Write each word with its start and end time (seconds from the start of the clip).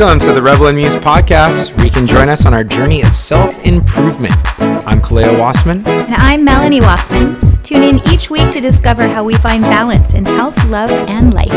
Welcome 0.00 0.20
to 0.20 0.32
the 0.32 0.40
Rebel 0.40 0.68
and 0.68 0.78
Muse 0.78 0.96
podcast, 0.96 1.76
where 1.76 1.84
you 1.84 1.92
can 1.92 2.06
join 2.06 2.30
us 2.30 2.46
on 2.46 2.54
our 2.54 2.64
journey 2.64 3.02
of 3.02 3.14
self 3.14 3.58
improvement. 3.66 4.32
I'm 4.58 4.98
Kaleo 4.98 5.36
Wassman. 5.38 5.86
And 5.86 6.14
I'm 6.14 6.42
Melanie 6.42 6.80
Wassman. 6.80 7.62
Tune 7.62 7.82
in 7.82 8.08
each 8.08 8.30
week 8.30 8.50
to 8.52 8.62
discover 8.62 9.06
how 9.06 9.22
we 9.24 9.34
find 9.34 9.62
balance 9.62 10.14
in 10.14 10.24
health, 10.24 10.56
love, 10.70 10.90
and 10.90 11.34
life. 11.34 11.52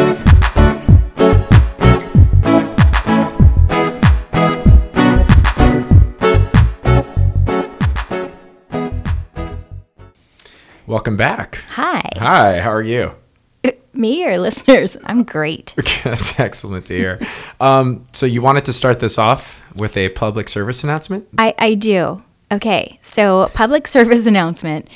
Welcome 10.85 11.15
back. 11.15 11.63
Hi. 11.69 12.09
Hi, 12.17 12.59
how 12.59 12.71
are 12.71 12.81
you? 12.81 13.22
Me 13.93 14.25
or 14.25 14.37
listeners? 14.39 14.97
I'm 15.05 15.23
great. 15.23 15.73
That's 16.03 16.39
excellent 16.39 16.87
to 16.87 16.95
hear. 16.95 17.19
Um, 17.59 18.03
so, 18.13 18.25
you 18.25 18.41
wanted 18.41 18.65
to 18.65 18.73
start 18.73 18.99
this 18.99 19.17
off 19.17 19.63
with 19.75 19.95
a 19.97 20.09
public 20.09 20.49
service 20.49 20.83
announcement? 20.83 21.27
I, 21.37 21.53
I 21.59 21.73
do. 21.75 22.23
Okay, 22.51 22.99
so 23.01 23.47
public 23.53 23.87
service 23.87 24.25
announcement. 24.33 24.87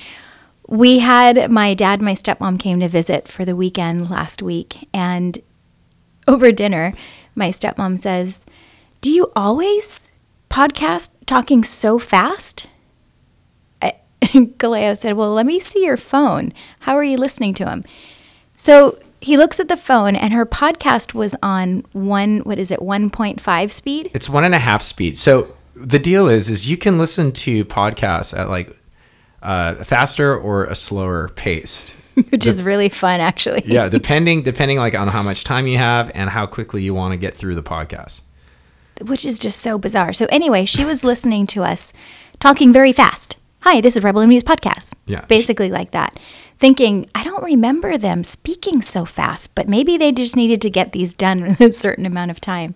We 0.67 0.99
had 0.99 1.49
my 1.49 1.73
dad 1.73 1.99
and 1.99 2.05
my 2.05 2.13
stepmom 2.13 2.59
came 2.59 2.79
to 2.81 2.89
visit 2.89 3.27
for 3.27 3.45
the 3.45 3.55
weekend 3.55 4.09
last 4.09 4.41
week, 4.41 4.87
and 4.93 5.37
over 6.27 6.51
dinner, 6.51 6.93
my 7.35 7.49
stepmom 7.49 8.01
says, 8.01 8.45
Do 9.01 9.09
you 9.11 9.31
always 9.35 10.07
podcast 10.49 11.11
talking 11.25 11.63
so 11.63 11.99
fast? 11.99 12.65
I- 13.81 13.99
Kaleo 14.21 14.97
said, 14.97 15.13
Well, 15.15 15.33
let 15.33 15.45
me 15.45 15.59
see 15.59 15.85
your 15.85 15.97
phone. 15.97 16.51
How 16.81 16.97
are 16.97 17.03
you 17.03 17.17
listening 17.17 17.53
to 17.55 17.69
him? 17.69 17.83
So 18.57 18.97
he 19.21 19.37
looks 19.37 19.59
at 19.59 19.67
the 19.67 19.77
phone, 19.77 20.15
and 20.15 20.33
her 20.33 20.45
podcast 20.45 21.13
was 21.13 21.35
on 21.41 21.85
one, 21.93 22.39
what 22.39 22.59
is 22.59 22.69
it, 22.71 22.79
1.5 22.79 23.71
speed? 23.71 24.11
It's 24.13 24.29
one 24.29 24.43
and 24.43 24.53
a 24.53 24.59
half 24.59 24.81
speed. 24.81 25.17
So, 25.17 25.53
the 25.75 25.99
deal 25.99 26.27
is, 26.27 26.49
is 26.49 26.69
you 26.69 26.75
can 26.75 26.97
listen 26.97 27.31
to 27.31 27.63
podcasts 27.65 28.37
at 28.37 28.49
like 28.49 28.75
uh, 29.43 29.75
faster 29.75 30.35
or 30.35 30.65
a 30.65 30.75
slower 30.75 31.29
pace. 31.29 31.95
Which 32.29 32.47
is 32.47 32.63
really 32.63 32.89
fun, 32.89 33.19
actually. 33.19 33.61
yeah, 33.65 33.89
depending 33.97 34.41
depending 34.41 34.79
like 34.79 34.95
on 34.95 35.07
how 35.07 35.21
much 35.21 35.43
time 35.43 35.67
you 35.67 35.77
have 35.77 36.11
and 36.15 36.31
how 36.31 36.47
quickly 36.47 36.81
you 36.81 36.95
want 36.95 37.13
to 37.13 37.17
get 37.17 37.37
through 37.37 37.53
the 37.53 37.61
podcast. 37.63 38.21
which 39.01 39.23
is 39.23 39.37
just 39.37 39.59
so 39.59 39.77
bizarre. 39.77 40.13
So 40.13 40.25
anyway, 40.29 40.65
she 40.65 40.83
was 40.83 41.03
listening 41.03 41.45
to 41.47 41.63
us 41.63 41.93
talking 42.39 42.73
very 42.73 42.91
fast. 42.91 43.37
Hi, 43.69 43.81
this 43.81 43.97
is 43.97 44.03
Rebel 44.03 44.25
Muse 44.25 44.45
podcast. 44.45 44.95
Yeah. 45.07 45.25
Basically 45.25 45.69
like 45.69 45.91
that. 45.91 46.17
Thinking, 46.57 47.09
I 47.13 47.25
don't 47.25 47.43
remember 47.43 47.97
them 47.97 48.23
speaking 48.23 48.81
so 48.81 49.03
fast, 49.03 49.55
but 49.55 49.67
maybe 49.67 49.97
they 49.97 50.13
just 50.13 50.37
needed 50.37 50.61
to 50.61 50.69
get 50.69 50.93
these 50.93 51.13
done 51.13 51.43
in 51.43 51.57
a 51.69 51.73
certain 51.73 52.05
amount 52.05 52.31
of 52.31 52.39
time. 52.39 52.75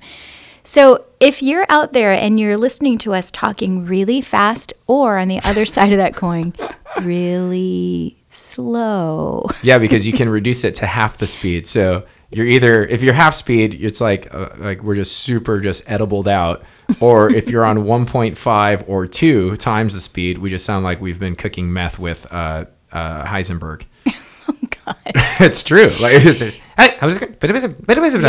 So 0.65 1.05
if 1.21 1.41
you're 1.41 1.65
out 1.69 1.93
there 1.93 2.11
and 2.11 2.37
you're 2.37 2.57
listening 2.57 2.97
to 2.97 3.13
us 3.13 3.31
talking 3.31 3.85
really 3.85 4.19
fast 4.19 4.73
or 4.85 5.17
on 5.17 5.29
the 5.29 5.39
other 5.45 5.65
side 5.75 5.93
of 5.93 5.97
that 5.97 6.13
coin, 6.13 6.53
really 7.01 8.21
slow. 8.29 9.47
Yeah, 9.63 9.79
because 9.79 10.05
you 10.05 10.11
can 10.11 10.27
reduce 10.27 10.65
it 10.65 10.75
to 10.75 10.87
half 10.87 11.19
the 11.19 11.27
speed. 11.27 11.67
So 11.67 12.05
you're 12.31 12.45
either 12.47 12.85
if 12.85 13.01
you're 13.03 13.13
half 13.13 13.33
speed, 13.33 13.75
it's 13.81 13.99
like 14.01 14.33
uh, 14.33 14.49
like 14.57 14.81
we're 14.83 14.95
just 14.95 15.17
super 15.19 15.59
just 15.59 15.89
edibled 15.89 16.27
out, 16.27 16.63
or 16.99 17.29
if 17.29 17.49
you're 17.49 17.65
on 17.65 17.79
1.5 17.79 18.83
or 18.87 19.07
two 19.07 19.55
times 19.57 19.93
the 19.93 20.01
speed, 20.01 20.37
we 20.37 20.49
just 20.49 20.65
sound 20.65 20.83
like 20.83 21.01
we've 21.01 21.19
been 21.19 21.35
cooking 21.35 21.71
meth 21.73 21.99
with 21.99 22.25
uh, 22.31 22.65
uh, 22.91 23.23
Heisenberg. 23.25 23.83
Oh 24.07 24.55
God. 24.85 24.95
it's 25.39 25.61
true. 25.63 25.89
Like 25.99 26.13
it's 26.15 26.39
just, 26.39 26.57
hey, 26.77 26.89
I 27.01 27.05
was 27.05 27.17
gonna- 27.19 27.33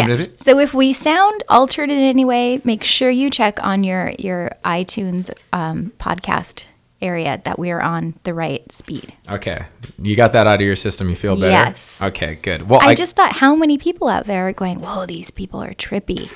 Yeah. 0.01 0.07
So 0.37 0.59
if 0.59 0.75
we 0.75 0.93
sound 0.93 1.43
altered 1.49 1.91
in 1.91 1.99
any 1.99 2.25
way, 2.25 2.61
make 2.65 2.85
sure 2.85 3.11
you 3.11 3.31
check 3.31 3.59
on 3.62 3.83
your 3.85 4.12
your 4.19 4.51
iTunes 4.65 5.31
um, 5.53 5.93
podcast 5.99 6.65
area 7.03 7.41
that 7.45 7.59
we 7.59 7.71
are 7.71 7.81
on 7.83 8.15
the 8.23 8.33
right 8.33 8.71
speed. 8.73 9.13
Okay, 9.29 9.65
you 10.01 10.17
got 10.17 10.33
that 10.33 10.47
out 10.47 10.57
of 10.57 10.61
your 10.63 10.77
system. 10.77 11.09
You 11.09 11.17
feel 11.17 11.37
better. 11.37 11.51
Yes. 11.51 12.01
Okay, 12.03 12.37
good. 12.37 12.69
Well, 12.69 12.81
I, 12.83 12.95
just 12.95 13.17
thought 13.17 13.33
how 13.35 13.55
many 13.57 13.77
people 13.79 14.09
out 14.09 14.27
there 14.27 14.49
are 14.49 14.53
going, 14.53 14.81
"Whoa, 14.81 15.07
these 15.07 15.31
people 15.31 15.62
are 15.62 15.75
trippy." 15.75 16.31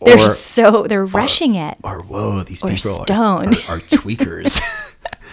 They're 0.00 0.18
Or- 0.18 0.28
so 0.28 0.82
they're 0.82 1.06
rushing 1.06 1.54
it. 1.54 1.78
or 1.82 2.02
whoa, 2.02 2.42
these 2.44 2.62
Or 2.62 2.68
people 2.68 2.90
are, 3.00 3.04
stoned. 3.04 3.54
are, 3.68 3.76
are 3.76 3.80
tweakers. 3.80 4.60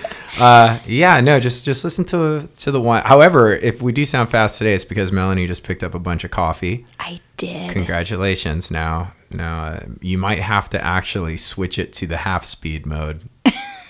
uh, 0.40 0.80
yeah, 0.86 1.20
no, 1.20 1.40
just 1.40 1.66
just 1.66 1.84
listen 1.84 2.06
to 2.06 2.50
to 2.60 2.72
the 2.72 2.82
one. 2.82 3.04
However, 3.04 3.54
if 3.54 3.82
we 3.82 3.92
do 3.92 4.06
sound 4.06 4.30
fast 4.30 4.58
today, 4.58 4.74
it's 4.74 4.86
because 4.86 5.12
Melanie 5.12 5.48
just 5.48 5.64
picked 5.66 5.84
up 5.84 5.94
a 5.94 6.00
bunch 6.00 6.24
of 6.24 6.32
coffee. 6.32 6.86
I 7.00 7.20
did. 7.38 7.72
Congratulations! 7.72 8.72
Now, 8.72 9.12
now 9.30 9.66
uh, 9.66 9.80
you 10.02 10.18
might 10.18 10.40
have 10.40 10.70
to 10.70 10.84
actually 10.84 11.36
switch 11.38 11.78
it 11.78 11.92
to 11.94 12.08
the 12.08 12.18
half 12.18 12.46
speed 12.46 12.86
mode, 12.86 13.28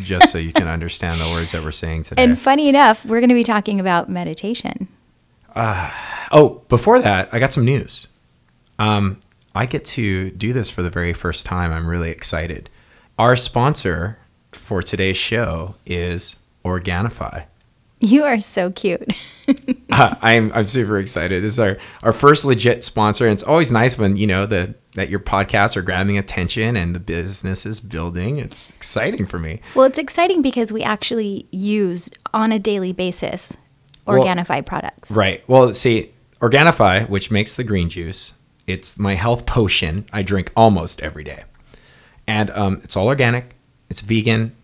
just 0.04 0.32
so 0.32 0.38
you 0.38 0.54
can 0.54 0.68
understand 0.68 1.20
the 1.22 1.30
words 1.30 1.52
that 1.52 1.64
we're 1.64 1.72
saying 1.72 2.04
today. 2.04 2.24
And 2.24 2.38
funny 2.38 2.70
enough, 2.70 3.06
we're 3.06 3.20
going 3.20 3.30
to 3.30 3.36
be 3.36 3.44
talking 3.44 3.80
about 3.80 4.10
meditation. 4.10 4.88
Oh, 5.56 6.64
before 6.68 7.00
that, 7.00 7.30
I 7.32 7.40
got 7.40 7.52
some 7.52 7.66
news. 7.66 8.08
Um, 8.80 9.20
I 9.54 9.66
get 9.66 9.86
to 9.86 10.32
do 10.32 10.52
this 10.52 10.70
for 10.70 10.82
the 10.82 10.90
very 10.90 11.14
first 11.14 11.46
time. 11.46 11.72
I'm 11.72 11.88
really 11.88 12.10
excited. 12.10 12.70
Our 13.20 13.36
sponsor 13.36 14.18
for 14.52 14.82
today's 14.82 15.18
show 15.18 15.76
is 15.86 16.38
Organifi. 16.66 17.46
You 18.00 18.24
are 18.24 18.40
so 18.40 18.72
cute. 18.72 19.14
Uh, 19.94 20.16
I'm 20.22 20.52
I'm 20.54 20.66
super 20.66 20.98
excited. 20.98 21.44
This 21.44 21.54
is 21.54 21.60
our, 21.60 21.78
our 22.04 22.14
first 22.14 22.46
legit 22.46 22.84
sponsor, 22.84 23.26
and 23.26 23.34
it's 23.34 23.44
always 23.44 23.72
nice 23.72 23.98
when 23.98 24.18
you 24.18 24.28
know 24.28 24.46
the 24.46 24.76
that 24.96 25.10
your 25.10 25.20
podcasts 25.20 25.76
are 25.76 25.82
grabbing 25.82 26.18
attention 26.18 26.76
and 26.78 26.96
the 26.96 27.00
business 27.00 27.66
is 27.66 27.80
building. 27.82 28.38
It's 28.38 28.72
exciting 28.72 29.26
for 29.26 29.40
me. 29.40 29.62
well, 29.76 29.86
it's 29.86 29.98
exciting 29.98 30.42
because 30.42 30.72
we 30.72 30.84
actually 30.84 31.48
use 31.52 32.12
on 32.34 32.52
a 32.52 32.60
daily 32.60 32.94
basis 32.94 33.58
Well- 34.06 34.24
Organifi 34.24 34.66
products. 34.66 35.12
Right. 35.12 35.44
Well, 35.48 35.74
see, 35.74 36.14
Organifi, 36.42 37.10
which 37.10 37.32
makes 37.32 37.56
the 37.56 37.64
green 37.64 37.90
juice, 37.90 38.34
it's 38.68 39.00
my 39.00 39.16
health 39.16 39.46
potion. 39.46 40.06
I 40.14 40.22
drink 40.22 40.52
almost 40.56 41.02
every 41.02 41.24
day, 41.24 41.44
and 42.28 42.50
um, 42.52 42.82
it's 42.84 42.96
all 42.98 43.08
organic. 43.08 43.56
It's 43.90 44.02
vegan. 44.02 44.56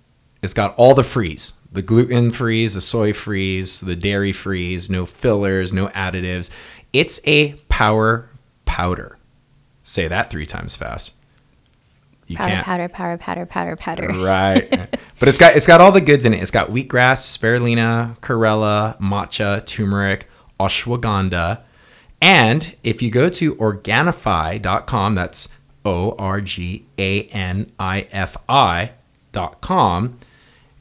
It's 0.42 0.54
got 0.54 0.74
all 0.76 0.94
the 0.96 1.04
frees: 1.04 1.54
the 1.72 1.82
gluten 1.82 2.32
frees, 2.32 2.74
the 2.74 2.82
soy 2.82 3.14
frees, 3.14 3.82
the 3.82 3.96
dairy 3.96 4.32
frees. 4.32 4.90
No 4.90 5.06
fillers, 5.06 5.74
no 5.74 5.88
additives. 5.90 6.50
It's 6.94 7.20
a 7.26 7.54
power 7.70 8.30
powder. 8.66 9.18
Say 9.84 10.08
that 10.08 10.30
three 10.30 10.46
times 10.46 10.76
fast. 10.76 11.16
You 12.28 12.38
Powder, 12.38 12.52
can't. 12.52 12.66
powder, 12.66 12.90
powder, 12.90 13.18
powder, 13.18 13.46
powder, 13.48 13.76
powder. 13.76 14.08
Right. 14.24 14.70
but 15.20 15.28
it's 15.28 15.40
got 15.40 15.56
it's 15.56 15.66
got 15.66 15.82
all 15.82 15.92
the 15.92 16.00
goods 16.02 16.26
in 16.26 16.34
it. 16.36 16.42
It's 16.42 16.52
got 16.52 16.70
wheatgrass, 16.70 17.38
spirulina, 17.38 18.20
chlorella, 18.20 19.00
matcha, 19.00 19.66
turmeric, 19.66 20.28
ashwagandha. 20.60 21.62
And 22.22 22.76
if 22.84 23.02
you 23.02 23.10
go 23.10 23.30
to 23.30 23.56
organifi.com, 23.56 25.16
that's 25.16 25.50
O 25.86 26.16
R 26.20 26.40
G 26.42 26.86
A 27.00 27.24
N 27.28 27.72
I 27.80 28.06
F 28.12 28.38
I.com, 28.48 30.20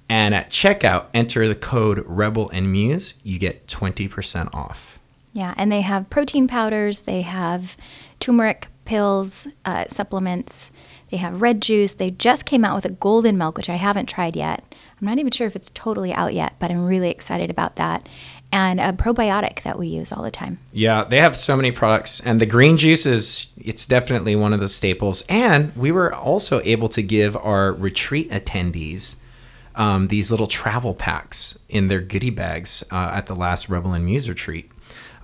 and 0.08 0.34
at 0.34 0.50
checkout 0.50 1.06
enter 1.12 1.46
the 1.48 1.54
code 1.54 2.02
Rebel 2.06 2.50
and 2.50 2.70
Muse, 2.72 3.14
you 3.22 3.38
get 3.38 3.66
20% 3.66 4.54
off. 4.54 4.98
Yeah, 5.32 5.54
and 5.56 5.70
they 5.70 5.82
have 5.82 6.10
protein 6.10 6.48
powders, 6.48 7.02
they 7.02 7.22
have 7.22 7.76
turmeric 8.18 8.68
pills, 8.84 9.46
uh, 9.64 9.84
supplements, 9.88 10.72
they 11.10 11.16
have 11.16 11.40
red 11.40 11.62
juice. 11.62 11.94
They 11.94 12.10
just 12.10 12.44
came 12.44 12.64
out 12.64 12.74
with 12.74 12.84
a 12.84 12.90
golden 12.90 13.38
milk, 13.38 13.56
which 13.56 13.70
I 13.70 13.76
haven't 13.76 14.06
tried 14.06 14.36
yet. 14.36 14.62
I'm 15.00 15.06
not 15.06 15.18
even 15.18 15.30
sure 15.30 15.46
if 15.46 15.56
it's 15.56 15.70
totally 15.70 16.12
out 16.12 16.34
yet, 16.34 16.54
but 16.58 16.70
I'm 16.70 16.84
really 16.84 17.10
excited 17.10 17.50
about 17.50 17.76
that. 17.76 18.08
And 18.50 18.80
a 18.80 18.92
probiotic 18.92 19.62
that 19.62 19.78
we 19.78 19.88
use 19.88 20.10
all 20.10 20.22
the 20.22 20.30
time. 20.30 20.58
Yeah, 20.72 21.04
they 21.04 21.18
have 21.18 21.36
so 21.36 21.54
many 21.54 21.70
products, 21.70 22.20
and 22.20 22.40
the 22.40 22.46
green 22.46 22.78
juice 22.78 23.04
is 23.04 23.52
it's 23.58 23.84
definitely 23.84 24.36
one 24.36 24.54
of 24.54 24.60
the 24.60 24.68
staples. 24.68 25.22
And 25.28 25.74
we 25.76 25.92
were 25.92 26.12
also 26.12 26.60
able 26.64 26.88
to 26.90 27.02
give 27.02 27.36
our 27.36 27.72
retreat 27.72 28.30
attendees 28.30 29.16
um, 29.78 30.08
these 30.08 30.30
little 30.30 30.48
travel 30.48 30.92
packs 30.92 31.56
in 31.68 31.86
their 31.86 32.00
goodie 32.00 32.30
bags 32.30 32.84
uh, 32.90 33.12
at 33.14 33.26
the 33.26 33.34
last 33.34 33.70
Rebel 33.70 33.94
and 33.94 34.04
Muse 34.04 34.28
retreat. 34.28 34.70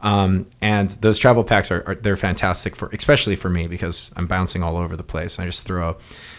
Um, 0.00 0.46
and 0.60 0.90
those 0.90 1.18
travel 1.18 1.44
packs 1.44 1.70
are, 1.70 1.82
are 1.86 1.94
they're 1.94 2.16
fantastic 2.16 2.76
for 2.76 2.88
especially 2.92 3.36
for 3.36 3.48
me 3.50 3.66
because 3.66 4.12
I'm 4.16 4.26
bouncing 4.26 4.62
all 4.62 4.76
over 4.76 4.96
the 4.96 5.02
place. 5.02 5.38
I 5.38 5.46
just 5.46 5.66
throw 5.66 5.96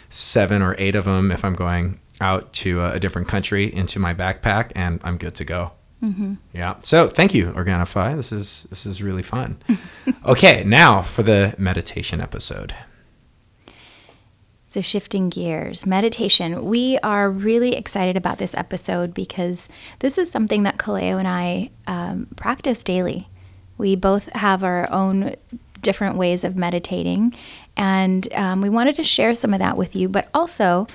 seven 0.09 0.61
or 0.61 0.75
eight 0.77 0.95
of 0.95 1.05
them 1.05 1.31
if 1.31 1.43
I'm 1.43 1.55
going 1.55 1.99
out 2.21 2.53
to 2.53 2.79
a, 2.81 2.93
a 2.93 2.99
different 2.99 3.27
country 3.27 3.73
into 3.73 3.99
my 3.99 4.13
backpack, 4.13 4.71
and 4.75 5.01
I'm 5.03 5.17
good 5.17 5.35
to 5.35 5.45
go. 5.45 5.71
Yeah. 6.53 6.75
So 6.83 7.07
thank 7.07 7.33
you, 7.33 7.47
Organifi. 7.47 8.15
This 8.15 8.31
is 8.31 8.67
this 8.69 8.85
is 8.85 9.01
really 9.01 9.23
fun. 9.23 9.57
okay, 10.25 10.63
now 10.63 11.01
for 11.01 11.23
the 11.23 11.55
meditation 11.57 12.21
episode. 12.21 12.73
So, 14.75 14.81
shifting 14.81 15.29
gears, 15.29 15.85
meditation. 15.85 16.65
We 16.65 16.97
are 16.97 17.31
really 17.31 17.77
excited 17.77 18.17
about 18.17 18.39
this 18.39 18.53
episode 18.53 19.13
because 19.13 19.69
this 19.99 20.17
is 20.17 20.29
something 20.29 20.63
that 20.63 20.77
Kaleo 20.77 21.17
and 21.17 21.29
I 21.29 21.69
um, 21.87 22.27
practice 22.35 22.83
daily. 22.83 23.29
We 23.77 23.95
both 23.95 24.27
have 24.33 24.65
our 24.65 24.91
own 24.91 25.37
different 25.81 26.17
ways 26.17 26.43
of 26.43 26.57
meditating. 26.57 27.33
And 27.77 28.27
um, 28.33 28.59
we 28.59 28.67
wanted 28.67 28.95
to 28.95 29.03
share 29.05 29.33
some 29.33 29.53
of 29.53 29.59
that 29.59 29.77
with 29.77 29.95
you, 29.95 30.09
but 30.09 30.27
also 30.33 30.87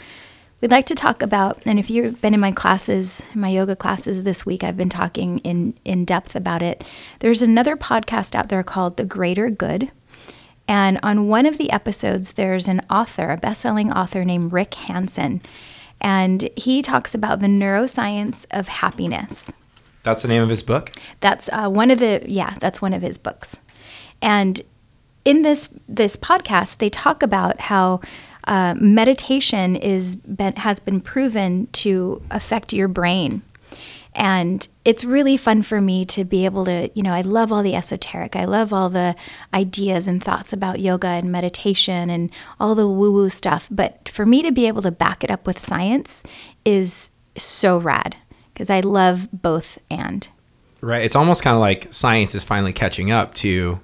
we'd 0.61 0.71
like 0.71 0.85
to 0.85 0.95
talk 0.95 1.23
about, 1.23 1.63
and 1.65 1.79
if 1.79 1.89
you've 1.89 2.21
been 2.21 2.35
in 2.35 2.41
my 2.41 2.53
classes, 2.53 3.25
my 3.35 3.49
yoga 3.49 3.75
classes 3.75 4.25
this 4.25 4.45
week, 4.45 4.63
I've 4.63 4.77
been 4.77 4.91
talking 4.91 5.39
in, 5.39 5.73
in 5.87 6.05
depth 6.05 6.37
about 6.37 6.61
it. 6.61 6.85
There's 7.21 7.41
another 7.41 7.79
podcast 7.79 8.35
out 8.35 8.51
there 8.51 8.63
called 8.63 8.99
The 8.99 9.07
Greater 9.07 9.49
Good. 9.49 9.91
And 10.71 11.01
on 11.03 11.27
one 11.27 11.47
of 11.47 11.59
the 11.59 11.73
episodes, 11.73 12.35
there's 12.35 12.69
an 12.69 12.81
author, 12.89 13.33
a 13.33 13.37
best 13.37 13.61
selling 13.61 13.93
author 13.93 14.25
named 14.25 14.53
Rick 14.53 14.75
Hanson. 14.75 15.41
And 16.01 16.49
he 16.57 16.81
talks 16.81 17.13
about 17.13 17.41
the 17.41 17.49
neuroscience 17.49 18.47
of 18.53 18.69
happiness. 18.69 19.53
That's 20.05 20.23
the 20.23 20.29
name 20.29 20.45
of 20.45 20.49
his 20.49 20.63
book? 20.63 20.93
That's 21.19 21.49
uh, 21.53 21.69
one 21.69 21.91
of 21.91 21.99
the, 21.99 22.23
yeah, 22.25 22.55
that's 22.61 22.81
one 22.81 22.95
of 22.95 23.03
his 23.03 23.19
books. 23.19 23.63
And 24.23 24.63
in 25.25 25.43
this 25.43 25.71
this 25.89 26.17
podcast, 26.17 26.79
they 26.79 26.89
talk 26.89 27.25
about 27.25 27.63
how 27.63 28.01
uh, 28.45 28.75
meditation 28.79 29.75
is 29.75 30.15
been, 30.15 30.55
has 30.55 30.79
been 30.79 31.01
proven 31.01 31.67
to 31.73 32.23
affect 32.31 32.73
your 32.73 32.87
brain, 32.87 33.43
and 34.15 34.67
it's 34.85 35.05
really 35.05 35.37
fun 35.37 35.63
for 35.63 35.81
me 35.81 36.05
to 36.07 36.25
be 36.25 36.45
able 36.45 36.65
to, 36.65 36.91
you 36.95 37.03
know, 37.03 37.13
I 37.13 37.21
love 37.21 37.53
all 37.53 37.63
the 37.63 37.75
esoteric, 37.75 38.35
I 38.35 38.45
love 38.45 38.73
all 38.73 38.91
the 38.91 39.15
ideas 39.55 40.09
and 40.09 40.23
thoughts 40.23 40.53
about 40.53 40.81
yoga 40.81 41.09
and 41.09 41.31
meditation 41.31 42.11
and 42.11 42.31
all 42.59 42.75
the 42.75 42.89
woo 42.89 43.13
woo 43.13 43.29
stuff. 43.29 43.69
But 43.71 44.09
for 44.09 44.27
me 44.27 44.43
to 44.43 44.51
be 44.51 44.67
able 44.67 44.83
to 44.83 44.91
back 44.91 45.23
it 45.23 45.31
up 45.31 45.47
with 45.47 45.61
science 45.61 46.23
is 46.65 47.11
so 47.37 47.79
rad 47.79 48.17
because 48.53 48.71
I 48.71 48.81
love 48.81 49.29
both 49.33 49.79
and. 49.91 50.29
Right. 50.81 51.05
It's 51.05 51.17
almost 51.17 51.43
kind 51.43 51.55
of 51.55 51.61
like 51.61 51.93
science 51.93 52.35
is 52.35 52.43
finally 52.43 52.73
catching 52.73 53.11
up 53.11 53.35
to 53.35 53.81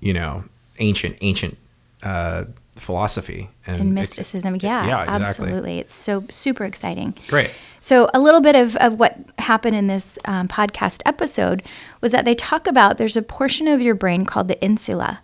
you 0.00 0.12
know 0.12 0.44
ancient 0.78 1.16
ancient 1.20 1.56
uh, 2.02 2.44
philosophy 2.80 3.50
and, 3.66 3.80
and 3.80 3.94
mysticism. 3.94 4.54
Ex- 4.54 4.64
yeah, 4.64 4.86
yeah 4.86 5.02
exactly. 5.02 5.24
absolutely. 5.24 5.78
It's 5.78 5.94
so 5.94 6.24
super 6.30 6.64
exciting. 6.64 7.14
Great. 7.28 7.50
So, 7.80 8.10
a 8.12 8.20
little 8.20 8.40
bit 8.40 8.56
of, 8.56 8.76
of 8.76 8.98
what 8.98 9.18
happened 9.38 9.76
in 9.76 9.86
this 9.86 10.18
um, 10.26 10.48
podcast 10.48 11.00
episode 11.06 11.62
was 12.00 12.12
that 12.12 12.24
they 12.24 12.34
talk 12.34 12.66
about 12.66 12.98
there's 12.98 13.16
a 13.16 13.22
portion 13.22 13.68
of 13.68 13.80
your 13.80 13.94
brain 13.94 14.26
called 14.26 14.48
the 14.48 14.62
insula, 14.62 15.20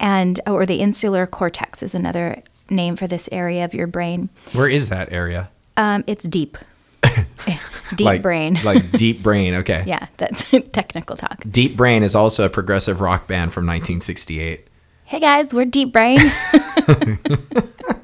and 0.00 0.40
or 0.46 0.66
the 0.66 0.80
insular 0.80 1.26
cortex 1.26 1.82
is 1.82 1.94
another 1.94 2.42
name 2.68 2.96
for 2.96 3.06
this 3.06 3.28
area 3.30 3.64
of 3.64 3.74
your 3.74 3.86
brain. 3.86 4.28
Where 4.52 4.68
is 4.68 4.88
that 4.88 5.12
area? 5.12 5.50
Um, 5.76 6.04
it's 6.06 6.24
deep. 6.24 6.58
deep 7.96 8.00
like, 8.00 8.22
brain. 8.22 8.58
like 8.64 8.90
deep 8.92 9.22
brain. 9.22 9.54
Okay. 9.54 9.84
Yeah, 9.90 10.06
that's 10.18 10.44
technical 10.72 11.16
talk. 11.16 11.42
Deep 11.50 11.76
Brain 11.76 12.02
is 12.02 12.14
also 12.14 12.46
a 12.46 12.50
progressive 12.50 13.00
rock 13.00 13.26
band 13.26 13.52
from 13.52 13.64
1968. 13.66 14.68
Hey 15.10 15.18
guys, 15.18 15.52
we're 15.52 15.64
Deep 15.64 15.92
Brain. 15.92 16.20
okay, 16.20 16.30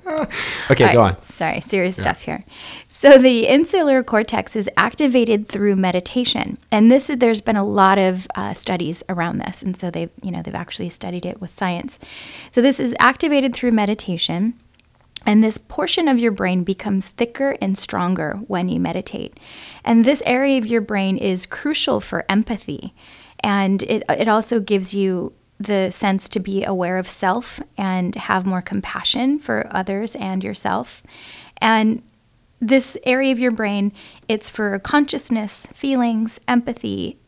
right, 0.06 0.93
go 0.93 1.03
on. 1.03 1.17
Sorry, 1.31 1.61
serious 1.61 1.97
yeah. 1.97 2.03
stuff 2.03 2.23
here. 2.23 2.44
So 2.88 3.17
the 3.17 3.47
insular 3.47 4.03
cortex 4.03 4.56
is 4.56 4.69
activated 4.76 5.47
through 5.47 5.76
meditation, 5.76 6.58
and 6.73 6.91
this 6.91 7.06
there's 7.17 7.41
been 7.41 7.55
a 7.55 7.64
lot 7.64 7.99
of 7.99 8.26
uh, 8.35 8.55
studies 8.55 9.05
around 9.08 9.38
this, 9.38 9.62
and 9.62 9.76
so 9.76 9.88
they've 9.88 10.11
you 10.20 10.32
know 10.32 10.43
they've 10.43 10.53
actually 10.53 10.88
studied 10.88 11.25
it 11.25 11.41
with 11.41 11.56
science. 11.56 12.00
So 12.50 12.61
this 12.61 12.81
is 12.81 12.93
activated 12.99 13.55
through 13.55 13.70
meditation. 13.70 14.55
And 15.25 15.44
this 15.44 15.59
portion 15.59 16.09
of 16.09 16.19
your 16.19 16.32
brain 16.32 16.64
becomes 16.64 17.11
thicker 17.11 17.56
and 17.61 17.79
stronger 17.79 18.41
when 18.49 18.69
you 18.69 18.81
meditate. 18.81 19.38
And 19.85 20.05
this 20.05 20.25
area 20.26 20.59
of 20.59 20.67
your 20.67 20.81
brain 20.81 21.19
is 21.19 21.47
crucial 21.47 22.00
for 22.00 22.25
empathy. 22.29 22.94
And 23.41 23.82
it, 23.85 24.05
it 24.09 24.29
also 24.29 24.61
gives 24.61 24.94
you 24.94 25.32
the 25.58 25.91
sense 25.91 26.29
to 26.31 26.41
be 26.41 26.64
aware 26.64 26.99
of 26.99 27.08
self 27.08 27.61
and 27.79 28.14
have 28.14 28.44
more 28.44 28.62
compassion 28.62 29.38
for 29.38 29.67
others 29.70 30.14
and 30.17 30.44
yourself. 30.44 31.03
And 31.58 32.03
this 32.61 32.99
area 33.05 33.32
of 33.32 33.38
your 33.38 33.50
brain, 33.50 33.93
it's 34.29 34.50
for 34.50 34.79
consciousness, 34.79 35.67
feelings, 35.73 36.41
empathy, 36.47 37.19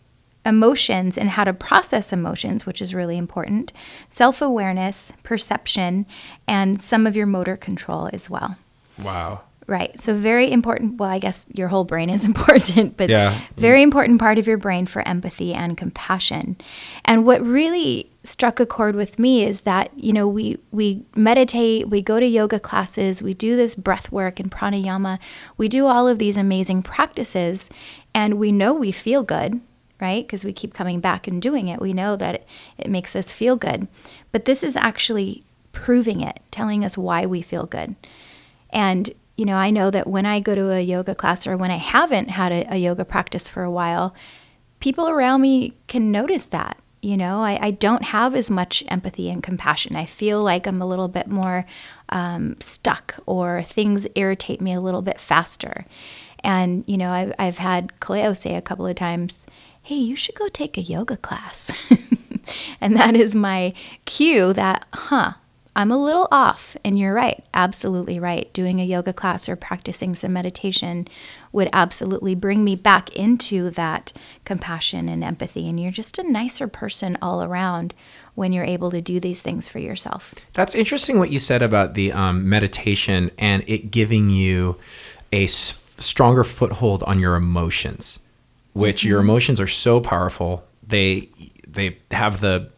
emotions 0.48 1.18
and 1.18 1.28
how 1.30 1.44
to 1.44 1.52
process 1.52 2.12
emotions, 2.12 2.64
which 2.64 2.80
is 2.80 2.94
really 2.94 3.16
important, 3.16 3.72
self 4.10 4.40
awareness, 4.40 5.12
perception, 5.22 6.06
and 6.48 6.80
some 6.80 7.06
of 7.06 7.14
your 7.14 7.26
motor 7.26 7.56
control 7.56 8.08
as 8.12 8.30
well. 8.30 8.56
Wow. 9.02 9.42
Right. 9.66 10.00
So, 10.00 10.14
very 10.14 10.50
important. 10.50 10.96
Well, 10.96 11.10
I 11.10 11.18
guess 11.18 11.46
your 11.52 11.68
whole 11.68 11.84
brain 11.84 12.08
is 12.08 12.24
important, 12.32 12.96
but 12.96 13.10
yeah. 13.10 13.38
very 13.56 13.82
important 13.82 14.18
part 14.18 14.38
of 14.38 14.46
your 14.46 14.56
brain 14.56 14.86
for 14.86 15.06
empathy 15.06 15.52
and 15.52 15.76
compassion. 15.76 16.56
And 17.04 17.26
what 17.26 17.44
really 17.44 18.10
struck 18.28 18.60
a 18.60 18.66
chord 18.66 18.94
with 18.94 19.18
me 19.18 19.44
is 19.44 19.62
that, 19.62 19.90
you 19.96 20.12
know, 20.12 20.28
we, 20.28 20.58
we 20.70 21.02
meditate, 21.16 21.88
we 21.88 22.02
go 22.02 22.20
to 22.20 22.26
yoga 22.26 22.60
classes, 22.60 23.22
we 23.22 23.34
do 23.34 23.56
this 23.56 23.74
breath 23.74 24.12
work 24.12 24.38
and 24.38 24.50
pranayama, 24.50 25.18
we 25.56 25.68
do 25.68 25.86
all 25.86 26.06
of 26.06 26.18
these 26.18 26.36
amazing 26.36 26.82
practices, 26.82 27.70
and 28.14 28.34
we 28.34 28.52
know 28.52 28.72
we 28.72 28.92
feel 28.92 29.22
good, 29.22 29.60
right? 30.00 30.26
Because 30.26 30.44
we 30.44 30.52
keep 30.52 30.74
coming 30.74 31.00
back 31.00 31.26
and 31.26 31.42
doing 31.42 31.68
it. 31.68 31.80
We 31.80 31.92
know 31.92 32.16
that 32.16 32.34
it, 32.36 32.46
it 32.76 32.90
makes 32.90 33.16
us 33.16 33.32
feel 33.32 33.56
good. 33.56 33.88
But 34.30 34.44
this 34.44 34.62
is 34.62 34.76
actually 34.76 35.44
proving 35.72 36.20
it, 36.20 36.40
telling 36.50 36.84
us 36.84 36.98
why 36.98 37.26
we 37.26 37.42
feel 37.42 37.66
good. 37.66 37.96
And 38.70 39.10
you 39.38 39.44
know, 39.44 39.54
I 39.54 39.70
know 39.70 39.88
that 39.92 40.08
when 40.08 40.26
I 40.26 40.40
go 40.40 40.56
to 40.56 40.72
a 40.72 40.80
yoga 40.80 41.14
class 41.14 41.46
or 41.46 41.56
when 41.56 41.70
I 41.70 41.76
haven't 41.76 42.30
had 42.30 42.50
a, 42.50 42.74
a 42.74 42.76
yoga 42.76 43.04
practice 43.04 43.48
for 43.48 43.62
a 43.62 43.70
while, 43.70 44.12
people 44.80 45.08
around 45.08 45.42
me 45.42 45.74
can 45.86 46.10
notice 46.10 46.46
that. 46.46 46.76
You 47.00 47.16
know, 47.16 47.42
I, 47.42 47.58
I, 47.66 47.70
don't 47.70 48.02
have 48.02 48.34
as 48.34 48.50
much 48.50 48.82
empathy 48.88 49.30
and 49.30 49.42
compassion. 49.42 49.94
I 49.94 50.04
feel 50.04 50.42
like 50.42 50.66
I'm 50.66 50.82
a 50.82 50.86
little 50.86 51.06
bit 51.06 51.28
more 51.28 51.64
um, 52.08 52.56
stuck 52.60 53.20
or 53.24 53.62
things 53.62 54.06
irritate 54.16 54.60
me 54.60 54.72
a 54.72 54.80
little 54.80 55.02
bit 55.02 55.20
faster. 55.20 55.84
And, 56.40 56.82
you 56.86 56.96
know, 56.96 57.12
I've, 57.12 57.32
I've 57.38 57.58
had 57.58 57.92
Kaleo 58.00 58.36
say 58.36 58.56
a 58.56 58.62
couple 58.62 58.86
of 58.86 58.96
times, 58.96 59.46
hey, 59.82 59.96
you 59.96 60.16
should 60.16 60.34
go 60.34 60.48
take 60.48 60.76
a 60.76 60.82
yoga 60.82 61.16
class. 61.16 61.70
and 62.80 62.96
that 62.96 63.14
is 63.14 63.34
my 63.34 63.74
cue 64.04 64.52
that, 64.52 64.86
huh, 64.92 65.34
I'm 65.78 65.92
a 65.92 66.04
little 66.04 66.26
off. 66.32 66.76
And 66.84 66.98
you're 66.98 67.14
right, 67.14 67.44
absolutely 67.54 68.18
right. 68.18 68.52
Doing 68.52 68.80
a 68.80 68.84
yoga 68.84 69.12
class 69.12 69.48
or 69.48 69.54
practicing 69.54 70.16
some 70.16 70.32
meditation 70.32 71.06
would 71.52 71.68
absolutely 71.72 72.34
bring 72.34 72.64
me 72.64 72.74
back 72.74 73.14
into 73.14 73.70
that 73.70 74.12
compassion 74.44 75.08
and 75.08 75.22
empathy. 75.22 75.68
And 75.68 75.78
you're 75.78 75.92
just 75.92 76.18
a 76.18 76.28
nicer 76.28 76.66
person 76.66 77.16
all 77.22 77.44
around 77.44 77.94
when 78.34 78.52
you're 78.52 78.64
able 78.64 78.90
to 78.90 79.00
do 79.00 79.20
these 79.20 79.40
things 79.40 79.68
for 79.68 79.78
yourself. 79.78 80.34
That's 80.52 80.74
interesting 80.74 81.20
what 81.20 81.30
you 81.30 81.38
said 81.38 81.62
about 81.62 81.94
the 81.94 82.10
um, 82.10 82.48
meditation 82.48 83.30
and 83.38 83.62
it 83.68 83.92
giving 83.92 84.30
you 84.30 84.78
a 85.32 85.44
s- 85.44 85.94
stronger 86.00 86.42
foothold 86.42 87.04
on 87.04 87.20
your 87.20 87.36
emotions, 87.36 88.18
which 88.72 89.02
mm-hmm. 89.02 89.10
your 89.10 89.20
emotions 89.20 89.60
are 89.60 89.68
so 89.68 90.00
powerful. 90.00 90.64
They 90.84 91.28
they 91.68 91.98
have 92.10 92.40
the 92.40 92.68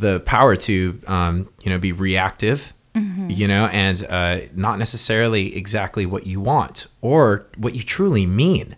the 0.00 0.20
power 0.20 0.56
to 0.56 0.98
um, 1.06 1.48
you 1.62 1.70
know 1.70 1.78
be 1.78 1.92
reactive 1.92 2.74
mm-hmm. 2.94 3.28
you 3.30 3.46
know 3.46 3.66
and 3.66 4.04
uh, 4.08 4.40
not 4.54 4.78
necessarily 4.78 5.56
exactly 5.56 6.06
what 6.06 6.26
you 6.26 6.40
want 6.40 6.86
or 7.00 7.46
what 7.56 7.74
you 7.74 7.82
truly 7.82 8.26
mean 8.26 8.76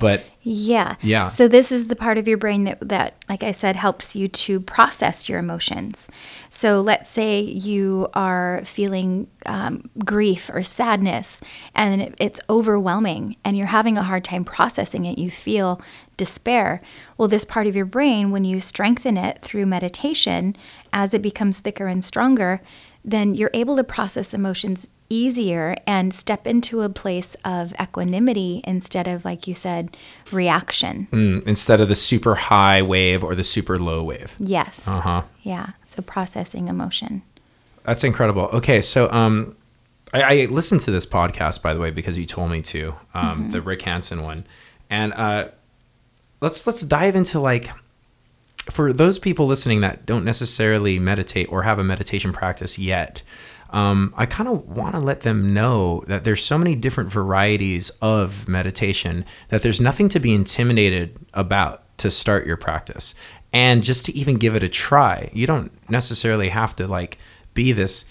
but 0.00 0.24
yeah. 0.42 0.96
Yeah. 1.02 1.26
So 1.26 1.46
this 1.46 1.70
is 1.70 1.88
the 1.88 1.94
part 1.94 2.16
of 2.16 2.26
your 2.26 2.38
brain 2.38 2.64
that 2.64 2.80
that 2.88 3.22
like 3.28 3.42
i 3.42 3.52
said 3.52 3.76
helps 3.76 4.16
you 4.16 4.26
to 4.26 4.58
process 4.58 5.28
your 5.28 5.38
emotions. 5.38 6.08
So 6.48 6.80
let's 6.80 7.08
say 7.08 7.40
you 7.40 8.08
are 8.14 8.62
feeling 8.64 9.28
um, 9.44 9.90
grief 10.04 10.50
or 10.52 10.62
sadness 10.62 11.42
and 11.74 12.00
it, 12.00 12.14
it's 12.18 12.40
overwhelming 12.48 13.36
and 13.44 13.56
you're 13.56 13.66
having 13.66 13.98
a 13.98 14.02
hard 14.02 14.24
time 14.24 14.44
processing 14.44 15.04
it 15.04 15.18
you 15.18 15.30
feel 15.30 15.80
despair. 16.20 16.82
Well, 17.16 17.28
this 17.28 17.46
part 17.46 17.66
of 17.66 17.74
your 17.74 17.86
brain, 17.86 18.30
when 18.30 18.44
you 18.44 18.60
strengthen 18.60 19.16
it 19.16 19.40
through 19.40 19.64
meditation, 19.64 20.54
as 20.92 21.14
it 21.14 21.22
becomes 21.22 21.60
thicker 21.60 21.86
and 21.86 22.04
stronger, 22.04 22.60
then 23.02 23.34
you're 23.34 23.50
able 23.54 23.74
to 23.76 23.82
process 23.82 24.34
emotions 24.34 24.86
easier 25.08 25.74
and 25.86 26.12
step 26.12 26.46
into 26.46 26.82
a 26.82 26.90
place 26.90 27.36
of 27.42 27.72
equanimity 27.80 28.60
instead 28.64 29.08
of, 29.08 29.24
like 29.24 29.46
you 29.46 29.54
said, 29.54 29.96
reaction. 30.30 31.08
Mm, 31.10 31.48
instead 31.48 31.80
of 31.80 31.88
the 31.88 31.94
super 31.94 32.34
high 32.34 32.82
wave 32.82 33.24
or 33.24 33.34
the 33.34 33.42
super 33.42 33.78
low 33.78 34.04
wave. 34.04 34.36
Yes. 34.38 34.86
Uh 34.86 35.00
huh. 35.00 35.22
Yeah. 35.42 35.70
So 35.86 36.02
processing 36.02 36.68
emotion. 36.68 37.22
That's 37.84 38.04
incredible. 38.04 38.50
Okay. 38.52 38.82
So, 38.82 39.10
um, 39.10 39.56
I, 40.12 40.22
I, 40.22 40.46
listened 40.50 40.82
to 40.82 40.90
this 40.90 41.06
podcast, 41.06 41.62
by 41.62 41.72
the 41.72 41.80
way, 41.80 41.90
because 41.90 42.18
you 42.18 42.26
told 42.26 42.50
me 42.50 42.60
to, 42.62 42.94
um, 43.14 43.24
mm-hmm. 43.24 43.48
the 43.50 43.62
Rick 43.62 43.82
Hanson 43.82 44.22
one. 44.22 44.44
And 44.90 45.14
uh, 45.14 45.48
let's 46.40 46.66
let's 46.66 46.82
dive 46.82 47.16
into 47.16 47.40
like 47.40 47.70
for 48.70 48.92
those 48.92 49.18
people 49.18 49.46
listening 49.46 49.80
that 49.80 50.06
don't 50.06 50.24
necessarily 50.24 50.98
meditate 50.98 51.50
or 51.50 51.62
have 51.62 51.78
a 51.78 51.84
meditation 51.84 52.32
practice 52.32 52.78
yet. 52.78 53.22
Um, 53.70 54.12
I 54.16 54.26
kind 54.26 54.48
of 54.48 54.68
want 54.68 54.94
to 54.96 55.00
let 55.00 55.20
them 55.20 55.54
know 55.54 56.02
that 56.08 56.24
there's 56.24 56.44
so 56.44 56.58
many 56.58 56.74
different 56.74 57.08
varieties 57.08 57.90
of 58.02 58.48
meditation 58.48 59.24
that 59.48 59.62
there's 59.62 59.80
nothing 59.80 60.08
to 60.08 60.18
be 60.18 60.34
intimidated 60.34 61.16
about 61.34 61.84
to 61.98 62.10
start 62.10 62.46
your 62.46 62.56
practice. 62.56 63.14
and 63.52 63.82
just 63.82 64.06
to 64.06 64.16
even 64.16 64.36
give 64.36 64.54
it 64.54 64.62
a 64.62 64.68
try. 64.68 65.30
You 65.32 65.46
don't 65.46 65.72
necessarily 65.90 66.48
have 66.48 66.76
to 66.76 66.86
like 66.86 67.18
be 67.54 67.72
this 67.72 68.04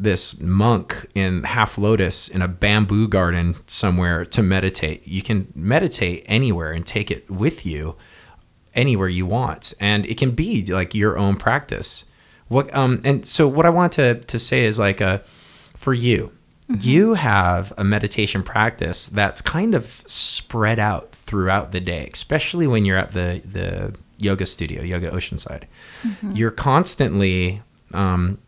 this 0.00 0.40
monk 0.40 1.06
in 1.14 1.42
half 1.44 1.76
lotus 1.76 2.28
in 2.28 2.40
a 2.42 2.48
bamboo 2.48 3.08
garden 3.08 3.56
somewhere 3.66 4.24
to 4.24 4.42
meditate. 4.42 5.06
You 5.06 5.22
can 5.22 5.52
meditate 5.54 6.24
anywhere 6.26 6.72
and 6.72 6.86
take 6.86 7.10
it 7.10 7.30
with 7.30 7.66
you 7.66 7.96
anywhere 8.74 9.08
you 9.08 9.26
want, 9.26 9.74
and 9.80 10.06
it 10.06 10.16
can 10.18 10.30
be 10.32 10.64
like 10.66 10.94
your 10.94 11.18
own 11.18 11.36
practice. 11.36 12.04
What 12.48 12.74
um 12.74 13.00
and 13.04 13.26
so 13.26 13.48
what 13.48 13.66
I 13.66 13.70
want 13.70 13.92
to 13.94 14.14
to 14.14 14.38
say 14.38 14.64
is 14.64 14.78
like 14.78 15.00
uh 15.00 15.18
for 15.76 15.94
you, 15.94 16.32
you 16.80 17.14
have 17.14 17.72
a 17.76 17.84
meditation 17.84 18.42
practice 18.42 19.06
that's 19.06 19.40
kind 19.40 19.74
of 19.74 19.84
spread 19.84 20.78
out 20.78 21.12
throughout 21.12 21.72
the 21.72 21.80
day, 21.80 22.08
especially 22.12 22.66
when 22.66 22.84
you're 22.84 22.98
at 22.98 23.12
the 23.12 23.42
the 23.44 23.94
yoga 24.18 24.46
studio, 24.46 24.82
Yoga 24.82 25.10
Oceanside. 25.10 25.64
You're 26.32 26.50
constantly 26.50 27.62
um, 27.94 28.38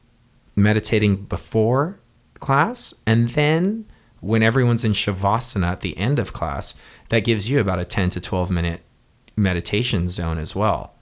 meditating 0.62 1.16
before 1.24 2.00
class, 2.38 2.94
and 3.06 3.28
then 3.30 3.86
when 4.20 4.42
everyone's 4.42 4.84
in 4.84 4.92
shavasana 4.92 5.66
at 5.66 5.80
the 5.80 5.96
end 5.96 6.18
of 6.18 6.32
class, 6.32 6.74
that 7.08 7.24
gives 7.24 7.50
you 7.50 7.60
about 7.60 7.78
a 7.78 7.84
10 7.84 8.10
to 8.10 8.20
12 8.20 8.50
minute 8.50 8.82
meditation 9.36 10.08
zone 10.08 10.38
as 10.38 10.54
well. 10.54 10.94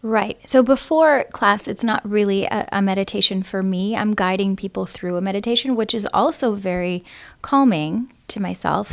Right. 0.00 0.38
So 0.48 0.62
before 0.62 1.24
class, 1.32 1.66
it's 1.66 1.82
not 1.82 2.08
really 2.08 2.44
a, 2.44 2.68
a 2.70 2.80
meditation 2.80 3.42
for 3.42 3.64
me. 3.64 3.96
I'm 3.96 4.14
guiding 4.14 4.54
people 4.54 4.86
through 4.86 5.16
a 5.16 5.20
meditation, 5.20 5.74
which 5.74 5.92
is 5.92 6.06
also 6.14 6.54
very 6.54 7.04
calming 7.42 8.12
to 8.28 8.40
myself. 8.40 8.92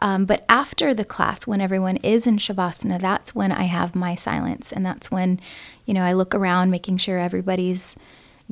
Um, 0.00 0.24
but 0.24 0.44
after 0.48 0.92
the 0.92 1.04
class, 1.04 1.46
when 1.46 1.60
everyone 1.60 1.98
is 1.98 2.26
in 2.26 2.38
Shavasana, 2.38 3.00
that's 3.00 3.32
when 3.32 3.52
I 3.52 3.64
have 3.64 3.94
my 3.94 4.16
silence. 4.16 4.72
And 4.72 4.84
that's 4.84 5.08
when, 5.10 5.38
you 5.86 5.94
know, 5.94 6.02
I 6.02 6.14
look 6.14 6.34
around, 6.34 6.70
making 6.70 6.96
sure 6.96 7.18
everybody's 7.18 7.96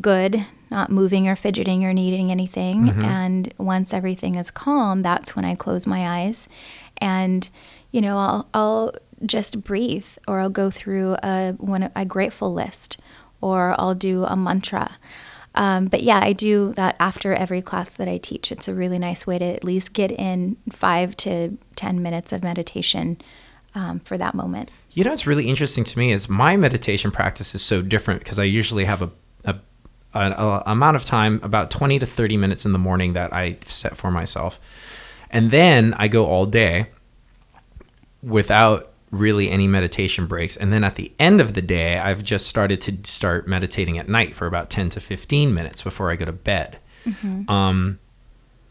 good, 0.00 0.44
not 0.70 0.90
moving 0.90 1.28
or 1.28 1.36
fidgeting 1.36 1.84
or 1.84 1.92
needing 1.92 2.30
anything. 2.30 2.88
And 3.04 3.52
once 3.58 3.92
everything 3.92 4.36
is 4.36 4.50
calm, 4.50 5.02
that's 5.02 5.34
when 5.34 5.44
I 5.44 5.54
close 5.54 5.86
my 5.86 6.20
eyes. 6.20 6.48
And, 6.98 7.48
you 7.90 8.00
know, 8.00 8.18
I'll, 8.18 8.48
I'll 8.54 8.94
just 9.24 9.64
breathe 9.64 10.06
or 10.26 10.40
I'll 10.40 10.50
go 10.50 10.70
through 10.70 11.16
a, 11.22 11.52
one, 11.58 11.90
a 11.96 12.04
grateful 12.04 12.52
list 12.52 12.98
or 13.40 13.74
I'll 13.78 13.94
do 13.94 14.24
a 14.24 14.36
mantra. 14.36 14.96
Um, 15.54 15.86
but 15.86 16.02
yeah, 16.02 16.20
I 16.22 16.32
do 16.32 16.72
that 16.74 16.94
after 17.00 17.34
every 17.34 17.62
class 17.62 17.94
that 17.94 18.08
I 18.08 18.18
teach. 18.18 18.52
It's 18.52 18.68
a 18.68 18.74
really 18.74 18.98
nice 18.98 19.26
way 19.26 19.38
to 19.38 19.44
at 19.44 19.64
least 19.64 19.92
get 19.92 20.12
in 20.12 20.56
five 20.70 21.16
to 21.18 21.58
10 21.76 22.02
minutes 22.02 22.32
of 22.32 22.44
meditation 22.44 23.20
um, 23.74 24.00
for 24.00 24.16
that 24.18 24.34
moment. 24.34 24.70
You 24.92 25.04
know 25.04 25.10
what's 25.10 25.26
really 25.26 25.48
interesting 25.48 25.84
to 25.84 25.98
me 25.98 26.12
is 26.12 26.28
my 26.28 26.56
meditation 26.56 27.10
practice 27.10 27.54
is 27.54 27.62
so 27.62 27.82
different 27.82 28.20
because 28.20 28.38
I 28.38 28.44
usually 28.44 28.84
have 28.84 29.02
a, 29.02 29.10
a, 30.26 30.32
a, 30.32 30.62
amount 30.66 30.96
of 30.96 31.04
time 31.04 31.40
about 31.42 31.70
20 31.70 31.98
to 32.00 32.06
30 32.06 32.36
minutes 32.36 32.66
in 32.66 32.72
the 32.72 32.78
morning 32.78 33.12
that 33.14 33.32
I 33.32 33.58
set 33.62 33.96
for 33.96 34.10
myself. 34.10 34.60
And 35.30 35.50
then 35.50 35.94
I 35.94 36.08
go 36.08 36.26
all 36.26 36.46
day 36.46 36.88
without 38.22 38.92
really 39.10 39.50
any 39.50 39.66
meditation 39.66 40.26
breaks. 40.26 40.56
And 40.56 40.72
then 40.72 40.84
at 40.84 40.96
the 40.96 41.12
end 41.18 41.40
of 41.40 41.54
the 41.54 41.62
day, 41.62 41.98
I've 41.98 42.22
just 42.22 42.46
started 42.46 42.80
to 42.82 42.96
start 43.04 43.48
meditating 43.48 43.98
at 43.98 44.08
night 44.08 44.34
for 44.34 44.46
about 44.46 44.70
10 44.70 44.90
to 44.90 45.00
15 45.00 45.54
minutes 45.54 45.82
before 45.82 46.10
I 46.10 46.16
go 46.16 46.24
to 46.24 46.32
bed. 46.32 46.78
Um, 47.48 47.98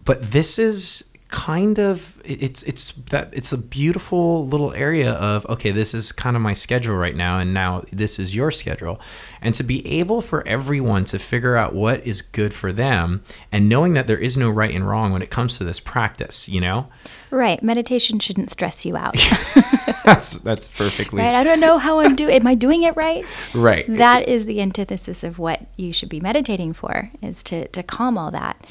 but 0.06 0.24
this 0.24 0.60
is 0.60 1.06
kind 1.30 1.78
of 1.78 2.22
it's 2.24 2.64
it's 2.64 2.92
that 3.10 3.30
it's 3.34 3.52
a 3.52 3.58
beautiful 3.58 4.48
little 4.48 4.74
area 4.74 5.12
of 5.14 5.46
okay 5.48 5.72
this 5.72 5.94
is 5.94 6.12
kind 6.12 6.36
of 6.36 6.42
my 6.42 6.54
schedule 6.54 6.96
right 6.96 7.16
now 7.16 7.38
and 7.40 7.54
now 7.54 7.84
this 7.92 8.18
is 8.18 8.36
your 8.36 8.50
schedule 8.50 9.00
and 9.42 9.54
to 9.54 9.64
be 9.64 9.86
able 9.86 10.22
for 10.22 10.48
everyone 10.48 11.04
to 11.04 11.20
figure 11.20 11.56
out 11.56 11.74
what 11.74 12.06
is 12.08 12.22
good 12.22 12.54
for 12.54 12.72
them 12.72 13.24
and 13.52 13.68
knowing 13.68 13.94
that 13.94 14.08
there 14.08 14.18
is 14.18 14.38
no 14.38 14.50
right 14.50 14.74
and 14.74 14.88
wrong 14.88 15.12
when 15.12 15.22
it 15.22 15.30
comes 15.30 15.58
to 15.58 15.64
this 15.64 15.80
practice 15.80 16.48
you 16.48 16.62
know 16.62 16.88
Right. 17.30 17.62
Meditation 17.62 18.20
shouldn't 18.20 18.50
stress 18.50 18.86
you 18.86 18.96
out. 18.96 19.14
that's 20.06 20.38
that's 20.40 20.70
perfectly 20.70 21.22
right. 21.22 21.36
I 21.36 21.44
don't 21.44 21.60
know 21.60 21.78
how 21.78 22.00
I'm 22.00 22.16
doing. 22.16 22.34
Am 22.34 22.48
I 22.48 22.56
doing 22.56 22.84
it 22.84 22.96
right? 22.96 23.26
right 23.54 23.86
That 23.90 24.30
is 24.30 24.46
the 24.46 24.62
antithesis 24.62 25.26
of 25.26 25.38
what 25.38 25.66
you 25.76 25.92
should 25.92 26.10
be 26.10 26.22
meditating 26.22 26.74
for, 26.74 27.12
is 27.22 27.44
to, 27.44 27.68
to 27.70 27.84
calm 27.84 28.18
all 28.18 28.32
that. 28.32 28.66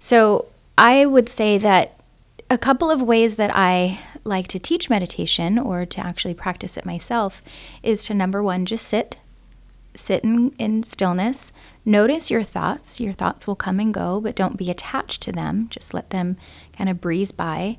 So 0.00 0.46
I 0.76 1.06
would 1.06 1.28
say 1.28 1.58
that 1.58 1.99
a 2.50 2.58
couple 2.58 2.90
of 2.90 3.00
ways 3.00 3.36
that 3.36 3.52
I 3.54 4.00
like 4.24 4.48
to 4.48 4.58
teach 4.58 4.90
meditation 4.90 5.58
or 5.58 5.86
to 5.86 6.00
actually 6.00 6.34
practice 6.34 6.76
it 6.76 6.84
myself 6.84 7.42
is 7.82 8.04
to 8.04 8.14
number 8.14 8.42
one, 8.42 8.66
just 8.66 8.86
sit. 8.86 9.16
Sit 9.94 10.22
in, 10.22 10.52
in 10.58 10.82
stillness. 10.82 11.52
Notice 11.84 12.30
your 12.30 12.42
thoughts. 12.42 13.00
Your 13.00 13.12
thoughts 13.12 13.46
will 13.46 13.56
come 13.56 13.80
and 13.80 13.94
go, 13.94 14.20
but 14.20 14.36
don't 14.36 14.56
be 14.56 14.70
attached 14.70 15.22
to 15.22 15.32
them. 15.32 15.68
Just 15.70 15.94
let 15.94 16.10
them 16.10 16.36
kind 16.76 16.88
of 16.88 17.00
breeze 17.00 17.32
by. 17.32 17.78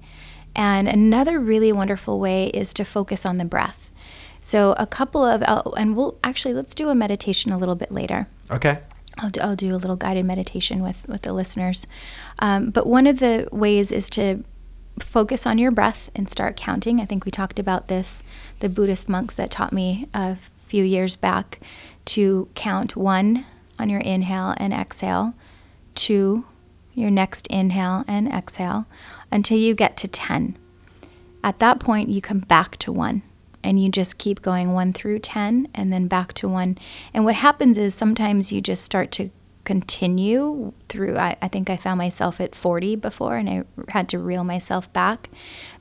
And 0.53 0.89
another 0.89 1.39
really 1.39 1.71
wonderful 1.71 2.19
way 2.19 2.47
is 2.47 2.73
to 2.73 2.83
focus 2.83 3.25
on 3.25 3.37
the 3.37 3.45
breath. 3.45 3.91
So, 4.41 4.73
a 4.73 4.87
couple 4.87 5.23
of, 5.23 5.43
and 5.77 5.95
we'll 5.95 6.17
actually, 6.23 6.53
let's 6.53 6.73
do 6.73 6.89
a 6.89 6.95
meditation 6.95 7.51
a 7.51 7.57
little 7.57 7.75
bit 7.75 7.91
later. 7.91 8.27
okay 8.49 8.79
I'll 9.17 9.29
do, 9.29 9.41
I'll 9.41 9.55
do 9.55 9.75
a 9.75 9.77
little 9.77 9.95
guided 9.95 10.25
meditation 10.25 10.81
with, 10.81 11.07
with 11.07 11.21
the 11.21 11.33
listeners. 11.33 11.85
Um, 12.39 12.71
but 12.71 12.87
one 12.87 13.07
of 13.07 13.19
the 13.19 13.47
ways 13.51 13.91
is 13.91 14.09
to 14.11 14.43
focus 14.99 15.45
on 15.45 15.57
your 15.57 15.71
breath 15.71 16.09
and 16.15 16.29
start 16.29 16.57
counting. 16.57 16.99
I 16.99 17.05
think 17.05 17.25
we 17.25 17.31
talked 17.31 17.59
about 17.59 17.87
this, 17.87 18.23
the 18.59 18.69
Buddhist 18.69 19.09
monks 19.09 19.35
that 19.35 19.51
taught 19.51 19.73
me 19.73 20.07
a 20.13 20.37
few 20.67 20.83
years 20.83 21.15
back 21.15 21.59
to 22.05 22.49
count 22.55 22.95
one 22.95 23.45
on 23.77 23.89
your 23.89 24.01
inhale 24.01 24.53
and 24.57 24.73
exhale, 24.73 25.33
two, 25.95 26.45
your 26.93 27.11
next 27.11 27.47
inhale 27.47 28.03
and 28.07 28.31
exhale, 28.31 28.85
until 29.31 29.57
you 29.57 29.73
get 29.73 29.97
to 29.97 30.07
10. 30.07 30.57
At 31.43 31.59
that 31.59 31.79
point, 31.79 32.09
you 32.09 32.21
come 32.21 32.39
back 32.39 32.77
to 32.77 32.91
one 32.91 33.23
and 33.63 33.81
you 33.81 33.89
just 33.89 34.17
keep 34.17 34.41
going 34.41 34.73
one 34.73 34.93
through 34.93 35.19
10 35.19 35.67
and 35.73 35.91
then 35.91 36.07
back 36.07 36.33
to 36.33 36.47
one. 36.47 36.77
And 37.13 37.25
what 37.25 37.35
happens 37.35 37.77
is 37.77 37.93
sometimes 37.93 38.51
you 38.51 38.61
just 38.61 38.83
start 38.83 39.11
to 39.11 39.29
continue 39.63 40.73
through. 40.89 41.17
I, 41.17 41.37
I 41.41 41.47
think 41.47 41.69
I 41.69 41.77
found 41.77 41.97
myself 41.97 42.41
at 42.41 42.55
40 42.55 42.95
before 42.95 43.37
and 43.37 43.49
I 43.49 43.63
had 43.89 44.09
to 44.09 44.19
reel 44.19 44.43
myself 44.43 44.91
back, 44.93 45.29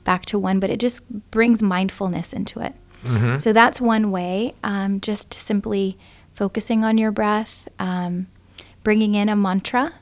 back 0.03 0.25
to 0.27 0.39
one, 0.39 0.59
but 0.59 0.69
it 0.69 0.79
just 0.79 1.31
brings 1.31 1.61
mindfulness 1.61 2.33
into 2.33 2.59
it. 2.59 2.75
So 3.39 3.51
that's 3.51 3.81
one 3.81 4.11
way, 4.11 4.53
um, 4.63 5.01
just 5.01 5.33
simply 5.33 5.97
focusing 6.35 6.85
on 6.85 6.99
your 6.99 7.11
breath, 7.11 7.67
um, 7.79 8.27
bringing 8.83 9.15
in 9.15 9.27
a 9.27 9.35
mantra, 9.35 9.93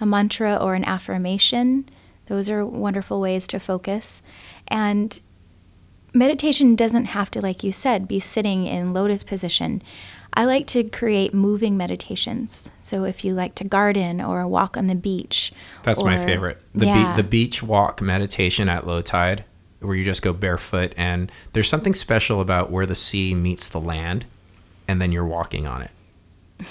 a 0.00 0.06
mantra 0.06 0.56
or 0.56 0.74
an 0.74 0.84
affirmation. 0.84 1.86
Those 2.28 2.48
are 2.48 2.64
wonderful 2.64 3.20
ways 3.20 3.46
to 3.48 3.60
focus. 3.60 4.22
And 4.68 5.20
meditation 6.14 6.76
doesn't 6.76 7.06
have 7.06 7.30
to, 7.32 7.40
like 7.40 7.62
you 7.62 7.72
said, 7.72 8.08
be 8.08 8.20
sitting 8.20 8.66
in 8.66 8.94
lotus 8.94 9.22
position. 9.22 9.82
I 10.34 10.44
like 10.44 10.66
to 10.68 10.84
create 10.84 11.34
moving 11.34 11.76
meditations. 11.76 12.70
So 12.82 13.04
if 13.04 13.24
you 13.24 13.34
like 13.34 13.54
to 13.56 13.64
garden 13.64 14.20
or 14.20 14.46
walk 14.46 14.76
on 14.76 14.86
the 14.86 14.94
beach, 14.94 15.52
That's 15.82 16.04
my 16.04 16.16
favorite. 16.16 16.58
The 16.74 16.86
yeah. 16.86 17.10
be- 17.10 17.22
the 17.22 17.28
beach 17.28 17.62
walk 17.62 18.00
meditation 18.00 18.68
at 18.68 18.86
low 18.86 19.00
tide, 19.02 19.44
where 19.80 19.96
you 19.96 20.04
just 20.04 20.22
go 20.22 20.32
barefoot, 20.32 20.92
and 20.96 21.30
there's 21.52 21.68
something 21.68 21.94
special 21.94 22.40
about 22.40 22.70
where 22.70 22.86
the 22.86 22.94
sea 22.94 23.34
meets 23.34 23.68
the 23.68 23.80
land, 23.80 24.26
and 24.86 25.00
then 25.02 25.10
you're 25.12 25.26
walking 25.26 25.66
on 25.66 25.82
it. 25.82 25.90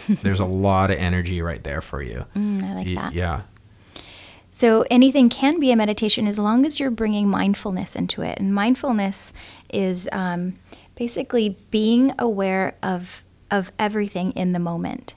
there's 0.22 0.40
a 0.40 0.46
lot 0.46 0.92
of 0.92 0.98
energy 0.98 1.42
right 1.42 1.64
there 1.64 1.82
for 1.82 2.02
you. 2.02 2.26
Mm, 2.36 2.64
I 2.64 2.74
like 2.76 2.86
Y- 2.88 2.94
that. 2.96 3.14
Yeah. 3.14 3.42
So 4.52 4.86
anything 4.92 5.30
can 5.30 5.60
be 5.60 5.72
a 5.72 5.76
meditation 5.76 6.28
as 6.28 6.38
long 6.38 6.66
as 6.66 6.80
you're 6.80 6.92
bringing 6.92 7.30
mindfulness 7.30 7.96
into 7.96 8.22
it. 8.22 8.38
And 8.40 8.54
mindfulness 8.54 9.32
is 9.70 10.10
um, 10.12 10.56
basically 10.96 11.56
being 11.72 12.14
aware 12.20 12.76
of 12.84 13.22
of 13.52 13.72
everything 13.80 14.32
in 14.32 14.54
the 14.54 14.60
moment. 14.60 15.16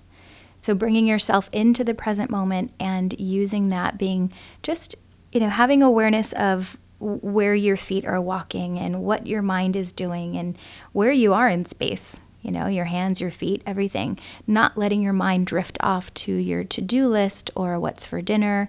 So 0.61 0.75
bringing 0.75 1.07
yourself 1.07 1.49
into 1.53 1.83
the 1.83 1.95
present 1.95 2.31
moment 2.31 2.73
and 2.79 3.19
using 3.19 3.69
that, 3.71 3.99
being 3.99 4.33
just 4.63 4.95
you 5.33 5.41
know 5.41 5.49
having 5.49 5.83
awareness 5.83 6.33
of 6.33 6.77
where 7.01 7.55
your 7.55 7.77
feet 7.77 8.05
are 8.05 8.21
walking 8.21 8.79
and 8.79 9.03
what 9.03 9.27
your 9.27 9.43
mind 9.43 9.75
is 9.75 9.93
doing 9.93 10.37
and 10.37 10.57
where 10.93 11.11
you 11.11 11.35
are 11.35 11.49
in 11.49 11.65
space 11.65 12.21
you 12.43 12.51
know, 12.51 12.67
your 12.67 12.87
hands, 12.87 13.21
your 13.21 13.31
feet, 13.31 13.63
everything. 13.65 14.19
Not 14.47 14.77
letting 14.77 15.01
your 15.01 15.13
mind 15.13 15.47
drift 15.47 15.79
off 15.81 16.13
to 16.15 16.33
your 16.33 16.65
to 16.65 16.81
do 16.83 17.09
list 17.09 17.51
or 17.55 17.79
what's 17.79 18.05
for 18.05 18.21
dinner, 18.21 18.69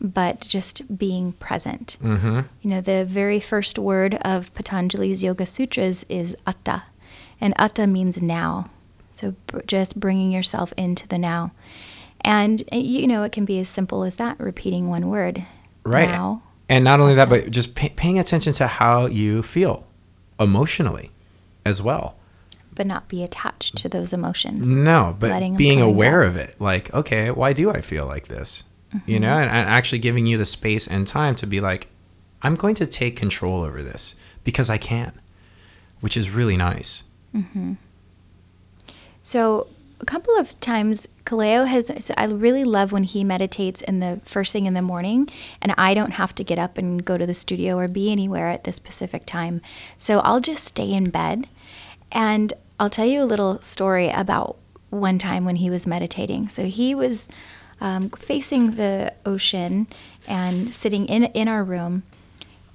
but 0.00 0.40
just 0.40 0.98
being 0.98 1.32
present. 1.34 1.96
Mm-hmm. 2.02 2.40
You 2.60 2.70
know, 2.70 2.80
the 2.80 3.04
very 3.04 3.38
first 3.38 3.78
word 3.78 4.16
of 4.22 4.52
Patanjali's 4.54 5.22
Yoga 5.22 5.46
Sutras 5.46 6.04
is 6.08 6.36
atha, 6.46 6.84
and 7.40 7.54
atha 7.56 7.86
means 7.86 8.20
now. 8.20 8.68
So 9.22 9.34
just 9.66 9.98
bringing 10.00 10.32
yourself 10.32 10.72
into 10.76 11.06
the 11.08 11.16
now. 11.16 11.52
And, 12.22 12.62
uh, 12.72 12.76
you 12.76 13.06
know, 13.06 13.22
it 13.22 13.32
can 13.32 13.44
be 13.44 13.58
as 13.60 13.68
simple 13.68 14.02
as 14.04 14.16
that, 14.16 14.38
repeating 14.38 14.88
one 14.88 15.08
word. 15.08 15.44
Right. 15.84 16.08
Now. 16.10 16.42
And 16.68 16.84
not 16.84 17.00
only 17.00 17.14
that, 17.14 17.28
but 17.28 17.50
just 17.50 17.74
pay- 17.74 17.90
paying 17.90 18.18
attention 18.18 18.52
to 18.54 18.66
how 18.66 19.06
you 19.06 19.42
feel 19.42 19.86
emotionally 20.40 21.10
as 21.64 21.80
well. 21.82 22.16
but 22.74 22.86
not 22.86 23.06
be 23.06 23.22
attached 23.22 23.76
to 23.76 23.86
those 23.88 24.14
emotions. 24.14 24.74
No, 24.74 25.14
but 25.18 25.28
Letting 25.30 25.56
being 25.56 25.80
aware 25.80 25.80
of 25.80 25.80
it, 25.80 25.80
like, 25.80 25.80
okay, 25.80 25.80
being 25.80 25.80
Letting 25.80 25.80
'em 25.80 25.88
aware 25.88 26.22
come 26.22 26.28
of 26.30 26.36
and 26.40 26.48
it, 26.48 26.58
go. 26.58 26.64
like, 26.64 26.94
okay, 26.94 27.30
why 27.30 27.52
do 27.52 27.70
I 27.70 27.82
feel 27.82 28.06
like 28.06 28.28
this? 28.28 28.64
You 28.92 28.98
Mm-hmm. 29.00 29.22
know, 29.22 29.32
and, 29.38 29.50
and 29.50 29.68
actually 29.68 29.98
giving 29.98 30.24
you 30.26 30.38
the 30.38 30.46
space 30.46 30.86
and 30.88 31.06
time 31.06 31.34
to 31.36 31.46
be 31.46 31.60
like, 31.60 31.88
I'm 32.40 32.54
going 32.54 32.74
to 32.76 32.86
take 32.86 33.14
control 33.16 33.62
over 33.62 33.82
this 33.82 34.14
because 34.42 34.70
I 34.70 34.78
can, 34.78 35.12
which 36.00 36.16
is 36.16 36.30
really 36.30 36.56
nice. 36.56 37.04
So 39.22 39.68
a 40.00 40.04
couple 40.04 40.36
of 40.36 40.58
times 40.60 41.08
Kaleo 41.24 41.66
has 41.66 41.90
so 42.04 42.12
I 42.16 42.24
really 42.24 42.64
love 42.64 42.92
when 42.92 43.04
he 43.04 43.22
meditates 43.22 43.80
in 43.80 44.00
the 44.00 44.20
first 44.24 44.52
thing 44.52 44.66
in 44.66 44.74
the 44.74 44.82
morning 44.82 45.30
and 45.60 45.72
I 45.78 45.94
don't 45.94 46.12
have 46.12 46.34
to 46.34 46.44
get 46.44 46.58
up 46.58 46.76
and 46.76 47.04
go 47.04 47.16
to 47.16 47.24
the 47.24 47.34
studio 47.34 47.78
or 47.78 47.88
be 47.88 48.10
anywhere 48.10 48.48
at 48.48 48.64
this 48.64 48.76
specific 48.76 49.24
time. 49.24 49.62
So 49.96 50.18
I'll 50.20 50.40
just 50.40 50.64
stay 50.64 50.92
in 50.92 51.10
bed 51.10 51.48
and 52.10 52.52
I'll 52.80 52.90
tell 52.90 53.06
you 53.06 53.22
a 53.22 53.24
little 53.24 53.62
story 53.62 54.10
about 54.10 54.56
one 54.90 55.18
time 55.18 55.44
when 55.44 55.56
he 55.56 55.70
was 55.70 55.86
meditating. 55.86 56.48
So 56.48 56.66
he 56.66 56.94
was 56.94 57.28
um, 57.80 58.10
facing 58.10 58.72
the 58.72 59.12
ocean 59.24 59.86
and 60.28 60.72
sitting 60.72 61.06
in 61.06 61.24
in 61.24 61.48
our 61.48 61.64
room 61.64 62.02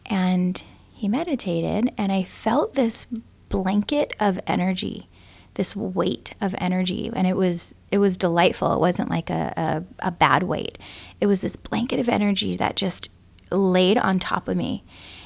and 0.06 0.64
he 0.94 1.08
meditated 1.08 1.94
and 1.98 2.12
i 2.12 2.24
felt 2.24 2.74
this 2.74 3.08
blanket 3.50 4.14
of 4.20 4.40
energy 4.48 5.08
this 5.58 5.76
weight 5.76 6.34
of 6.40 6.56
energy 6.58 7.12
and 7.14 7.28
it 7.28 7.36
was 7.36 7.76
it 7.92 7.98
was 7.98 8.18
delightful 8.18 8.74
it 8.74 8.80
wasn't 8.80 9.10
like 9.10 9.30
a, 9.30 9.54
a, 10.02 10.08
a 10.08 10.12
bad 10.12 10.44
weight 10.44 10.78
it 11.20 11.28
was 11.28 11.42
this 11.42 11.56
blanket 11.56 12.00
of 12.00 12.08
energy 12.08 12.56
that 12.56 12.76
just 12.76 13.10
laid 13.52 13.98
on 13.98 14.20
top 14.20 14.48
of 14.48 14.56
me 14.58 14.84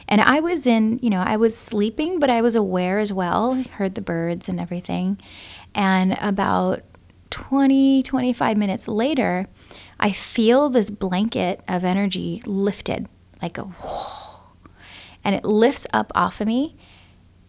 and 0.08 0.22
i 0.22 0.40
was 0.40 0.66
in 0.66 1.00
you 1.02 1.10
know 1.10 1.22
i 1.22 1.36
was 1.36 1.56
sleeping 1.56 2.20
but 2.20 2.30
i 2.30 2.42
was 2.42 2.56
aware 2.56 3.00
as 3.00 3.12
well 3.14 3.54
heard 3.74 3.96
the 3.96 4.02
birds 4.02 4.48
and 4.50 4.60
everything 4.60 5.18
and 5.74 6.18
about 6.20 6.82
20 7.30 8.04
25 8.04 8.58
minutes 8.58 8.88
later 8.88 9.48
i 10.00 10.12
feel 10.12 10.70
this 10.70 10.90
blanket 10.90 11.62
of 11.68 11.84
energy 11.84 12.42
lifted 12.46 13.08
like 13.42 13.58
a 13.58 13.64
whoa. 13.64 14.40
and 15.24 15.36
it 15.36 15.44
lifts 15.44 15.88
up 15.94 16.12
off 16.16 16.42
of 16.42 16.48
me. 16.48 16.76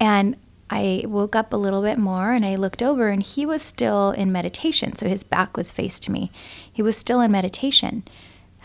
And 0.01 0.37
I 0.73 1.05
woke 1.07 1.37
up 1.37 1.53
a 1.53 1.57
little 1.59 1.83
bit 1.83 1.99
more 1.99 2.33
and 2.33 2.47
I 2.47 2.57
looked 2.57 2.83
over 2.83 3.09
and 3.09 3.23
he 3.23 3.45
was 3.45 3.61
still 3.63 4.11
in 4.13 4.33
meditation. 4.33 4.97
So 4.97 5.07
his 5.07 5.23
back 5.23 5.55
was 5.55 5.71
faced 5.71 6.03
to 6.05 6.11
me. 6.11 6.33
He 6.73 6.81
was 6.81 6.97
still 6.97 7.21
in 7.21 7.31
meditation. 7.31 8.05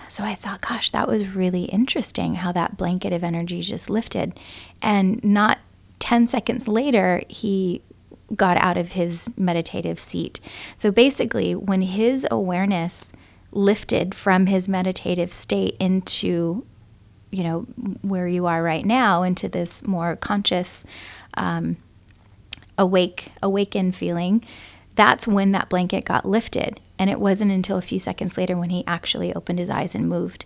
So 0.07 0.23
I 0.23 0.33
thought, 0.33 0.61
gosh, 0.61 0.89
that 0.91 1.09
was 1.09 1.27
really 1.27 1.65
interesting 1.65 2.35
how 2.35 2.53
that 2.53 2.77
blanket 2.77 3.11
of 3.11 3.25
energy 3.25 3.61
just 3.61 3.89
lifted. 3.89 4.39
And 4.81 5.21
not 5.21 5.59
10 5.99 6.27
seconds 6.27 6.69
later, 6.69 7.23
he 7.27 7.81
got 8.33 8.55
out 8.55 8.77
of 8.77 8.93
his 8.93 9.29
meditative 9.35 9.99
seat. 9.99 10.39
So 10.77 10.91
basically, 10.91 11.55
when 11.55 11.81
his 11.81 12.25
awareness 12.31 13.11
lifted 13.51 14.15
from 14.15 14.45
his 14.45 14.69
meditative 14.69 15.33
state 15.33 15.75
into 15.77 16.65
you 17.31 17.43
know 17.43 17.61
where 18.01 18.27
you 18.27 18.45
are 18.45 18.63
right 18.63 18.85
now 18.85 19.23
into 19.23 19.49
this 19.49 19.85
more 19.85 20.15
conscious 20.15 20.85
um, 21.33 21.75
awake 22.77 23.29
awakened 23.41 23.96
feeling 23.96 24.43
that's 24.98 25.27
when 25.27 25.51
that 25.51 25.69
blanket 25.69 26.03
got 26.03 26.27
lifted. 26.27 26.81
And 27.00 27.10
it 27.10 27.19
wasn't 27.19 27.51
until 27.51 27.77
a 27.77 27.84
few 27.84 28.00
seconds 28.00 28.38
later 28.38 28.57
when 28.57 28.72
he 28.72 28.84
actually 28.88 29.34
opened 29.34 29.60
his 29.60 29.69
eyes 29.69 29.93
and 29.93 30.10
moved. 30.10 30.46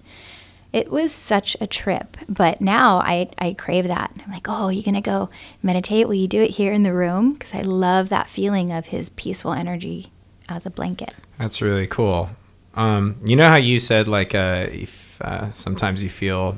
It 0.73 0.91
was 0.91 1.11
such 1.11 1.57
a 1.59 1.67
trip 1.67 2.15
but 2.29 2.61
now 2.61 2.99
i, 2.99 3.29
I 3.37 3.53
crave 3.53 3.87
that. 3.87 4.11
I'm 4.23 4.31
like 4.31 4.47
oh 4.47 4.69
you're 4.69 4.83
gonna 4.83 5.01
go 5.01 5.29
meditate? 5.63 6.07
Will 6.07 6.15
you 6.15 6.27
do 6.27 6.41
it 6.41 6.51
here 6.51 6.71
in 6.71 6.83
the 6.83 6.93
room? 6.93 7.33
Because 7.33 7.53
i 7.53 7.61
love 7.61 8.09
that 8.09 8.29
feeling 8.29 8.71
of 8.71 8.87
his 8.87 9.09
peaceful 9.09 9.53
energy 9.53 10.11
as 10.47 10.65
a 10.65 10.69
blanket. 10.69 11.13
That's 11.37 11.61
really 11.61 11.87
cool. 11.87 12.29
Um, 12.75 13.17
you 13.25 13.35
know 13.35 13.49
how 13.49 13.57
you 13.57 13.79
said 13.79 14.07
like 14.07 14.33
uh, 14.33 14.67
if 14.71 15.21
uh, 15.21 15.51
sometimes 15.51 16.03
you 16.03 16.09
feel 16.09 16.57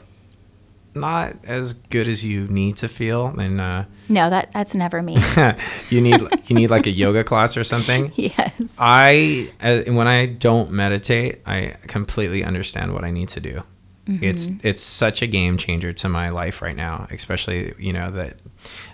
not 0.95 1.35
as 1.43 1.73
good 1.73 2.07
as 2.07 2.25
you 2.25 2.47
need 2.47 2.77
to 2.77 2.87
feel, 2.87 3.27
and 3.27 3.59
uh, 3.59 3.85
no 4.09 4.29
that 4.29 4.51
that's 4.51 4.75
never 4.75 5.01
me 5.01 5.17
you 5.89 6.01
need 6.01 6.21
you 6.45 6.55
need 6.55 6.69
like 6.69 6.85
a 6.87 6.91
yoga 6.91 7.23
class 7.23 7.57
or 7.57 7.63
something. 7.63 8.11
yes 8.15 8.77
I 8.79 9.51
uh, 9.61 9.91
when 9.91 10.07
I 10.07 10.27
don't 10.27 10.71
meditate, 10.71 11.41
I 11.45 11.75
completely 11.87 12.43
understand 12.43 12.93
what 12.93 13.03
I 13.03 13.11
need 13.11 13.29
to 13.29 13.39
do. 13.39 13.63
It's 14.05 14.51
it's 14.63 14.81
such 14.81 15.21
a 15.21 15.27
game 15.27 15.55
changer 15.55 15.93
to 15.93 16.09
my 16.09 16.29
life 16.29 16.61
right 16.61 16.75
now, 16.75 17.07
especially 17.09 17.73
you 17.79 17.93
know 17.93 18.11
the 18.11 18.33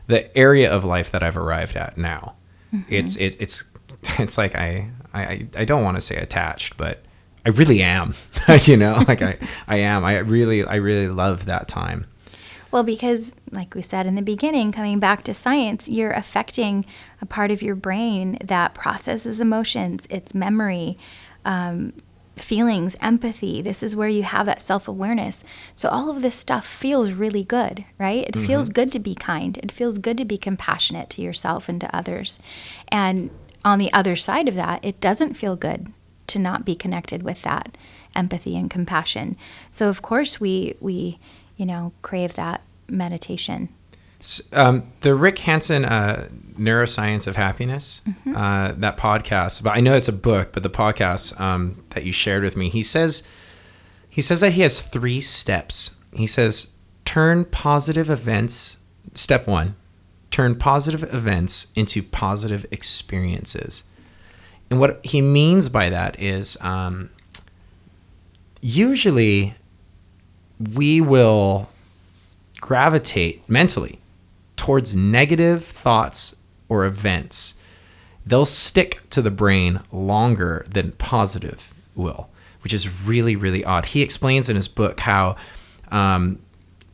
the 0.05 0.37
area 0.37 0.71
of 0.71 0.83
life 0.85 1.11
that 1.11 1.23
I've 1.23 1.37
arrived 1.37 1.75
at 1.75 1.97
now. 1.97 2.35
It's 2.87 3.15
it, 3.15 3.35
it's 3.39 3.63
it's 4.19 4.37
like 4.37 4.55
I 4.55 4.91
I 5.13 5.47
I 5.57 5.65
don't 5.65 5.83
want 5.83 5.97
to 5.97 6.01
say 6.01 6.17
attached, 6.17 6.77
but 6.77 7.03
I 7.45 7.49
really 7.49 7.81
am. 7.81 8.15
you 8.63 8.77
know, 8.77 9.03
like 9.07 9.21
I 9.21 9.37
I 9.67 9.77
am. 9.77 10.03
I 10.03 10.19
really 10.19 10.63
I 10.63 10.75
really 10.75 11.07
love 11.07 11.45
that 11.45 11.67
time. 11.67 12.05
Well, 12.71 12.83
because, 12.83 13.35
like 13.51 13.73
we 13.73 13.81
said 13.81 14.05
in 14.05 14.13
the 14.13 14.21
beginning, 14.21 14.71
coming 14.71 14.99
back 14.99 15.23
to 15.23 15.33
science, 15.33 15.89
you're 15.89 16.11
affecting 16.11 16.85
a 17.19 17.25
part 17.25 17.49
of 17.49 17.63
your 17.63 17.75
brain 17.75 18.37
that 18.43 18.75
processes 18.75 19.39
emotions, 19.39 20.05
its 20.11 20.35
memory, 20.35 20.95
um, 21.45 21.93
feelings, 22.35 22.95
empathy. 23.01 23.63
This 23.63 23.81
is 23.81 23.95
where 23.95 24.07
you 24.07 24.21
have 24.21 24.45
that 24.45 24.61
self 24.61 24.87
awareness. 24.87 25.43
So, 25.73 25.89
all 25.89 26.11
of 26.11 26.21
this 26.21 26.35
stuff 26.35 26.67
feels 26.67 27.11
really 27.11 27.43
good, 27.43 27.85
right? 27.97 28.27
It 28.27 28.35
feels 28.35 28.69
good 28.69 28.91
to 28.91 28.99
be 28.99 29.15
kind. 29.15 29.57
It 29.57 29.71
feels 29.71 29.97
good 29.97 30.17
to 30.17 30.25
be 30.25 30.37
compassionate 30.37 31.09
to 31.11 31.23
yourself 31.23 31.69
and 31.69 31.81
to 31.81 31.95
others. 31.95 32.39
And 32.89 33.31
on 33.65 33.79
the 33.79 33.91
other 33.91 34.15
side 34.15 34.47
of 34.47 34.55
that, 34.55 34.85
it 34.85 35.01
doesn't 35.01 35.33
feel 35.33 35.55
good 35.55 35.91
to 36.29 36.39
not 36.39 36.65
be 36.65 36.75
connected 36.75 37.23
with 37.23 37.41
that 37.43 37.77
empathy 38.15 38.55
and 38.55 38.69
compassion. 38.69 39.35
So, 39.71 39.89
of 39.89 40.01
course, 40.01 40.39
we, 40.39 40.75
we, 40.79 41.19
you 41.57 41.65
know, 41.65 41.91
crave 42.01 42.33
that 42.35 42.63
meditation. 42.87 43.69
Um, 44.51 44.91
the 45.01 45.15
Rick 45.15 45.39
Hanson 45.39 45.85
uh, 45.85 46.27
Neuroscience 46.57 47.25
of 47.25 47.37
Happiness, 47.37 48.01
uh, 48.35 48.73
that 48.73 48.97
podcast. 48.97 49.63
But 49.63 49.77
I 49.77 49.79
know 49.79 49.95
it's 49.95 50.09
a 50.09 50.13
book, 50.13 50.51
but 50.51 50.61
the 50.61 50.69
podcast 50.69 51.39
um, 51.39 51.81
that 51.91 52.03
you 52.03 52.11
shared 52.11 52.43
with 52.43 52.57
me, 52.57 52.67
he 52.69 52.83
says 52.83 53.23
he 54.09 54.21
says 54.21 54.41
that 54.41 54.53
he 54.53 54.61
has 54.63 54.81
three 54.81 55.21
steps. 55.21 55.95
He 56.13 56.27
says 56.27 56.73
turn 57.05 57.45
positive 57.45 58.09
events. 58.09 58.77
Step 59.13 59.47
one, 59.47 59.75
turn 60.31 60.55
positive 60.55 61.13
events 61.13 61.67
into 61.75 62.03
positive 62.03 62.65
experiences. 62.71 63.83
And 64.69 64.79
what 64.79 65.03
he 65.03 65.21
means 65.21 65.69
by 65.69 65.89
that 65.89 66.19
is 66.19 66.57
um, 66.61 67.09
usually 68.61 69.55
we 70.75 71.01
will 71.01 71.69
gravitate 72.59 73.47
mentally 73.49 73.99
towards 74.55 74.95
negative 74.95 75.63
thoughts 75.63 76.35
or 76.67 76.85
events. 76.85 77.55
They'll 78.25 78.45
stick 78.45 78.99
to 79.11 79.21
the 79.21 79.31
brain 79.31 79.79
longer 79.91 80.65
than 80.69 80.91
positive 80.93 81.73
will, 81.95 82.29
which 82.61 82.73
is 82.73 83.03
really, 83.05 83.35
really 83.35 83.63
odd. 83.63 83.87
He 83.87 84.01
explains 84.01 84.49
in 84.49 84.55
his 84.55 84.67
book 84.67 84.99
how 84.99 85.37
um, 85.89 86.39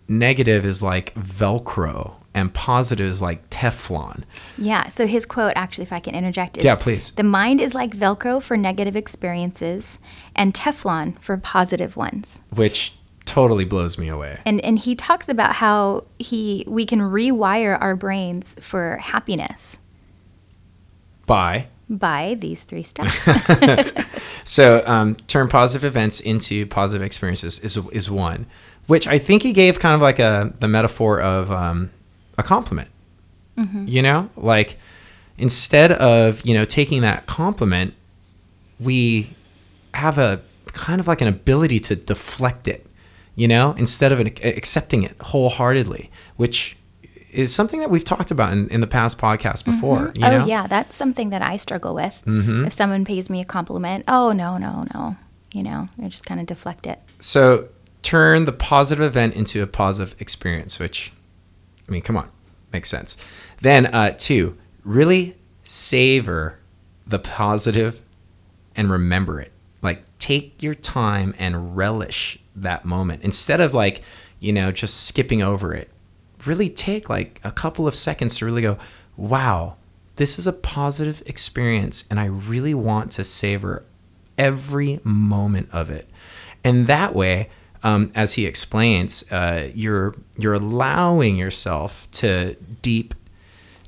negative 0.07 0.63
is 0.65 0.81
like 0.81 1.13
Velcro 1.15 2.15
and 2.35 2.53
positives 2.53 3.19
like 3.21 3.49
Teflon. 3.49 4.23
Yeah. 4.59 4.89
So 4.89 5.07
his 5.07 5.25
quote, 5.25 5.53
actually, 5.55 5.83
if 5.83 5.93
I 5.93 5.99
can 5.99 6.13
interject, 6.13 6.57
is 6.59 6.63
Yeah, 6.63 6.75
please. 6.75 7.11
The 7.11 7.23
mind 7.23 7.59
is 7.61 7.73
like 7.73 7.97
Velcro 7.97 8.39
for 8.43 8.55
negative 8.55 8.95
experiences 8.95 9.97
and 10.35 10.53
Teflon 10.53 11.17
for 11.19 11.37
positive 11.37 11.95
ones. 11.97 12.41
which 12.53 12.93
totally 13.25 13.65
blows 13.65 13.97
me 13.97 14.07
away. 14.07 14.39
And 14.45 14.63
and 14.63 14.77
he 14.77 14.93
talks 14.95 15.27
about 15.29 15.55
how 15.55 16.03
he 16.19 16.63
we 16.67 16.85
can 16.85 16.99
rewire 16.99 17.75
our 17.81 17.95
brains 17.95 18.55
for 18.61 18.97
happiness 18.97 19.79
Bye. 21.25 21.67
by 21.89 22.35
these 22.39 22.63
three 22.63 22.83
steps. 22.91 23.27
So 24.47 24.83
um, 24.85 25.15
turn 25.25 25.47
positive 25.47 25.83
events 25.83 26.19
into 26.19 26.67
positive 26.67 27.03
experiences 27.03 27.57
is 27.59 27.77
is 27.91 28.11
one, 28.11 28.45
which 28.85 29.07
I 29.07 29.17
think 29.17 29.41
he 29.41 29.53
gave 29.53 29.79
kind 29.79 29.95
of 29.95 30.01
like 30.01 30.19
a 30.19 30.53
the 30.59 30.67
metaphor 30.67 31.19
of 31.19 31.51
um, 31.51 31.89
a 32.37 32.43
compliment. 32.43 32.89
You 33.87 34.01
know, 34.01 34.29
like 34.35 34.77
instead 35.37 35.91
of 35.93 36.45
you 36.45 36.53
know 36.53 36.65
taking 36.65 37.01
that 37.01 37.25
compliment, 37.25 37.93
we 38.79 39.29
have 39.93 40.17
a 40.17 40.41
kind 40.67 40.99
of 40.99 41.07
like 41.07 41.21
an 41.21 41.27
ability 41.27 41.79
to 41.79 41.95
deflect 41.95 42.67
it. 42.67 42.85
You 43.35 43.47
know, 43.47 43.73
instead 43.77 44.11
of 44.11 44.19
an, 44.19 44.27
accepting 44.43 45.03
it 45.03 45.15
wholeheartedly, 45.21 46.09
which 46.37 46.77
is 47.31 47.53
something 47.53 47.81
that 47.81 47.89
we've 47.89 48.03
talked 48.03 48.31
about 48.31 48.53
in, 48.53 48.69
in 48.69 48.79
the 48.79 48.87
past 48.87 49.19
podcast 49.19 49.63
mm-hmm. 49.63 49.71
before. 49.71 50.13
You 50.15 50.25
oh 50.25 50.29
know? 50.29 50.45
yeah, 50.45 50.67
that's 50.67 50.95
something 50.95 51.29
that 51.29 51.41
I 51.41 51.57
struggle 51.57 51.93
with. 51.93 52.21
Mm-hmm. 52.25 52.65
If 52.65 52.73
someone 52.73 53.05
pays 53.05 53.29
me 53.29 53.41
a 53.41 53.45
compliment, 53.45 54.05
oh 54.07 54.31
no, 54.31 54.57
no, 54.57 54.87
no. 54.93 55.17
You 55.53 55.63
know, 55.63 55.89
I 56.01 56.07
just 56.07 56.25
kind 56.25 56.41
of 56.41 56.47
deflect 56.47 56.87
it. 56.87 56.99
So 57.19 57.69
turn 58.01 58.45
the 58.45 58.51
positive 58.51 59.05
event 59.05 59.35
into 59.35 59.61
a 59.63 59.67
positive 59.67 60.19
experience, 60.19 60.79
which, 60.79 61.11
I 61.87 61.91
mean, 61.91 62.01
come 62.01 62.17
on, 62.17 62.29
makes 62.73 62.89
sense. 62.89 63.17
Then, 63.61 63.87
uh, 63.87 64.15
two, 64.17 64.57
really 64.83 65.37
savor 65.63 66.59
the 67.05 67.19
positive 67.19 68.01
and 68.75 68.89
remember 68.89 69.39
it. 69.39 69.51
Like 69.81 70.03
take 70.19 70.61
your 70.61 70.75
time 70.75 71.33
and 71.37 71.75
relish 71.75 72.39
that 72.55 72.85
moment 72.85 73.23
instead 73.23 73.61
of 73.61 73.73
like, 73.73 74.01
you 74.39 74.53
know, 74.53 74.71
just 74.71 75.05
skipping 75.07 75.41
over 75.41 75.73
it. 75.73 75.89
Really 76.45 76.69
take 76.69 77.09
like 77.09 77.39
a 77.43 77.51
couple 77.51 77.87
of 77.87 77.95
seconds 77.95 78.37
to 78.37 78.45
really 78.45 78.61
go, 78.61 78.77
wow, 79.17 79.75
this 80.15 80.39
is 80.39 80.47
a 80.47 80.53
positive 80.53 81.21
experience 81.25 82.05
and 82.09 82.19
I 82.19 82.25
really 82.25 82.73
want 82.73 83.11
to 83.13 83.23
savor 83.23 83.83
every 84.37 84.99
moment 85.03 85.69
of 85.71 85.89
it. 85.89 86.07
And 86.63 86.87
that 86.87 87.13
way, 87.13 87.49
um, 87.85 88.11
as 88.15 88.33
he 88.33 88.47
explains, 88.47 89.31
uh, 89.31 89.69
you're 89.75 90.15
you're 90.37 90.55
allowing 90.55 91.37
yourself 91.37 92.09
to 92.11 92.55
deep 92.81 93.13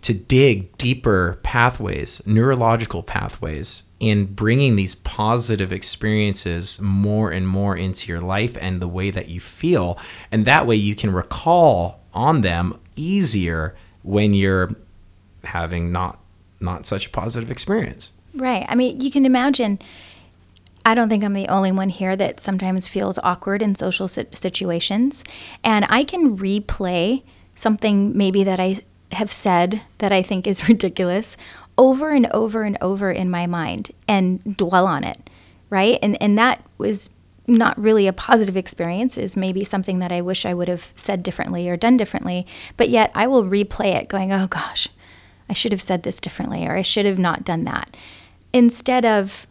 to 0.01 0.13
dig 0.13 0.77
deeper 0.77 1.39
pathways, 1.41 2.21
neurological 2.27 3.01
pathways, 3.01 3.83
in 3.99 4.25
bringing 4.25 4.75
these 4.75 4.93
positive 4.93 5.73
experiences 5.73 6.79
more 6.79 7.31
and 7.31 7.47
more 7.47 7.75
into 7.75 8.07
your 8.07 8.21
life 8.21 8.55
and 8.61 8.79
the 8.83 8.87
way 8.87 9.09
that 9.09 9.29
you 9.29 9.39
feel, 9.39 9.97
and 10.31 10.45
that 10.45 10.67
way 10.67 10.75
you 10.75 10.93
can 10.93 11.11
recall 11.11 11.99
on 12.13 12.41
them 12.41 12.79
easier 12.95 13.75
when 14.03 14.31
you're 14.31 14.75
having 15.43 15.91
not 15.91 16.19
not 16.59 16.85
such 16.85 17.07
a 17.07 17.09
positive 17.09 17.49
experience. 17.49 18.11
Right. 18.35 18.63
I 18.69 18.75
mean, 18.75 19.01
you 19.01 19.09
can 19.09 19.25
imagine. 19.25 19.79
I 20.87 20.95
don't 20.95 21.09
think 21.09 21.21
I'm 21.21 21.33
the 21.33 21.49
only 21.49 21.73
one 21.73 21.89
here 21.89 22.15
that 22.15 22.39
sometimes 22.39 22.87
feels 22.87 23.19
awkward 23.21 23.61
in 23.61 23.75
social 23.75 24.07
situations, 24.07 25.25
and 25.61 25.85
I 25.89 26.05
can 26.05 26.37
replay 26.37 27.23
something 27.55 28.17
maybe 28.17 28.45
that 28.45 28.57
I 28.57 28.77
have 29.11 29.29
said 29.29 29.81
that 29.97 30.13
I 30.13 30.21
think 30.21 30.47
is 30.47 30.69
ridiculous 30.69 31.35
over 31.77 32.11
and 32.11 32.25
over 32.27 32.63
and 32.63 32.77
over 32.79 33.11
in 33.11 33.29
my 33.29 33.45
mind 33.47 33.91
and 34.07 34.55
dwell 34.55 34.87
on 34.87 35.03
it, 35.03 35.29
right? 35.69 35.99
And 36.01 36.19
and 36.21 36.37
that 36.37 36.63
was 36.77 37.09
not 37.47 37.77
really 37.77 38.07
a 38.07 38.13
positive 38.13 38.55
experience 38.55 39.17
is 39.17 39.35
maybe 39.35 39.65
something 39.65 39.99
that 39.99 40.13
I 40.13 40.21
wish 40.21 40.45
I 40.45 40.53
would 40.53 40.69
have 40.69 40.93
said 40.95 41.21
differently 41.21 41.67
or 41.67 41.75
done 41.75 41.97
differently, 41.97 42.47
but 42.77 42.87
yet 42.87 43.11
I 43.13 43.27
will 43.27 43.43
replay 43.43 43.93
it 43.93 44.07
going, 44.07 44.31
"Oh 44.31 44.47
gosh, 44.47 44.87
I 45.49 45.53
should 45.53 45.73
have 45.73 45.81
said 45.81 46.03
this 46.03 46.21
differently 46.21 46.65
or 46.65 46.77
I 46.77 46.81
should 46.81 47.05
have 47.05 47.19
not 47.19 47.43
done 47.43 47.65
that. 47.65 47.97
Instead 48.53 49.03
of 49.03 49.46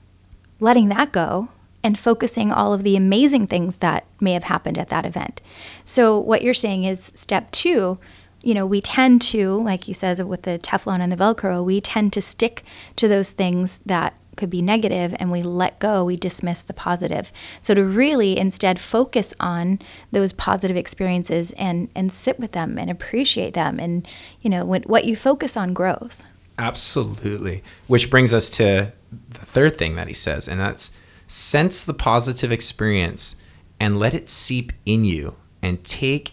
letting 0.60 0.88
that 0.88 1.12
go 1.12 1.48
and 1.82 1.98
focusing 1.98 2.50
all 2.50 2.72
of 2.72 2.82
the 2.82 2.96
amazing 2.96 3.46
things 3.46 3.76
that 3.78 4.06
may 4.20 4.32
have 4.32 4.44
happened 4.44 4.78
at 4.78 4.88
that 4.88 5.06
event. 5.06 5.40
So 5.84 6.18
what 6.18 6.42
you're 6.42 6.54
saying 6.54 6.84
is 6.84 7.12
step 7.14 7.50
2, 7.52 7.98
you 8.42 8.54
know, 8.54 8.66
we 8.66 8.80
tend 8.80 9.22
to, 9.22 9.62
like 9.62 9.84
he 9.84 9.92
says 9.92 10.22
with 10.22 10.42
the 10.42 10.58
Teflon 10.58 11.00
and 11.00 11.12
the 11.12 11.16
Velcro, 11.16 11.64
we 11.64 11.80
tend 11.80 12.12
to 12.14 12.22
stick 12.22 12.64
to 12.96 13.08
those 13.08 13.32
things 13.32 13.78
that 13.86 14.14
could 14.36 14.50
be 14.50 14.62
negative 14.62 15.14
and 15.18 15.32
we 15.32 15.42
let 15.42 15.78
go, 15.78 16.04
we 16.04 16.16
dismiss 16.16 16.62
the 16.62 16.72
positive. 16.72 17.32
So 17.60 17.74
to 17.74 17.84
really 17.84 18.38
instead 18.38 18.78
focus 18.78 19.34
on 19.40 19.78
those 20.12 20.32
positive 20.32 20.76
experiences 20.76 21.52
and 21.52 21.88
and 21.94 22.12
sit 22.12 22.38
with 22.38 22.52
them 22.52 22.78
and 22.78 22.90
appreciate 22.90 23.54
them 23.54 23.80
and 23.80 24.06
you 24.42 24.50
know 24.50 24.64
what 24.64 24.86
what 24.86 25.06
you 25.06 25.16
focus 25.16 25.56
on 25.56 25.72
grows. 25.72 26.26
Absolutely. 26.58 27.62
Which 27.86 28.10
brings 28.10 28.32
us 28.32 28.50
to 28.56 28.92
the 29.28 29.38
third 29.38 29.76
thing 29.76 29.96
that 29.96 30.08
he 30.08 30.12
says 30.12 30.48
and 30.48 30.60
that's 30.60 30.90
sense 31.28 31.82
the 31.82 31.94
positive 31.94 32.52
experience 32.52 33.36
and 33.78 33.98
let 33.98 34.14
it 34.14 34.28
seep 34.28 34.72
in 34.84 35.04
you 35.04 35.36
and 35.62 35.82
take 35.84 36.32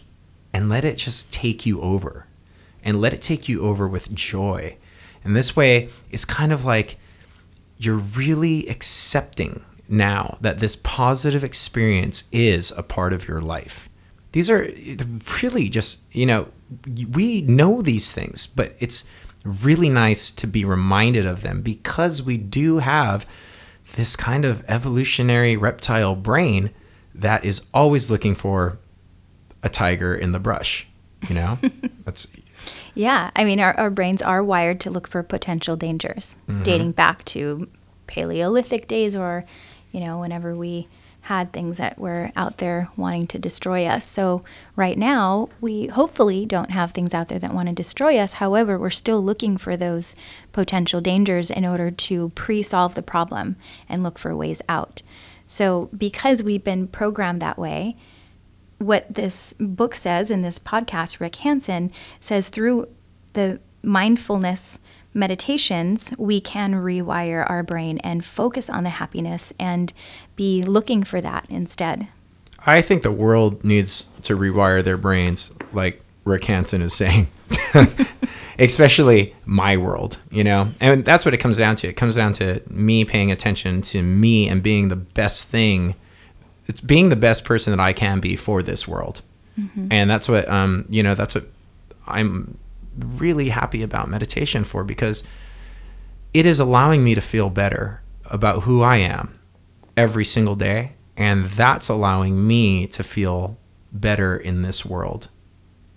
and 0.52 0.68
let 0.68 0.84
it 0.84 0.96
just 0.96 1.32
take 1.32 1.66
you 1.66 1.80
over 1.80 2.26
and 2.82 3.00
let 3.00 3.12
it 3.12 3.22
take 3.22 3.48
you 3.48 3.62
over 3.62 3.88
with 3.88 4.14
joy. 4.14 4.76
And 5.22 5.34
this 5.34 5.56
way 5.56 5.88
it's 6.10 6.24
kind 6.24 6.52
of 6.52 6.64
like 6.64 6.96
you're 7.76 7.96
really 7.96 8.66
accepting 8.68 9.64
now 9.88 10.38
that 10.40 10.58
this 10.58 10.76
positive 10.76 11.44
experience 11.44 12.24
is 12.32 12.72
a 12.76 12.82
part 12.82 13.12
of 13.12 13.28
your 13.28 13.40
life. 13.40 13.88
These 14.32 14.50
are 14.50 14.70
really 15.42 15.68
just, 15.68 16.02
you 16.12 16.26
know, 16.26 16.48
we 17.12 17.42
know 17.42 17.82
these 17.82 18.12
things, 18.12 18.46
but 18.46 18.74
it's 18.80 19.04
really 19.44 19.88
nice 19.88 20.32
to 20.32 20.46
be 20.46 20.64
reminded 20.64 21.26
of 21.26 21.42
them 21.42 21.62
because 21.62 22.22
we 22.22 22.36
do 22.38 22.78
have 22.78 23.26
this 23.96 24.16
kind 24.16 24.44
of 24.44 24.64
evolutionary 24.68 25.56
reptile 25.56 26.16
brain 26.16 26.70
that 27.14 27.44
is 27.44 27.66
always 27.72 28.10
looking 28.10 28.34
for 28.34 28.78
a 29.62 29.68
tiger 29.68 30.14
in 30.14 30.32
the 30.32 30.40
brush, 30.40 30.88
you 31.28 31.34
know? 31.34 31.58
That's 32.04 32.26
yeah, 32.94 33.30
I 33.34 33.44
mean, 33.44 33.60
our, 33.60 33.76
our 33.78 33.90
brains 33.90 34.22
are 34.22 34.42
wired 34.42 34.80
to 34.80 34.90
look 34.90 35.08
for 35.08 35.22
potential 35.22 35.76
dangers, 35.76 36.38
mm-hmm. 36.48 36.62
dating 36.62 36.92
back 36.92 37.24
to 37.26 37.68
Paleolithic 38.06 38.86
days 38.86 39.16
or, 39.16 39.44
you 39.90 40.00
know, 40.00 40.18
whenever 40.18 40.54
we 40.54 40.88
had 41.24 41.52
things 41.52 41.78
that 41.78 41.98
were 41.98 42.30
out 42.36 42.58
there 42.58 42.90
wanting 42.96 43.26
to 43.26 43.38
destroy 43.38 43.86
us. 43.86 44.04
So, 44.04 44.44
right 44.76 44.98
now, 44.98 45.48
we 45.58 45.86
hopefully 45.86 46.44
don't 46.44 46.70
have 46.70 46.92
things 46.92 47.14
out 47.14 47.28
there 47.28 47.38
that 47.38 47.54
want 47.54 47.68
to 47.68 47.74
destroy 47.74 48.18
us. 48.18 48.34
However, 48.34 48.78
we're 48.78 48.90
still 48.90 49.24
looking 49.24 49.56
for 49.56 49.74
those 49.74 50.16
potential 50.52 51.00
dangers 51.00 51.50
in 51.50 51.64
order 51.64 51.90
to 51.90 52.28
pre 52.34 52.60
solve 52.60 52.94
the 52.94 53.02
problem 53.02 53.56
and 53.88 54.02
look 54.02 54.18
for 54.18 54.36
ways 54.36 54.60
out. 54.68 55.00
So, 55.46 55.88
because 55.96 56.42
we've 56.42 56.64
been 56.64 56.88
programmed 56.88 57.40
that 57.40 57.58
way, 57.58 57.96
what 58.76 59.06
this 59.08 59.54
book 59.58 59.94
says 59.94 60.30
in 60.30 60.42
this 60.42 60.58
podcast, 60.58 61.20
Rick 61.20 61.36
Hanson 61.36 61.90
says 62.20 62.50
through 62.50 62.88
the 63.32 63.60
mindfulness 63.82 64.80
meditations, 65.14 66.12
we 66.18 66.40
can 66.40 66.74
rewire 66.74 67.48
our 67.48 67.62
brain 67.62 67.98
and 67.98 68.24
focus 68.24 68.68
on 68.68 68.84
the 68.84 68.90
happiness 68.90 69.52
and 69.58 69.92
be 70.36 70.62
looking 70.62 71.02
for 71.02 71.20
that 71.20 71.46
instead. 71.48 72.08
I 72.66 72.82
think 72.82 73.02
the 73.02 73.12
world 73.12 73.64
needs 73.64 74.08
to 74.22 74.36
rewire 74.36 74.82
their 74.82 74.96
brains, 74.96 75.52
like 75.72 76.02
Rick 76.24 76.44
Hanson 76.44 76.82
is 76.82 76.94
saying. 76.94 77.28
Especially 78.58 79.34
my 79.46 79.76
world, 79.76 80.18
you 80.30 80.44
know? 80.44 80.72
And 80.80 81.04
that's 81.04 81.24
what 81.24 81.34
it 81.34 81.38
comes 81.38 81.58
down 81.58 81.76
to. 81.76 81.88
It 81.88 81.96
comes 81.96 82.14
down 82.14 82.32
to 82.34 82.62
me 82.70 83.04
paying 83.04 83.30
attention 83.32 83.82
to 83.82 84.02
me 84.02 84.48
and 84.48 84.62
being 84.62 84.88
the 84.88 84.96
best 84.96 85.48
thing 85.48 85.94
it's 86.66 86.80
being 86.80 87.08
the 87.08 87.16
best 87.16 87.44
person 87.44 87.72
that 87.72 87.80
I 87.80 87.92
can 87.92 88.20
be 88.20 88.36
for 88.36 88.62
this 88.62 88.88
world. 88.88 89.22
Mm-hmm. 89.58 89.88
And 89.90 90.10
that's 90.10 90.28
what 90.28 90.48
um, 90.48 90.86
you 90.88 91.02
know, 91.02 91.14
that's 91.14 91.34
what 91.34 91.44
I'm 92.06 92.58
really 92.98 93.48
happy 93.48 93.82
about 93.82 94.08
meditation 94.08 94.64
for 94.64 94.84
because 94.84 95.24
it 96.32 96.46
is 96.46 96.60
allowing 96.60 97.02
me 97.02 97.14
to 97.14 97.20
feel 97.20 97.50
better 97.50 98.02
about 98.26 98.62
who 98.62 98.82
I 98.82 98.96
am 98.96 99.38
every 99.96 100.24
single 100.24 100.54
day 100.54 100.94
and 101.16 101.44
that's 101.44 101.88
allowing 101.88 102.46
me 102.46 102.86
to 102.88 103.04
feel 103.04 103.56
better 103.92 104.36
in 104.36 104.62
this 104.62 104.84
world. 104.84 105.28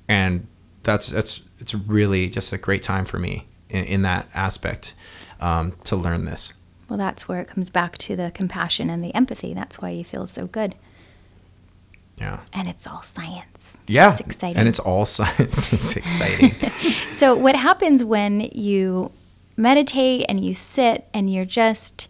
And 0.07 0.47
that's 0.83 1.07
that's 1.07 1.41
it's 1.59 1.73
really 1.73 2.29
just 2.29 2.53
a 2.53 2.57
great 2.57 2.83
time 2.83 3.05
for 3.05 3.17
me 3.19 3.47
in, 3.69 3.83
in 3.85 4.01
that 4.03 4.29
aspect 4.33 4.93
um, 5.39 5.73
to 5.85 5.95
learn 5.95 6.25
this. 6.25 6.53
Well, 6.87 6.97
that's 6.97 7.27
where 7.27 7.41
it 7.41 7.47
comes 7.47 7.69
back 7.69 7.97
to 7.99 8.15
the 8.15 8.31
compassion 8.31 8.89
and 8.89 9.03
the 9.03 9.13
empathy. 9.13 9.53
That's 9.53 9.81
why 9.81 9.89
you 9.89 10.05
feel 10.05 10.25
so 10.25 10.47
good. 10.47 10.75
Yeah. 12.17 12.41
And 12.51 12.67
it's 12.67 12.87
all 12.87 13.03
science. 13.03 13.77
Yeah. 13.87 14.11
It's 14.13 14.21
exciting. 14.21 14.57
And 14.57 14.67
it's 14.67 14.79
all 14.79 15.05
science. 15.17 15.73
it's 15.73 15.95
exciting. 15.95 16.53
so, 17.11 17.35
what 17.35 17.55
happens 17.55 18.03
when 18.03 18.41
you 18.53 19.11
meditate 19.55 20.25
and 20.29 20.43
you 20.43 20.53
sit 20.53 21.07
and 21.13 21.31
you're 21.31 21.45
just 21.45 22.07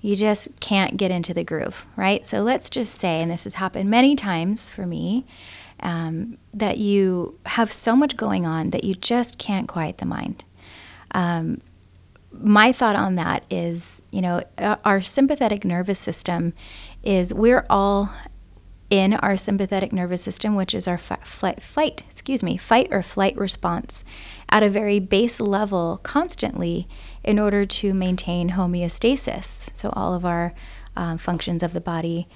you 0.00 0.14
just 0.14 0.60
can't 0.60 0.96
get 0.96 1.10
into 1.10 1.34
the 1.34 1.42
groove, 1.42 1.84
right? 1.96 2.24
So 2.24 2.42
let's 2.42 2.70
just 2.70 2.94
say, 2.94 3.20
and 3.20 3.30
this 3.30 3.44
has 3.44 3.54
happened 3.54 3.90
many 3.90 4.14
times 4.14 4.70
for 4.70 4.86
me, 4.86 5.26
um, 5.80 6.38
that 6.54 6.78
you 6.78 7.38
have 7.46 7.72
so 7.72 7.96
much 7.96 8.16
going 8.16 8.46
on 8.46 8.70
that 8.70 8.84
you 8.84 8.94
just 8.94 9.38
can't 9.38 9.66
quiet 9.66 9.98
the 9.98 10.06
mind. 10.06 10.44
Um, 11.12 11.60
my 12.32 12.72
thought 12.72 12.94
on 12.94 13.16
that 13.16 13.44
is, 13.50 14.02
you 14.10 14.20
know, 14.20 14.42
our 14.84 15.02
sympathetic 15.02 15.64
nervous 15.64 15.98
system 15.98 16.52
is 17.02 17.34
we're 17.34 17.66
all 17.68 18.10
in 18.90 19.14
our 19.14 19.36
sympathetic 19.36 19.92
nervous 19.92 20.22
system, 20.22 20.54
which 20.54 20.74
is 20.74 20.88
our 20.88 20.98
fight, 20.98 21.62
fight, 21.62 22.02
excuse 22.10 22.42
me, 22.42 22.56
fight 22.56 22.88
or 22.90 23.02
flight 23.02 23.36
response 23.36 24.04
at 24.50 24.62
a 24.62 24.70
very 24.70 24.98
base 24.98 25.40
level 25.40 26.00
constantly 26.02 26.88
in 27.22 27.38
order 27.38 27.66
to 27.66 27.92
maintain 27.92 28.50
homeostasis. 28.50 29.68
So 29.76 29.90
all 29.90 30.14
of 30.14 30.24
our 30.24 30.54
um, 30.96 31.18
functions 31.18 31.62
of 31.62 31.74
the 31.74 31.80
body 31.80 32.28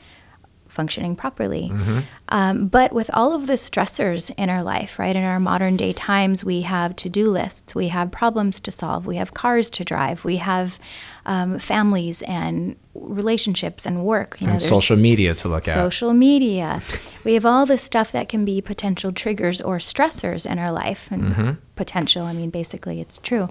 functioning 0.73 1.15
properly. 1.15 1.69
Mm-hmm. 1.71 2.01
Um, 2.31 2.67
but 2.69 2.93
with 2.93 3.11
all 3.13 3.35
of 3.35 3.47
the 3.47 3.55
stressors 3.55 4.33
in 4.39 4.49
our 4.49 4.63
life, 4.63 4.99
right, 4.99 5.15
in 5.15 5.23
our 5.23 5.39
modern 5.39 5.77
day 5.77 5.93
times, 5.93 6.45
we 6.45 6.63
have 6.63 6.97
to 6.97 7.09
do 7.09 7.31
lists, 7.31 7.75
we 7.75 7.89
have 7.89 8.11
problems 8.11 8.59
to 8.61 8.73
solve, 8.73 9.07
we 9.07 9.17
have 9.17 9.35
cars 9.35 9.69
to 9.71 9.85
drive, 9.85 10.25
we 10.25 10.39
have 10.39 10.79
um, 11.27 11.59
families 11.59 12.23
and 12.23 12.77
relationships 12.95 13.85
and 13.85 14.03
work. 14.05 14.41
You 14.41 14.47
know, 14.47 14.53
and 14.53 14.63
social 14.63 14.97
media 14.97 15.35
to 15.35 15.49
look 15.49 15.65
social 15.65 15.81
at. 15.81 15.85
Social 15.85 16.13
media. 16.15 16.81
we 17.25 17.35
have 17.35 17.45
all 17.45 17.67
this 17.67 17.83
stuff 17.83 18.11
that 18.13 18.29
can 18.29 18.45
be 18.45 18.61
potential 18.63 19.13
triggers 19.13 19.61
or 19.61 19.77
stressors 19.77 20.51
in 20.51 20.59
our 20.59 20.73
life. 20.73 21.09
And 21.11 21.23
mm-hmm. 21.23 21.51
potential, 21.77 22.25
I 22.25 22.33
mean, 22.33 22.51
basically, 22.51 23.01
it's 23.01 23.19
true. 23.19 23.51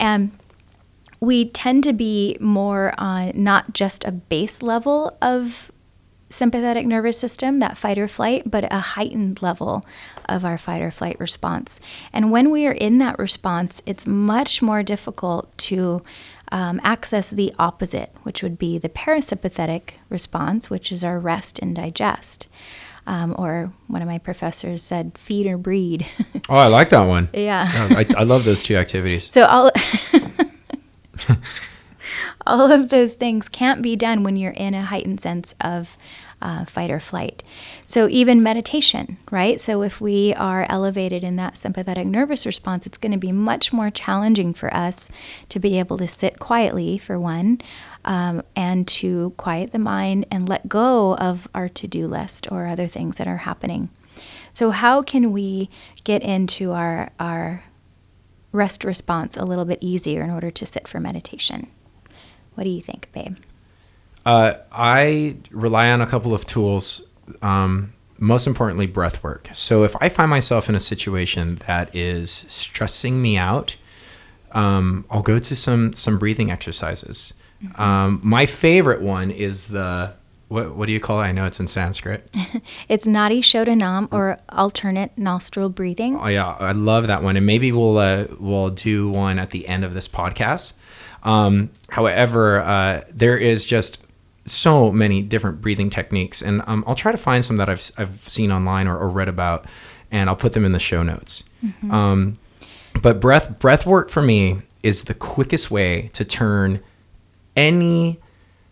And 0.00 0.36
we 1.20 1.48
tend 1.48 1.84
to 1.84 1.92
be 1.92 2.36
more 2.40 2.94
on 2.98 3.32
not 3.34 3.74
just 3.74 4.04
a 4.04 4.12
base 4.12 4.62
level 4.62 5.16
of 5.22 5.70
sympathetic 6.30 6.86
nervous 6.86 7.18
system, 7.18 7.58
that 7.58 7.78
fight 7.78 7.98
or 7.98 8.08
flight, 8.08 8.50
but 8.50 8.70
a 8.72 8.80
heightened 8.80 9.42
level 9.42 9.84
of 10.28 10.44
our 10.44 10.58
fight 10.58 10.82
or 10.82 10.90
flight 10.90 11.18
response. 11.18 11.80
And 12.12 12.30
when 12.30 12.50
we 12.50 12.66
are 12.66 12.72
in 12.72 12.98
that 12.98 13.18
response, 13.18 13.80
it's 13.86 14.06
much 14.06 14.60
more 14.60 14.82
difficult 14.82 15.56
to 15.58 16.02
um, 16.52 16.80
access 16.82 17.30
the 17.30 17.54
opposite, 17.58 18.14
which 18.22 18.42
would 18.42 18.58
be 18.58 18.78
the 18.78 18.88
parasympathetic 18.88 19.94
response, 20.08 20.70
which 20.70 20.90
is 20.92 21.04
our 21.04 21.18
rest 21.18 21.58
and 21.58 21.76
digest. 21.76 22.46
Um, 23.06 23.34
or 23.38 23.72
one 23.86 24.02
of 24.02 24.08
my 24.08 24.18
professors 24.18 24.82
said, 24.82 25.16
feed 25.16 25.46
or 25.46 25.56
breed. 25.56 26.06
oh, 26.50 26.56
I 26.56 26.66
like 26.66 26.90
that 26.90 27.04
one. 27.04 27.30
Yeah. 27.32 27.70
Oh, 27.72 27.96
I, 27.96 28.04
I 28.18 28.22
love 28.24 28.44
those 28.44 28.62
two 28.62 28.76
activities. 28.76 29.32
So 29.32 29.46
all, 29.46 29.70
all 32.46 32.70
of 32.70 32.90
those 32.90 33.14
things 33.14 33.48
can't 33.48 33.80
be 33.80 33.96
done 33.96 34.24
when 34.24 34.36
you're 34.36 34.52
in 34.52 34.74
a 34.74 34.82
heightened 34.82 35.22
sense 35.22 35.54
of 35.60 35.96
uh, 36.40 36.64
fight 36.64 36.90
or 36.90 37.00
flight. 37.00 37.42
So, 37.84 38.08
even 38.08 38.42
meditation, 38.42 39.18
right? 39.30 39.60
So, 39.60 39.82
if 39.82 40.00
we 40.00 40.34
are 40.34 40.66
elevated 40.68 41.24
in 41.24 41.36
that 41.36 41.56
sympathetic 41.56 42.06
nervous 42.06 42.46
response, 42.46 42.86
it's 42.86 42.98
going 42.98 43.12
to 43.12 43.18
be 43.18 43.32
much 43.32 43.72
more 43.72 43.90
challenging 43.90 44.54
for 44.54 44.72
us 44.74 45.10
to 45.48 45.58
be 45.58 45.78
able 45.78 45.98
to 45.98 46.06
sit 46.06 46.38
quietly, 46.38 46.98
for 46.98 47.18
one, 47.18 47.60
um, 48.04 48.42
and 48.54 48.86
to 48.88 49.34
quiet 49.36 49.72
the 49.72 49.78
mind 49.78 50.26
and 50.30 50.48
let 50.48 50.68
go 50.68 51.16
of 51.16 51.48
our 51.54 51.68
to 51.68 51.86
do 51.88 52.06
list 52.06 52.50
or 52.52 52.66
other 52.66 52.86
things 52.86 53.18
that 53.18 53.26
are 53.26 53.38
happening. 53.38 53.90
So, 54.52 54.70
how 54.70 55.02
can 55.02 55.32
we 55.32 55.68
get 56.04 56.22
into 56.22 56.72
our, 56.72 57.10
our 57.18 57.64
rest 58.52 58.84
response 58.84 59.36
a 59.36 59.44
little 59.44 59.64
bit 59.64 59.78
easier 59.80 60.22
in 60.22 60.30
order 60.30 60.50
to 60.50 60.66
sit 60.66 60.88
for 60.88 61.00
meditation? 61.00 61.68
What 62.54 62.64
do 62.64 62.70
you 62.70 62.82
think, 62.82 63.08
babe? 63.12 63.36
Uh, 64.28 64.58
I 64.70 65.38
rely 65.50 65.90
on 65.90 66.02
a 66.02 66.06
couple 66.06 66.34
of 66.34 66.44
tools. 66.44 67.08
Um, 67.40 67.94
most 68.18 68.46
importantly, 68.46 68.86
breath 68.86 69.22
work. 69.22 69.48
So 69.54 69.84
if 69.84 69.96
I 70.02 70.10
find 70.10 70.28
myself 70.28 70.68
in 70.68 70.74
a 70.74 70.80
situation 70.80 71.54
that 71.66 71.96
is 71.96 72.30
stressing 72.30 73.22
me 73.22 73.38
out, 73.38 73.76
um, 74.52 75.06
I'll 75.08 75.22
go 75.22 75.38
to 75.38 75.56
some 75.56 75.94
some 75.94 76.18
breathing 76.18 76.50
exercises. 76.50 77.32
Mm-hmm. 77.64 77.80
Um, 77.80 78.20
my 78.22 78.44
favorite 78.44 79.00
one 79.00 79.30
is 79.30 79.68
the 79.68 80.12
what, 80.48 80.76
what 80.76 80.86
do 80.86 80.92
you 80.92 81.00
call 81.00 81.22
it? 81.22 81.24
I 81.24 81.32
know 81.32 81.46
it's 81.46 81.58
in 81.58 81.66
Sanskrit. 81.66 82.28
it's 82.88 83.06
Nadi 83.06 83.38
Shodhanam 83.38 84.08
or 84.12 84.36
alternate 84.50 85.16
nostril 85.16 85.70
breathing. 85.70 86.18
Oh 86.20 86.28
yeah, 86.28 86.48
I 86.48 86.72
love 86.72 87.06
that 87.06 87.22
one, 87.22 87.38
and 87.38 87.46
maybe 87.46 87.72
we'll 87.72 87.96
uh, 87.96 88.26
we'll 88.38 88.68
do 88.68 89.08
one 89.08 89.38
at 89.38 89.50
the 89.50 89.66
end 89.66 89.86
of 89.86 89.94
this 89.94 90.06
podcast. 90.06 90.74
Um, 91.22 91.70
however, 91.88 92.60
uh, 92.60 93.04
there 93.10 93.38
is 93.38 93.64
just 93.64 94.04
so 94.48 94.90
many 94.92 95.22
different 95.22 95.60
breathing 95.60 95.90
techniques, 95.90 96.42
and 96.42 96.62
um, 96.66 96.84
I'll 96.86 96.94
try 96.94 97.12
to 97.12 97.18
find 97.18 97.44
some 97.44 97.56
that 97.58 97.68
I've 97.68 97.90
I've 97.96 98.28
seen 98.28 98.50
online 98.50 98.86
or, 98.88 98.98
or, 98.98 99.08
read 99.08 99.28
about, 99.28 99.66
and 100.10 100.28
I'll 100.28 100.36
put 100.36 100.52
them 100.52 100.64
in 100.64 100.72
the 100.72 100.78
show 100.78 101.02
notes. 101.02 101.44
Mm-hmm. 101.64 101.90
Um, 101.90 102.38
but 103.00 103.20
breath 103.20 103.58
breath 103.58 103.86
work 103.86 104.10
for 104.10 104.22
me 104.22 104.62
is 104.82 105.04
the 105.04 105.14
quickest 105.14 105.70
way 105.70 106.10
to 106.14 106.24
turn 106.24 106.80
any 107.56 108.20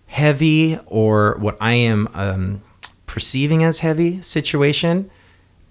heavy 0.07 0.79
or 0.87 1.37
what 1.39 1.57
I 1.61 1.73
am 1.73 2.09
um, 2.15 2.62
perceiving 3.07 3.65
as 3.65 3.81
heavy 3.81 4.21
situation 4.23 5.11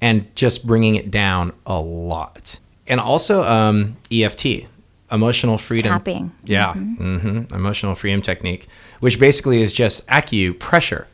and 0.01 0.33
just 0.35 0.67
bringing 0.67 0.95
it 0.95 1.09
down 1.09 1.53
a 1.65 1.79
lot. 1.79 2.59
And 2.87 2.99
also 2.99 3.43
um, 3.43 3.97
EFT, 4.11 4.67
emotional 5.11 5.57
freedom 5.57 5.91
tapping. 5.91 6.31
Yeah, 6.43 6.73
mm-hmm. 6.73 7.17
Mm-hmm. 7.17 7.53
emotional 7.53 7.95
freedom 7.95 8.21
technique, 8.21 8.67
which 8.99 9.19
basically 9.19 9.61
is 9.61 9.73
just 9.73 10.05
acupressure, 10.07 11.05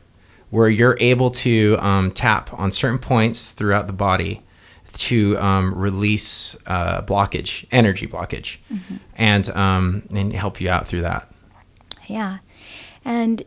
where 0.50 0.68
you're 0.68 0.96
able 1.00 1.30
to 1.30 1.76
um, 1.80 2.10
tap 2.10 2.52
on 2.54 2.72
certain 2.72 2.98
points 2.98 3.52
throughout 3.52 3.86
the 3.86 3.92
body 3.92 4.42
to 4.92 5.38
um, 5.38 5.74
release 5.74 6.56
uh, 6.66 7.02
blockage, 7.02 7.66
energy 7.70 8.06
blockage, 8.06 8.58
mm-hmm. 8.72 8.96
and 9.16 9.48
um, 9.50 10.02
and 10.14 10.32
help 10.32 10.60
you 10.60 10.68
out 10.68 10.86
through 10.86 11.02
that. 11.02 11.30
Yeah, 12.06 12.38
and 13.04 13.42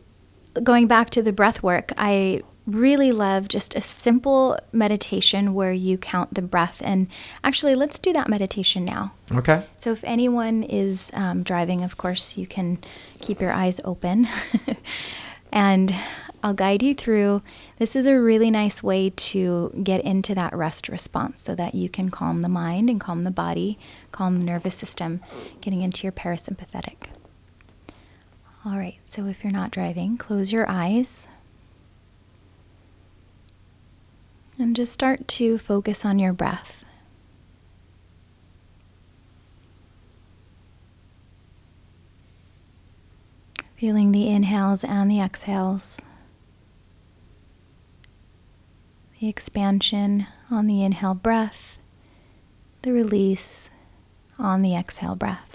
going 0.62 0.86
back 0.86 1.10
to 1.10 1.22
the 1.22 1.32
breath 1.32 1.62
work, 1.62 1.92
I 1.96 2.42
really 2.66 3.12
love 3.12 3.48
just 3.48 3.74
a 3.76 3.80
simple 3.80 4.58
meditation 4.72 5.54
where 5.54 5.72
you 5.72 5.96
count 5.96 6.34
the 6.34 6.42
breath. 6.42 6.82
And 6.84 7.08
actually, 7.44 7.74
let's 7.74 7.98
do 7.98 8.12
that 8.12 8.28
meditation 8.28 8.84
now. 8.84 9.12
Okay. 9.32 9.64
So, 9.78 9.92
if 9.92 10.02
anyone 10.04 10.62
is 10.62 11.10
um, 11.14 11.42
driving, 11.42 11.82
of 11.82 11.96
course, 11.96 12.36
you 12.36 12.46
can 12.46 12.78
keep 13.20 13.40
your 13.40 13.52
eyes 13.52 13.80
open. 13.84 14.28
and 15.52 15.94
I'll 16.42 16.54
guide 16.54 16.82
you 16.82 16.94
through. 16.94 17.42
This 17.78 17.96
is 17.96 18.06
a 18.06 18.20
really 18.20 18.50
nice 18.50 18.82
way 18.82 19.10
to 19.10 19.72
get 19.82 20.02
into 20.02 20.34
that 20.34 20.54
rest 20.54 20.88
response 20.88 21.42
so 21.42 21.54
that 21.54 21.74
you 21.74 21.88
can 21.88 22.10
calm 22.10 22.42
the 22.42 22.48
mind 22.48 22.90
and 22.90 23.00
calm 23.00 23.24
the 23.24 23.30
body, 23.30 23.78
calm 24.12 24.40
the 24.40 24.46
nervous 24.46 24.74
system, 24.74 25.20
getting 25.60 25.82
into 25.82 26.04
your 26.04 26.12
parasympathetic. 26.12 27.08
All 28.64 28.78
right, 28.78 28.98
so 29.04 29.26
if 29.26 29.42
you're 29.42 29.52
not 29.52 29.70
driving, 29.70 30.16
close 30.16 30.52
your 30.52 30.70
eyes. 30.70 31.28
And 34.58 34.74
just 34.74 34.92
start 34.92 35.28
to 35.28 35.58
focus 35.58 36.04
on 36.04 36.18
your 36.18 36.32
breath. 36.32 36.84
Feeling 43.76 44.12
the 44.12 44.28
inhales 44.28 44.82
and 44.82 45.10
the 45.10 45.20
exhales. 45.20 46.00
The 49.20 49.28
expansion 49.28 50.26
on 50.50 50.66
the 50.66 50.82
inhale 50.82 51.14
breath, 51.14 51.76
the 52.82 52.92
release 52.92 53.68
on 54.38 54.62
the 54.62 54.74
exhale 54.74 55.14
breath. 55.14 55.45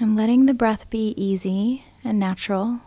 And 0.00 0.16
letting 0.16 0.46
the 0.46 0.54
breath 0.54 0.88
be 0.88 1.12
easy 1.14 1.84
and 2.02 2.18
natural 2.18 2.80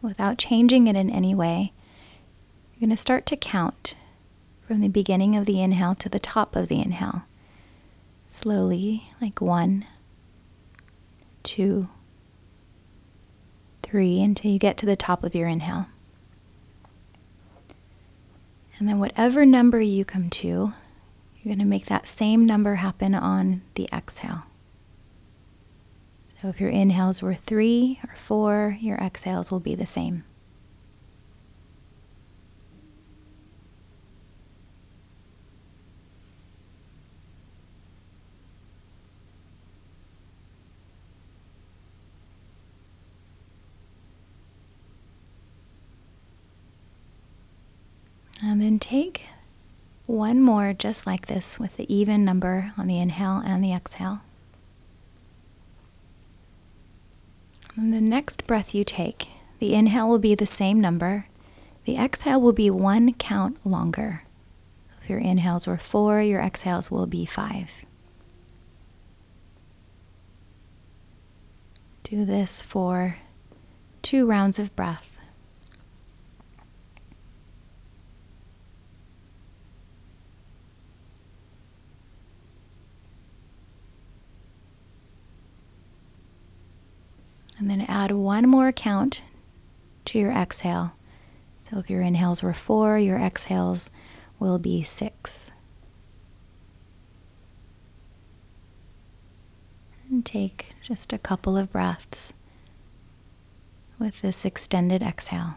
without 0.00 0.38
changing 0.38 0.86
it 0.86 0.96
in 0.96 1.10
any 1.10 1.34
way, 1.34 1.74
you're 2.72 2.80
going 2.80 2.96
to 2.96 2.96
start 2.96 3.26
to 3.26 3.36
count 3.36 3.94
from 4.66 4.80
the 4.80 4.88
beginning 4.88 5.36
of 5.36 5.44
the 5.44 5.60
inhale 5.60 5.94
to 5.96 6.08
the 6.08 6.18
top 6.18 6.56
of 6.56 6.68
the 6.68 6.80
inhale. 6.80 7.24
Slowly, 8.30 9.10
like 9.20 9.42
one, 9.42 9.84
two, 11.42 11.90
three, 13.82 14.18
until 14.18 14.52
you 14.52 14.58
get 14.58 14.78
to 14.78 14.86
the 14.86 14.96
top 14.96 15.24
of 15.24 15.34
your 15.34 15.48
inhale. 15.48 15.86
And 18.78 18.88
then, 18.88 18.98
whatever 18.98 19.44
number 19.44 19.82
you 19.82 20.06
come 20.06 20.30
to, 20.30 20.48
you're 20.48 21.54
going 21.54 21.58
to 21.58 21.66
make 21.66 21.86
that 21.86 22.08
same 22.08 22.46
number 22.46 22.76
happen 22.76 23.14
on 23.14 23.60
the 23.74 23.86
exhale. 23.92 24.44
So 26.42 26.48
if 26.48 26.60
your 26.60 26.70
inhales 26.70 27.22
were 27.22 27.36
three 27.36 28.00
or 28.02 28.16
four, 28.16 28.76
your 28.80 28.98
exhales 28.98 29.52
will 29.52 29.60
be 29.60 29.76
the 29.76 29.86
same. 29.86 30.24
And 48.42 48.60
then 48.60 48.80
take 48.80 49.26
one 50.06 50.42
more 50.42 50.72
just 50.72 51.06
like 51.06 51.26
this 51.26 51.60
with 51.60 51.76
the 51.76 51.94
even 51.94 52.24
number 52.24 52.72
on 52.76 52.88
the 52.88 52.98
inhale 52.98 53.40
and 53.44 53.62
the 53.62 53.72
exhale. 53.72 54.22
And 57.76 57.92
the 57.92 58.00
next 58.00 58.46
breath 58.46 58.74
you 58.74 58.84
take, 58.84 59.28
the 59.58 59.74
inhale 59.74 60.08
will 60.08 60.18
be 60.18 60.34
the 60.34 60.46
same 60.46 60.80
number, 60.80 61.26
the 61.84 61.96
exhale 61.96 62.40
will 62.40 62.52
be 62.52 62.70
one 62.70 63.12
count 63.14 63.64
longer. 63.66 64.22
If 65.00 65.10
your 65.10 65.18
inhales 65.18 65.66
were 65.66 65.78
four, 65.78 66.20
your 66.20 66.40
exhales 66.40 66.90
will 66.90 67.06
be 67.06 67.26
five. 67.26 67.68
Do 72.04 72.24
this 72.24 72.62
for 72.62 73.16
two 74.02 74.26
rounds 74.26 74.58
of 74.58 74.76
breath. 74.76 75.11
And 87.62 87.70
then 87.70 87.82
add 87.82 88.10
one 88.10 88.48
more 88.48 88.72
count 88.72 89.22
to 90.06 90.18
your 90.18 90.32
exhale. 90.32 90.94
So 91.70 91.78
if 91.78 91.88
your 91.88 92.02
inhales 92.02 92.42
were 92.42 92.52
four, 92.52 92.98
your 92.98 93.18
exhales 93.18 93.88
will 94.40 94.58
be 94.58 94.82
six. 94.82 95.48
And 100.10 100.26
take 100.26 100.70
just 100.82 101.12
a 101.12 101.18
couple 101.18 101.56
of 101.56 101.70
breaths 101.70 102.32
with 103.96 104.22
this 104.22 104.44
extended 104.44 105.00
exhale. 105.00 105.54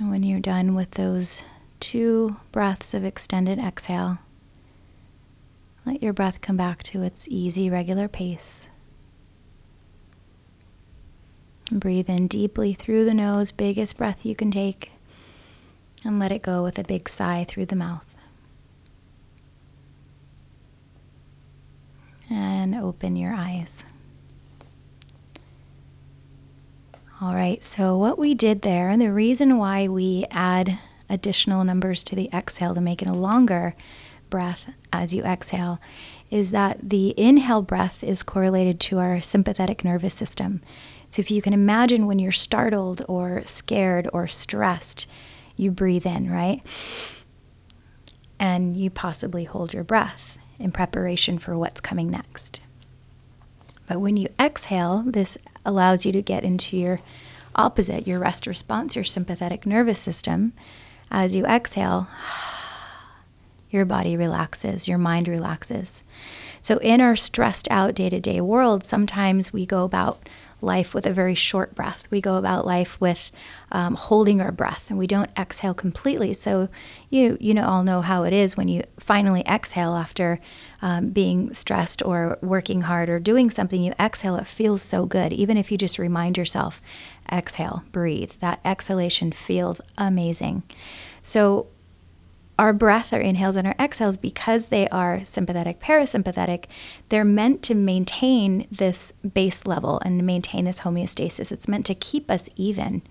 And 0.00 0.10
when 0.10 0.24
you're 0.24 0.40
done 0.40 0.74
with 0.74 0.90
those 0.90 1.44
two 1.86 2.36
breaths 2.50 2.94
of 2.94 3.04
extended 3.04 3.60
exhale, 3.60 4.18
let 5.84 6.02
your 6.02 6.12
breath 6.12 6.40
come 6.40 6.56
back 6.56 6.82
to 6.82 7.02
its 7.02 7.28
easy, 7.28 7.70
regular 7.70 8.08
pace. 8.08 8.68
Breathe 11.70 12.10
in 12.10 12.26
deeply 12.26 12.74
through 12.74 13.04
the 13.04 13.14
nose, 13.14 13.52
biggest 13.52 13.96
breath 13.96 14.26
you 14.26 14.34
can 14.34 14.50
take, 14.50 14.90
and 16.04 16.18
let 16.18 16.32
it 16.32 16.42
go 16.42 16.64
with 16.64 16.76
a 16.76 16.82
big 16.82 17.08
sigh 17.08 17.46
through 17.48 17.66
the 17.66 17.76
mouth. 17.76 18.16
And 22.28 22.74
open 22.74 23.14
your 23.14 23.32
eyes. 23.32 23.84
All 27.20 27.36
right, 27.36 27.62
so 27.62 27.96
what 27.96 28.18
we 28.18 28.34
did 28.34 28.62
there, 28.62 28.88
and 28.88 29.00
the 29.00 29.12
reason 29.12 29.56
why 29.56 29.86
we 29.86 30.26
add 30.32 30.80
additional 31.08 31.64
numbers 31.64 32.02
to 32.04 32.16
the 32.16 32.30
exhale 32.32 32.74
to 32.74 32.80
make 32.80 33.02
it 33.02 33.08
a 33.08 33.14
longer 33.14 33.74
breath 34.30 34.72
as 34.92 35.14
you 35.14 35.22
exhale, 35.22 35.80
is 36.30 36.50
that 36.50 36.90
the 36.90 37.14
inhale 37.18 37.62
breath 37.62 38.02
is 38.02 38.22
correlated 38.22 38.80
to 38.80 38.98
our 38.98 39.20
sympathetic 39.20 39.84
nervous 39.84 40.14
system. 40.14 40.60
So 41.10 41.20
if 41.20 41.30
you 41.30 41.40
can 41.40 41.52
imagine 41.52 42.06
when 42.06 42.18
you're 42.18 42.32
startled 42.32 43.02
or 43.08 43.42
scared 43.44 44.08
or 44.12 44.26
stressed, 44.26 45.06
you 45.56 45.70
breathe 45.70 46.06
in, 46.06 46.30
right? 46.30 46.62
And 48.38 48.76
you 48.76 48.90
possibly 48.90 49.44
hold 49.44 49.72
your 49.72 49.84
breath 49.84 50.38
in 50.58 50.72
preparation 50.72 51.38
for 51.38 51.56
what's 51.56 51.80
coming 51.80 52.10
next. 52.10 52.60
But 53.86 54.00
when 54.00 54.16
you 54.16 54.28
exhale, 54.38 55.04
this 55.06 55.38
allows 55.64 56.04
you 56.04 56.12
to 56.12 56.22
get 56.22 56.44
into 56.44 56.76
your 56.76 57.00
opposite, 57.54 58.06
your 58.06 58.18
rest 58.18 58.46
response, 58.46 58.96
your 58.96 59.04
sympathetic 59.04 59.64
nervous 59.64 60.00
system. 60.00 60.52
As 61.10 61.34
you 61.34 61.44
exhale, 61.46 62.08
your 63.70 63.84
body 63.84 64.16
relaxes, 64.16 64.88
your 64.88 64.98
mind 64.98 65.28
relaxes. 65.28 66.02
So, 66.60 66.78
in 66.78 67.00
our 67.00 67.16
stressed 67.16 67.68
out 67.70 67.94
day 67.94 68.08
to 68.10 68.20
day 68.20 68.40
world, 68.40 68.84
sometimes 68.84 69.52
we 69.52 69.66
go 69.66 69.84
about 69.84 70.28
life 70.66 70.92
with 70.92 71.06
a 71.06 71.12
very 71.12 71.34
short 71.34 71.74
breath. 71.74 72.06
We 72.10 72.20
go 72.20 72.34
about 72.36 72.66
life 72.66 73.00
with 73.00 73.30
um, 73.72 73.94
holding 73.94 74.40
our 74.40 74.52
breath, 74.52 74.84
and 74.88 74.98
we 74.98 75.06
don't 75.06 75.30
exhale 75.38 75.72
completely. 75.72 76.34
So 76.34 76.68
you 77.08 77.38
you 77.40 77.54
know 77.54 77.66
all 77.66 77.82
know 77.82 78.02
how 78.02 78.24
it 78.24 78.32
is 78.32 78.56
when 78.56 78.68
you 78.68 78.82
finally 79.00 79.42
exhale 79.46 79.94
after 79.94 80.40
um, 80.82 81.10
being 81.10 81.54
stressed 81.54 82.02
or 82.04 82.38
working 82.42 82.82
hard 82.82 83.08
or 83.08 83.18
doing 83.18 83.50
something. 83.50 83.82
You 83.82 83.94
exhale; 83.98 84.36
it 84.36 84.46
feels 84.46 84.82
so 84.82 85.06
good. 85.06 85.32
Even 85.32 85.56
if 85.56 85.72
you 85.72 85.78
just 85.78 85.98
remind 85.98 86.36
yourself, 86.36 86.82
exhale, 87.32 87.84
breathe. 87.92 88.32
That 88.40 88.60
exhalation 88.64 89.32
feels 89.32 89.80
amazing. 89.96 90.64
So 91.22 91.68
our 92.58 92.72
breath, 92.72 93.12
our 93.12 93.20
inhales 93.20 93.56
and 93.56 93.66
our 93.66 93.74
exhales, 93.78 94.16
because 94.16 94.66
they 94.66 94.88
are 94.88 95.24
sympathetic, 95.24 95.80
parasympathetic, 95.80 96.64
they're 97.10 97.24
meant 97.24 97.62
to 97.62 97.74
maintain 97.74 98.66
this 98.70 99.12
base 99.12 99.66
level 99.66 100.00
and 100.04 100.26
maintain 100.26 100.64
this 100.64 100.80
homeostasis. 100.80 101.52
It's 101.52 101.68
meant 101.68 101.86
to 101.86 101.94
keep 101.94 102.30
us 102.30 102.48
even. 102.56 103.02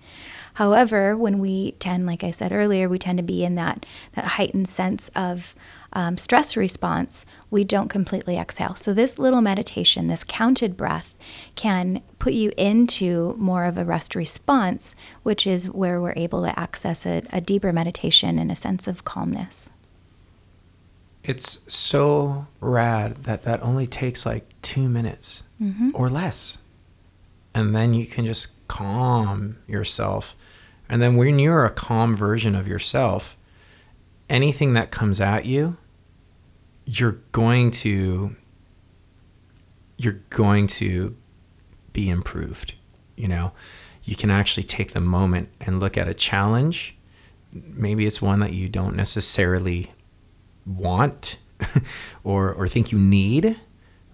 However, 0.54 1.16
when 1.16 1.38
we 1.38 1.72
tend, 1.72 2.06
like 2.06 2.24
I 2.24 2.30
said 2.30 2.50
earlier, 2.50 2.88
we 2.88 2.98
tend 2.98 3.18
to 3.18 3.22
be 3.22 3.44
in 3.44 3.54
that, 3.56 3.86
that 4.14 4.24
heightened 4.24 4.68
sense 4.68 5.10
of 5.14 5.54
um, 5.92 6.16
stress 6.16 6.56
response, 6.56 7.24
we 7.50 7.64
don't 7.64 7.88
completely 7.88 8.36
exhale. 8.36 8.74
So, 8.74 8.92
this 8.92 9.18
little 9.18 9.40
meditation, 9.40 10.08
this 10.08 10.24
counted 10.24 10.76
breath, 10.76 11.14
can 11.54 12.02
put 12.18 12.32
you 12.32 12.52
into 12.56 13.34
more 13.38 13.64
of 13.64 13.78
a 13.78 13.84
rest 13.84 14.14
response, 14.14 14.94
which 15.22 15.46
is 15.46 15.70
where 15.70 16.00
we're 16.00 16.14
able 16.16 16.42
to 16.42 16.58
access 16.58 17.06
a, 17.06 17.22
a 17.32 17.40
deeper 17.40 17.72
meditation 17.72 18.38
and 18.38 18.50
a 18.50 18.56
sense 18.56 18.86
of 18.86 19.04
calmness. 19.04 19.70
It's 21.24 21.60
so 21.72 22.46
rad 22.60 23.24
that 23.24 23.42
that 23.42 23.62
only 23.62 23.86
takes 23.86 24.24
like 24.24 24.44
two 24.62 24.88
minutes 24.88 25.42
mm-hmm. 25.60 25.90
or 25.94 26.08
less. 26.08 26.58
And 27.54 27.74
then 27.74 27.94
you 27.94 28.06
can 28.06 28.26
just 28.26 28.52
calm 28.68 29.56
yourself. 29.66 30.36
And 30.88 31.02
then 31.02 31.16
when 31.16 31.38
you're 31.38 31.64
a 31.64 31.70
calm 31.70 32.14
version 32.14 32.54
of 32.54 32.68
yourself, 32.68 33.36
anything 34.28 34.74
that 34.74 34.90
comes 34.90 35.20
at 35.20 35.46
you, 35.46 35.76
you're 36.84 37.18
going 37.32 37.70
to 37.70 38.34
you're 39.98 40.20
going 40.30 40.66
to 40.66 41.16
be 41.92 42.10
improved 42.10 42.74
you 43.16 43.28
know? 43.28 43.52
You 44.04 44.14
can 44.14 44.30
actually 44.30 44.62
take 44.62 44.92
the 44.92 45.00
moment 45.00 45.48
and 45.60 45.80
look 45.80 45.96
at 45.96 46.06
a 46.06 46.14
challenge. 46.14 46.96
Maybe 47.52 48.06
it's 48.06 48.22
one 48.22 48.40
that 48.40 48.52
you 48.52 48.68
don't 48.68 48.94
necessarily 48.94 49.90
want 50.64 51.38
or 52.24 52.52
or 52.52 52.68
think 52.68 52.92
you 52.92 52.98
need 52.98 53.58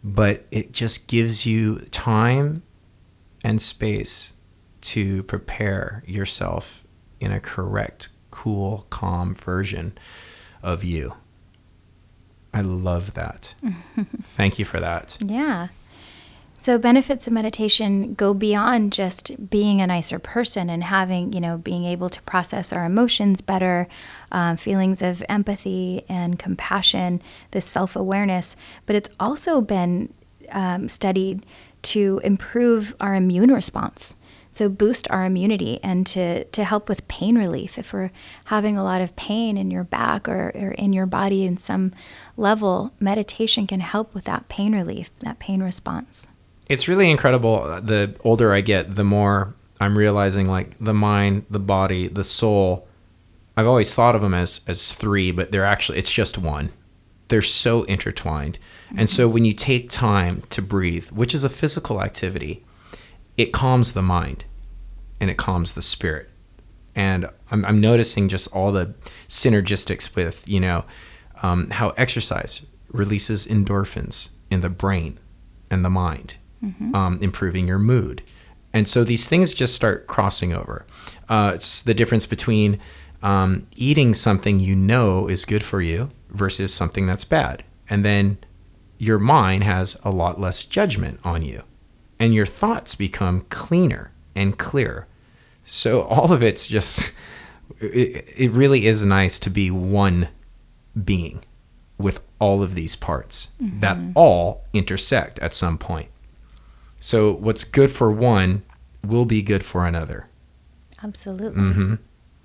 but 0.05 0.44
it 0.51 0.72
just 0.72 1.07
gives 1.07 1.46
you 1.46 1.79
time 1.90 2.62
and 3.44 3.61
space 3.61 4.33
to 4.81 5.22
prepare 5.25 6.03
yourself 6.07 6.85
in 7.20 7.31
a 7.31 7.38
correct 7.38 8.09
cool 8.33 8.87
calm 8.90 9.35
version 9.37 9.97
of 10.62 10.83
you 10.83 11.14
I 12.55 12.61
love 12.61 13.14
that. 13.14 13.55
Thank 14.21 14.59
you 14.59 14.64
for 14.64 14.79
that. 14.81 15.16
Yeah. 15.25 15.68
So 16.59 16.79
benefits 16.79 17.27
of 17.27 17.33
meditation 17.33 18.14
go 18.14 18.35
beyond 18.35 18.92
just 18.92 19.51
being 19.51 19.81
a 19.81 19.87
nicer 19.87 20.21
person 20.21 20.71
and 20.71 20.85
having, 20.85 21.33
you 21.33 21.40
know, 21.40 21.59
being 21.59 21.85
able 21.85 22.09
to 22.11 22.23
process 22.23 22.73
our 22.73 22.85
emotions 22.85 23.40
better, 23.40 23.88
um, 24.31 24.57
feelings 24.57 25.03
of 25.03 25.25
empathy 25.29 26.05
and 26.09 26.38
compassion, 26.38 27.21
this 27.51 27.66
self 27.66 27.97
awareness. 27.97 28.55
But 28.87 28.95
it's 28.95 29.09
also 29.18 29.61
been 29.61 30.12
um, 30.51 30.87
studied 30.87 31.45
to 31.83 32.21
improve 32.23 32.95
our 33.01 33.14
immune 33.16 33.53
response. 33.53 34.14
So 34.52 34.68
boost 34.68 35.10
our 35.10 35.24
immunity 35.24 35.80
and 35.82 36.06
to, 36.08 36.44
to 36.44 36.64
help 36.64 36.88
with 36.88 37.08
pain 37.08 37.36
relief. 37.38 37.78
If 37.78 37.92
we're 37.92 38.10
having 38.46 38.76
a 38.76 38.84
lot 38.84 39.00
of 39.00 39.16
pain 39.16 39.56
in 39.56 39.70
your 39.70 39.84
back 39.84 40.28
or, 40.28 40.52
or 40.54 40.72
in 40.72 40.92
your 40.92 41.06
body 41.06 41.44
in 41.44 41.56
some 41.56 41.92
level, 42.36 42.92
meditation 43.00 43.66
can 43.66 43.80
help 43.80 44.14
with 44.14 44.24
that 44.24 44.48
pain 44.48 44.74
relief, 44.74 45.10
that 45.20 45.38
pain 45.38 45.62
response. 45.62 46.28
It's 46.68 46.86
really 46.86 47.10
incredible. 47.10 47.62
The 47.80 48.14
older 48.24 48.52
I 48.52 48.60
get, 48.60 48.94
the 48.94 49.04
more 49.04 49.54
I'm 49.80 49.98
realizing 49.98 50.46
like 50.46 50.78
the 50.78 50.94
mind, 50.94 51.46
the 51.50 51.58
body, 51.58 52.06
the 52.06 52.24
soul. 52.24 52.86
I've 53.56 53.66
always 53.66 53.94
thought 53.94 54.14
of 54.14 54.20
them 54.22 54.32
as 54.32 54.60
as 54.68 54.94
three, 54.94 55.32
but 55.32 55.50
they're 55.50 55.64
actually 55.64 55.98
it's 55.98 56.12
just 56.12 56.38
one. 56.38 56.70
They're 57.28 57.42
so 57.42 57.82
intertwined. 57.84 58.58
Mm-hmm. 58.86 59.00
And 59.00 59.10
so 59.10 59.28
when 59.28 59.44
you 59.44 59.52
take 59.54 59.90
time 59.90 60.42
to 60.50 60.62
breathe, 60.62 61.10
which 61.10 61.34
is 61.34 61.44
a 61.44 61.48
physical 61.48 62.02
activity, 62.02 62.64
it 63.37 63.53
calms 63.53 63.92
the 63.92 64.03
mind 64.03 64.45
and 65.20 65.30
it 65.30 65.37
calms 65.37 65.74
the 65.74 65.83
spirit. 65.83 66.28
And 66.95 67.26
I'm, 67.51 67.64
I'm 67.64 67.80
noticing 67.80 68.28
just 68.28 68.53
all 68.55 68.72
the 68.72 68.95
synergistics 69.28 70.14
with, 70.14 70.47
you 70.49 70.61
know, 70.61 70.85
um, 71.43 71.70
how 71.70 71.91
exercise 71.91 72.66
releases 72.93 73.47
endorphins 73.47 74.30
in 74.51 74.61
the 74.61 74.68
brain 74.68 75.18
and 75.70 75.85
the 75.85 75.91
mind, 75.91 76.37
mm-hmm. 76.62 76.95
um, 76.95 77.18
improving 77.22 77.66
your 77.66 77.78
mood. 77.78 78.22
And 78.74 78.87
so 78.87 79.05
these 79.05 79.28
things 79.28 79.55
just 79.55 79.74
start 79.74 80.07
crossing 80.07 80.53
over. 80.53 80.87
Uh, 81.28 81.53
it's 81.55 81.83
the 81.83 81.95
difference 81.95 82.26
between 82.26 82.78
um, 83.22 83.66
eating 83.76 84.12
something 84.12 84.61
you 84.61 84.76
know 84.76 85.28
is 85.28 85.45
good 85.45 85.62
for 85.62 85.80
you 85.80 86.11
versus 86.30 86.74
something 86.74 87.07
that's 87.07 87.24
bad. 87.24 87.64
And 87.89 88.05
then 88.05 88.39
your 88.99 89.18
mind 89.18 89.64
has 89.64 89.99
a 90.05 90.11
lot 90.11 90.41
less 90.41 90.64
judgment 90.64 91.20
on 91.24 91.43
you 91.43 91.64
and 92.23 92.33
your 92.33 92.47
thoughts 92.47 92.95
become 92.95 93.45
cleaner 93.49 94.12
and 94.37 94.57
clearer. 94.57 95.09
So 95.62 96.03
all 96.03 96.33
of 96.33 96.41
it's 96.41 96.68
just, 96.68 97.12
it, 97.81 98.33
it 98.37 98.51
really 98.53 98.87
is 98.87 99.05
nice 99.05 99.41
to 99.41 99.51
be 99.51 99.73
one 99.73 100.29
being 101.05 101.43
with 101.99 102.23
all 102.39 102.62
of 102.62 102.77
these 102.77 102.95
parts 102.95 103.49
mm-hmm. 103.61 103.81
that 103.81 103.99
all 104.14 104.62
intersect 104.73 105.41
at 105.41 105.53
some 105.53 105.79
point. 105.79 106.11
So 107.01 107.33
what's 107.33 107.64
good 107.64 107.91
for 107.91 108.12
one 108.12 108.62
will 109.05 109.25
be 109.25 109.43
good 109.43 109.64
for 109.64 109.85
another. 109.85 110.29
Absolutely. 111.03 111.61
Mm-hmm. 111.61 111.95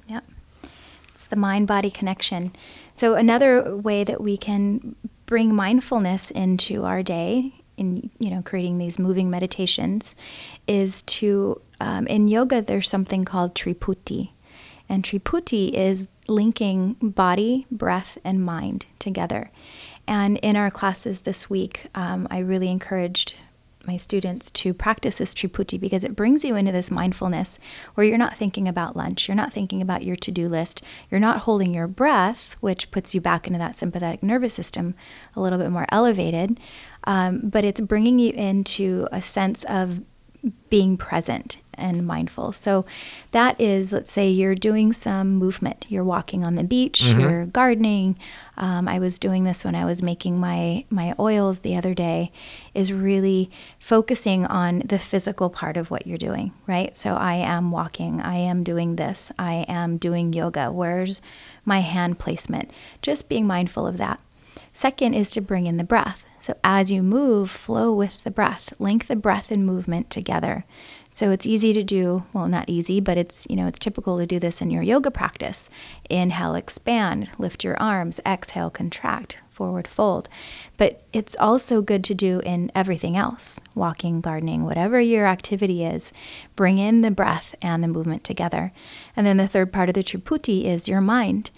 Yep. 0.07 0.23
It's 1.13 1.27
the 1.27 1.35
mind 1.35 1.67
body 1.67 1.91
connection. 1.91 2.51
So 2.95 3.13
another 3.13 3.77
way 3.77 4.03
that 4.03 4.21
we 4.21 4.37
can 4.37 4.95
bring 5.27 5.53
mindfulness 5.53 6.31
into 6.31 6.83
our 6.83 7.03
day 7.03 7.53
in 7.77 8.09
you 8.19 8.29
know 8.29 8.41
creating 8.41 8.77
these 8.77 8.99
moving 8.99 9.29
meditations 9.29 10.15
is 10.67 11.01
to 11.03 11.61
um, 11.79 12.07
in 12.07 12.27
yoga 12.27 12.61
there's 12.61 12.89
something 12.89 13.23
called 13.23 13.53
triputi 13.55 14.31
and 14.89 15.03
triputi 15.03 15.71
is 15.71 16.07
linking 16.27 16.95
body, 17.01 17.65
breath, 17.71 18.17
and 18.23 18.43
mind 18.43 18.85
together. 18.99 19.51
And 20.07 20.37
in 20.37 20.55
our 20.55 20.71
classes 20.71 21.21
this 21.21 21.49
week, 21.49 21.87
um, 21.95 22.27
I 22.31 22.39
really 22.39 22.69
encouraged 22.69 23.35
my 23.87 23.97
students 23.97 24.49
to 24.51 24.73
practice 24.73 25.17
this 25.17 25.33
Triputi 25.33 25.79
because 25.79 26.03
it 26.03 26.15
brings 26.15 26.43
you 26.43 26.55
into 26.55 26.71
this 26.71 26.91
mindfulness 26.91 27.59
where 27.95 28.05
you're 28.05 28.17
not 28.17 28.37
thinking 28.37 28.67
about 28.67 28.95
lunch, 28.95 29.27
you're 29.27 29.35
not 29.35 29.53
thinking 29.53 29.81
about 29.81 30.03
your 30.03 30.15
to 30.17 30.31
do 30.31 30.49
list, 30.49 30.83
you're 31.09 31.19
not 31.19 31.39
holding 31.39 31.73
your 31.73 31.87
breath, 31.87 32.55
which 32.59 32.91
puts 32.91 33.15
you 33.15 33.21
back 33.21 33.47
into 33.47 33.59
that 33.59 33.75
sympathetic 33.75 34.21
nervous 34.21 34.53
system 34.53 34.93
a 35.35 35.41
little 35.41 35.57
bit 35.59 35.71
more 35.71 35.87
elevated. 35.89 36.59
Um, 37.05 37.39
but 37.43 37.63
it's 37.63 37.81
bringing 37.81 38.19
you 38.19 38.31
into 38.31 39.07
a 39.11 39.21
sense 39.21 39.63
of 39.63 40.01
being 40.69 40.97
present 40.97 41.57
and 41.77 42.05
mindful. 42.05 42.51
So 42.51 42.85
that 43.31 43.59
is, 43.59 43.93
let's 43.93 44.11
say 44.11 44.29
you're 44.29 44.55
doing 44.55 44.93
some 44.93 45.35
movement. 45.35 45.85
You're 45.89 46.03
walking 46.03 46.45
on 46.45 46.55
the 46.55 46.63
beach. 46.63 47.01
Mm-hmm. 47.01 47.19
You're 47.19 47.45
gardening. 47.45 48.17
Um, 48.57 48.87
I 48.87 48.99
was 48.99 49.19
doing 49.19 49.43
this 49.43 49.63
when 49.63 49.75
I 49.75 49.85
was 49.85 50.01
making 50.01 50.39
my 50.39 50.85
my 50.89 51.13
oils 51.19 51.59
the 51.59 51.75
other 51.75 51.93
day. 51.93 52.31
Is 52.73 52.91
really 52.91 53.49
focusing 53.79 54.45
on 54.45 54.79
the 54.79 54.99
physical 54.99 55.49
part 55.49 55.77
of 55.77 55.91
what 55.91 56.07
you're 56.07 56.17
doing, 56.17 56.53
right? 56.65 56.95
So 56.95 57.15
I 57.15 57.35
am 57.35 57.71
walking. 57.71 58.21
I 58.21 58.37
am 58.37 58.63
doing 58.63 58.95
this. 58.95 59.31
I 59.37 59.65
am 59.67 59.97
doing 59.97 60.33
yoga. 60.33 60.71
Where's 60.71 61.21
my 61.65 61.81
hand 61.81 62.19
placement? 62.19 62.71
Just 63.01 63.29
being 63.29 63.45
mindful 63.45 63.85
of 63.85 63.97
that. 63.97 64.19
Second 64.73 65.13
is 65.13 65.31
to 65.31 65.41
bring 65.41 65.65
in 65.65 65.77
the 65.77 65.83
breath. 65.83 66.23
So 66.39 66.55
as 66.63 66.91
you 66.91 67.03
move, 67.03 67.49
flow 67.49 67.91
with 67.91 68.23
the 68.23 68.31
breath. 68.31 68.73
Link 68.79 69.07
the 69.07 69.15
breath 69.15 69.51
and 69.51 69.65
movement 69.65 70.09
together. 70.09 70.65
So 71.17 71.31
it's 71.31 71.47
easy 71.47 71.73
to 71.73 71.81
do, 71.81 72.25
well, 72.31 72.47
not 72.47 72.69
easy, 72.69 72.99
but 72.99 73.17
it's, 73.17 73.47
you 73.49 73.55
know, 73.55 73.65
it's 73.65 73.79
typical 73.79 74.19
to 74.19 74.27
do 74.27 74.37
this 74.37 74.61
in 74.61 74.69
your 74.69 74.83
yoga 74.83 75.09
practice. 75.09 75.67
Inhale, 76.11 76.53
expand, 76.53 77.31
lift 77.39 77.63
your 77.63 77.75
arms, 77.81 78.19
exhale, 78.23 78.69
contract, 78.69 79.41
forward 79.49 79.87
fold. 79.87 80.29
But 80.77 81.01
it's 81.11 81.35
also 81.39 81.81
good 81.81 82.03
to 82.03 82.13
do 82.13 82.39
in 82.41 82.71
everything 82.75 83.17
else 83.17 83.59
walking, 83.73 84.21
gardening, 84.21 84.63
whatever 84.63 85.01
your 85.01 85.25
activity 85.25 85.83
is. 85.83 86.13
Bring 86.55 86.77
in 86.77 87.01
the 87.01 87.09
breath 87.09 87.55
and 87.63 87.83
the 87.83 87.87
movement 87.87 88.23
together. 88.23 88.71
And 89.15 89.25
then 89.25 89.37
the 89.37 89.47
third 89.47 89.73
part 89.73 89.89
of 89.89 89.95
the 89.95 90.03
Triputi 90.03 90.65
is 90.65 90.87
your 90.87 91.01
mind. 91.01 91.49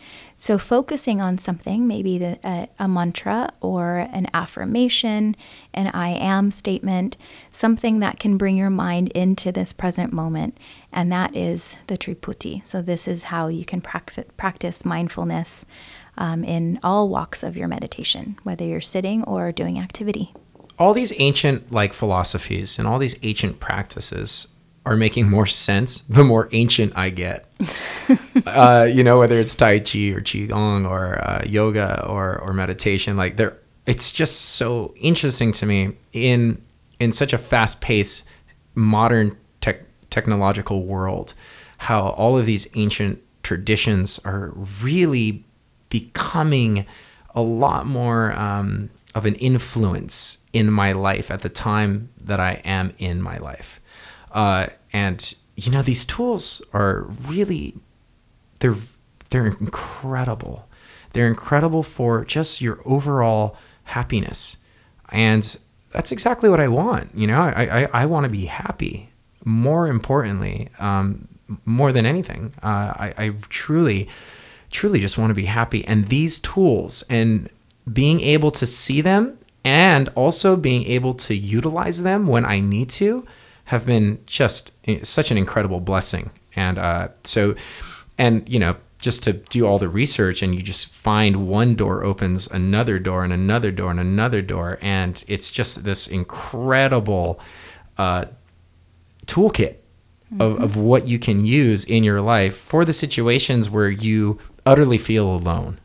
So, 0.42 0.58
focusing 0.58 1.20
on 1.20 1.38
something, 1.38 1.86
maybe 1.86 2.18
the, 2.18 2.40
a, 2.46 2.70
a, 2.80 2.88
mantra 2.88 3.52
or 3.60 3.98
an 3.98 4.28
affirmation, 4.34 5.36
an 5.74 5.88
I 5.88 6.12
am 6.12 6.50
statement, 6.50 7.18
something 7.52 8.00
that 8.00 8.20
can 8.20 8.38
bring 8.38 8.56
your 8.56 8.70
mind 8.70 9.10
into 9.10 9.52
this 9.52 9.74
present 9.74 10.14
moment. 10.14 10.58
And 10.94 11.12
that 11.12 11.36
is 11.36 11.76
the 11.88 11.98
Triputi. 11.98 12.66
So, 12.66 12.82
this 12.82 13.06
is 13.06 13.26
how 13.26 13.50
you 13.50 13.66
can 13.66 13.82
practice 13.82 14.86
mindfulness 14.86 15.66
um, 16.18 16.46
in 16.46 16.80
all 16.84 17.10
walks 17.10 17.44
of 17.44 17.58
your 17.58 17.68
meditation, 17.68 18.40
whether 18.44 18.64
you're 18.64 18.80
sitting 18.80 19.26
or 19.26 19.52
doing 19.52 19.78
activity. 19.78 20.34
All 20.78 20.94
these 20.94 21.12
ancient 21.18 21.74
like 21.74 21.92
philosophies 21.92 22.80
and 22.80 22.88
all 22.88 22.98
these 22.98 23.20
ancient 23.26 23.60
practices 23.60 24.48
are 24.86 24.96
making 24.96 25.30
more 25.30 25.46
sense 25.46 26.02
the 26.04 26.24
more 26.24 26.50
ancient 26.52 26.98
I 26.98 27.10
get. 27.10 27.46
uh, 28.46 28.88
you 28.92 29.04
know, 29.04 29.20
whether 29.20 29.40
it's 29.40 29.56
Tai 29.56 29.80
Chi 29.80 30.10
or 30.10 30.22
Qigong 30.22 30.90
or 30.90 31.20
uh, 31.28 31.44
yoga 31.46 32.06
or, 32.08 32.40
or 32.40 32.54
meditation, 32.54 33.18
like 33.18 33.38
they're, 33.38 33.58
it's 33.86 34.12
just 34.12 34.56
so 34.56 34.94
interesting 34.98 35.52
to 35.54 35.66
me 35.66 35.98
in, 36.14 36.62
in 37.00 37.12
such 37.12 37.34
a 37.34 37.38
fast 37.38 37.82
paced 37.82 38.28
modern 38.76 39.36
tech, 39.62 39.82
technological 40.10 40.86
world, 40.86 41.34
how 41.78 42.10
all 42.10 42.38
of 42.38 42.46
these 42.46 42.68
ancient 42.76 43.22
traditions 43.44 44.20
are 44.26 44.54
really 44.82 45.44
becoming 45.90 46.86
a 47.36 47.42
lot 47.42 47.86
more 47.86 48.34
um, 48.34 48.90
of 49.16 49.26
an 49.26 49.36
influence 49.36 50.40
in 50.54 50.72
my 50.72 50.92
life 50.92 51.32
at 51.32 51.42
the 51.42 51.50
time 51.50 52.10
that 52.22 52.40
I 52.40 52.62
am 52.64 52.92
in 52.98 53.22
my 53.22 53.38
life. 53.38 53.80
Uh, 54.32 54.68
and 54.94 55.36
you 55.56 55.72
know 55.72 55.82
these 55.82 56.06
tools 56.06 56.62
are 56.74 57.08
really 57.28 57.76
they're 58.60 58.76
they're 59.30 59.48
incredible. 59.48 60.68
They're 61.14 61.28
incredible 61.28 61.84
for 61.84 62.24
just 62.26 62.62
your 62.62 62.80
overall 62.86 63.58
happiness, 63.84 64.58
and 65.12 65.58
that's 65.92 66.12
exactly 66.12 66.50
what 66.50 66.60
I 66.60 66.68
want. 66.68 67.10
You 67.16 67.28
know, 67.28 67.42
I 67.42 67.84
I, 67.84 67.90
I 68.02 68.06
want 68.06 68.26
to 68.26 68.32
be 68.32 68.46
happy. 68.46 69.10
More 69.46 69.88
importantly, 69.88 70.70
um, 70.80 71.28
more 71.66 71.92
than 71.92 72.06
anything, 72.06 72.54
uh, 72.62 72.94
I, 72.96 73.14
I 73.18 73.34
truly, 73.50 74.10
truly 74.70 75.00
just 75.00 75.18
want 75.18 75.32
to 75.32 75.36
be 75.36 75.46
happy. 75.46 75.86
And 75.86 76.08
these 76.08 76.40
tools 76.40 77.04
and 77.10 77.50
being 77.92 78.20
able 78.22 78.52
to 78.52 78.68
see 78.68 79.02
them 79.02 79.38
and 79.64 80.10
also 80.16 80.56
being 80.56 80.84
able 80.86 81.14
to 81.14 81.36
utilize 81.36 82.04
them 82.04 82.28
when 82.28 82.46
I 82.46 82.60
need 82.60 82.90
to 82.92 83.26
have 83.70 83.86
been 83.86 84.20
just 84.26 84.76
such 85.06 85.30
an 85.30 85.38
incredible 85.38 85.80
blessing. 85.80 86.32
And 86.56 86.80
uh, 86.80 87.10
so, 87.24 87.54
and 88.18 88.50
you 88.50 88.58
know, 88.58 88.78
just 88.98 89.22
to 89.26 89.34
do 89.34 89.68
all 89.68 89.78
the 89.78 89.88
research 89.88 90.42
and 90.42 90.56
you 90.56 90.64
just 90.64 90.92
find 90.92 91.48
one 91.48 91.76
door 91.76 92.04
opens 92.04 92.48
another 92.48 92.98
door 92.98 93.24
and 93.24 93.32
another 93.32 93.72
door 93.72 93.92
and 93.92 94.00
another 94.00 94.42
door. 94.42 94.80
And 94.82 95.24
it's 95.28 95.52
just 95.52 95.84
this 95.84 96.08
incredible 96.08 97.40
uh, 98.00 98.26
toolkit 99.28 99.76
mm-hmm. 100.34 100.42
of, 100.42 100.60
of 100.60 100.76
what 100.76 101.08
you 101.08 101.20
can 101.20 101.46
use 101.46 101.86
in 101.86 102.04
your 102.04 102.22
life 102.22 102.58
for 102.58 102.84
the 102.84 102.94
situations 102.94 103.70
where 103.70 103.92
you 103.92 104.40
utterly 104.66 104.98
feel 104.98 105.30
alone 105.30 105.80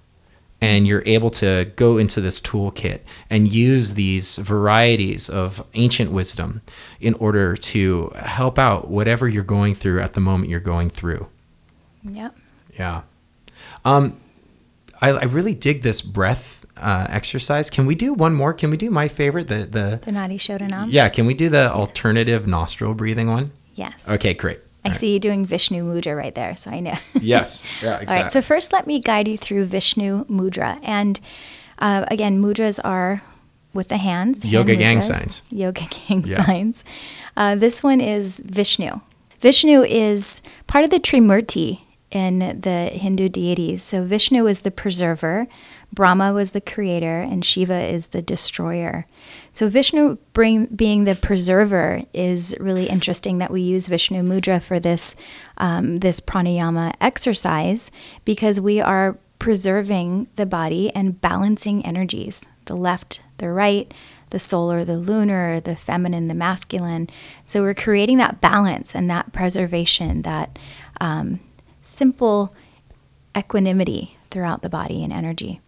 and 0.64 0.86
you're 0.86 1.02
able 1.04 1.30
to 1.30 1.70
go 1.76 1.98
into 1.98 2.20
this 2.20 2.40
toolkit 2.40 3.00
and 3.28 3.52
use 3.52 3.94
these 3.94 4.38
varieties 4.38 5.28
of 5.28 5.64
ancient 5.74 6.10
wisdom 6.10 6.62
in 7.00 7.12
order 7.14 7.54
to 7.54 8.10
help 8.16 8.58
out 8.58 8.88
whatever 8.88 9.28
you're 9.28 9.44
going 9.44 9.74
through 9.74 10.00
at 10.00 10.14
the 10.14 10.20
moment 10.20 10.48
you're 10.48 10.60
going 10.60 10.88
through. 10.88 11.28
Yep. 12.02 12.34
Yeah. 12.78 13.02
Um, 13.84 14.16
I, 15.00 15.10
I 15.10 15.24
really 15.24 15.54
dig 15.54 15.82
this 15.82 16.00
breath 16.00 16.64
uh, 16.78 17.06
exercise. 17.10 17.68
Can 17.68 17.84
we 17.84 17.94
do 17.94 18.14
one 18.14 18.34
more? 18.34 18.52
Can 18.54 18.70
we 18.70 18.76
do 18.76 18.90
my 18.90 19.08
favorite, 19.08 19.48
the 19.48 19.66
the 19.66 20.00
the 20.02 20.10
Nadi 20.10 20.36
Shodhanam? 20.36 20.86
Yeah. 20.88 21.08
Can 21.10 21.26
we 21.26 21.34
do 21.34 21.48
the 21.48 21.68
yes. 21.68 21.72
alternative 21.72 22.46
nostril 22.46 22.94
breathing 22.94 23.28
one? 23.28 23.52
Yes. 23.74 24.08
Okay. 24.08 24.34
Great. 24.34 24.60
I 24.84 24.88
right. 24.88 24.96
see 24.96 25.12
you 25.14 25.18
doing 25.18 25.46
Vishnu 25.46 25.82
Mudra 25.82 26.16
right 26.16 26.34
there, 26.34 26.56
so 26.56 26.70
I 26.70 26.80
know. 26.80 26.98
yes. 27.20 27.64
Yeah, 27.82 27.94
exactly. 27.94 28.16
All 28.16 28.22
right, 28.22 28.32
so 28.32 28.42
first 28.42 28.72
let 28.72 28.86
me 28.86 29.00
guide 29.00 29.28
you 29.28 29.38
through 29.38 29.66
Vishnu 29.66 30.26
Mudra. 30.26 30.78
And 30.82 31.20
uh, 31.78 32.04
again, 32.08 32.42
mudras 32.42 32.78
are 32.84 33.22
with 33.72 33.88
the 33.88 33.96
hands. 33.96 34.44
Yoga 34.44 34.72
hand 34.72 34.80
gang 34.80 35.00
signs. 35.00 35.42
Yoga 35.50 35.86
gang 35.90 36.24
yeah. 36.26 36.44
signs. 36.44 36.84
Uh, 37.36 37.54
this 37.54 37.82
one 37.82 38.00
is 38.00 38.40
Vishnu. 38.40 39.00
Vishnu 39.40 39.82
is 39.82 40.42
part 40.66 40.84
of 40.84 40.90
the 40.90 41.00
Trimurti 41.00 41.80
in 42.10 42.60
the 42.60 42.90
Hindu 42.92 43.28
deities. 43.28 43.82
So 43.82 44.04
Vishnu 44.04 44.46
is 44.46 44.62
the 44.62 44.70
preserver, 44.70 45.46
Brahma 45.92 46.32
was 46.32 46.52
the 46.52 46.60
creator, 46.60 47.20
and 47.20 47.44
Shiva 47.44 47.80
is 47.82 48.08
the 48.08 48.22
destroyer. 48.22 49.06
So 49.52 49.68
Vishnu 49.68 50.18
bring, 50.32 50.66
being 50.66 51.04
the 51.04 51.14
preserver 51.14 52.02
is 52.12 52.56
really 52.58 52.88
interesting 52.88 53.38
that 53.38 53.50
we 53.50 53.62
use 53.62 53.86
Vishnu 53.86 54.22
Mudra 54.22 54.62
for 54.62 54.80
this 54.80 55.14
um, 55.58 55.98
this 55.98 56.20
pranayama 56.20 56.94
exercise 57.00 57.90
because 58.24 58.60
we 58.60 58.80
are 58.80 59.18
preserving 59.38 60.26
the 60.36 60.46
body 60.46 60.90
and 60.94 61.20
balancing 61.20 61.84
energies, 61.84 62.44
the 62.64 62.76
left, 62.76 63.20
the 63.38 63.50
right, 63.50 63.92
the 64.30 64.38
solar, 64.38 64.84
the 64.84 64.96
lunar, 64.96 65.60
the 65.60 65.76
feminine, 65.76 66.28
the 66.28 66.34
masculine. 66.34 67.08
So 67.44 67.62
we're 67.62 67.74
creating 67.74 68.18
that 68.18 68.40
balance 68.40 68.94
and 68.94 69.08
that 69.10 69.32
preservation, 69.32 70.22
that 70.22 70.58
um, 71.00 71.40
simple 71.82 72.54
equanimity 73.36 74.16
throughout 74.30 74.62
the 74.62 74.68
body 74.68 75.04
and 75.04 75.12
energy. 75.12 75.60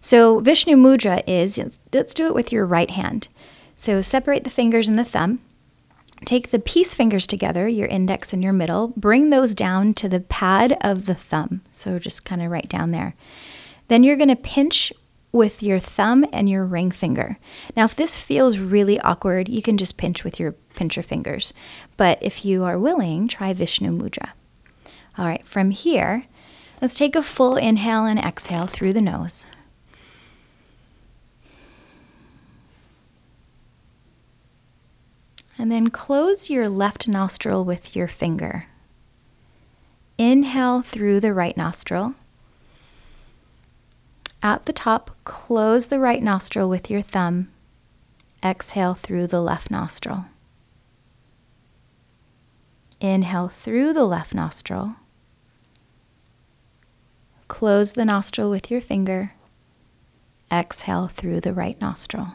So, 0.00 0.40
Vishnu 0.40 0.76
Mudra 0.76 1.22
is 1.26 1.58
let's 1.92 2.14
do 2.14 2.26
it 2.26 2.34
with 2.34 2.52
your 2.52 2.64
right 2.64 2.90
hand. 2.90 3.28
So, 3.76 4.00
separate 4.00 4.44
the 4.44 4.50
fingers 4.50 4.88
and 4.88 4.98
the 4.98 5.04
thumb. 5.04 5.40
Take 6.24 6.50
the 6.50 6.58
peace 6.58 6.94
fingers 6.94 7.26
together, 7.26 7.68
your 7.68 7.86
index 7.86 8.32
and 8.32 8.42
your 8.42 8.52
middle, 8.52 8.88
bring 8.88 9.30
those 9.30 9.54
down 9.54 9.94
to 9.94 10.08
the 10.08 10.20
pad 10.20 10.76
of 10.80 11.06
the 11.06 11.14
thumb. 11.14 11.62
So, 11.72 11.98
just 11.98 12.24
kind 12.24 12.42
of 12.42 12.50
right 12.50 12.68
down 12.68 12.92
there. 12.92 13.14
Then 13.88 14.02
you're 14.02 14.16
going 14.16 14.28
to 14.28 14.36
pinch 14.36 14.92
with 15.32 15.62
your 15.62 15.78
thumb 15.78 16.24
and 16.32 16.48
your 16.48 16.64
ring 16.64 16.90
finger. 16.90 17.38
Now, 17.76 17.84
if 17.84 17.94
this 17.94 18.16
feels 18.16 18.58
really 18.58 18.98
awkward, 19.00 19.48
you 19.48 19.62
can 19.62 19.78
just 19.78 19.96
pinch 19.96 20.24
with 20.24 20.40
your 20.40 20.52
pincher 20.74 21.02
fingers. 21.02 21.52
But 21.96 22.18
if 22.20 22.44
you 22.44 22.64
are 22.64 22.78
willing, 22.78 23.28
try 23.28 23.52
Vishnu 23.52 23.90
Mudra. 23.90 24.30
All 25.18 25.26
right, 25.26 25.46
from 25.46 25.70
here, 25.70 26.24
let's 26.80 26.94
take 26.94 27.14
a 27.14 27.22
full 27.22 27.56
inhale 27.56 28.06
and 28.06 28.18
exhale 28.18 28.66
through 28.66 28.92
the 28.92 29.00
nose. 29.00 29.46
And 35.60 35.70
then 35.70 35.88
close 35.88 36.48
your 36.48 36.70
left 36.70 37.06
nostril 37.06 37.66
with 37.66 37.94
your 37.94 38.08
finger. 38.08 38.68
Inhale 40.16 40.80
through 40.80 41.20
the 41.20 41.34
right 41.34 41.54
nostril. 41.54 42.14
At 44.42 44.64
the 44.64 44.72
top, 44.72 45.10
close 45.24 45.88
the 45.88 45.98
right 45.98 46.22
nostril 46.22 46.66
with 46.66 46.88
your 46.88 47.02
thumb. 47.02 47.50
Exhale 48.42 48.94
through 48.94 49.26
the 49.26 49.42
left 49.42 49.70
nostril. 49.70 50.24
Inhale 52.98 53.48
through 53.48 53.92
the 53.92 54.06
left 54.06 54.32
nostril. 54.32 54.94
Close 57.48 57.92
the 57.92 58.06
nostril 58.06 58.48
with 58.48 58.70
your 58.70 58.80
finger. 58.80 59.34
Exhale 60.50 61.08
through 61.08 61.42
the 61.42 61.52
right 61.52 61.78
nostril. 61.82 62.28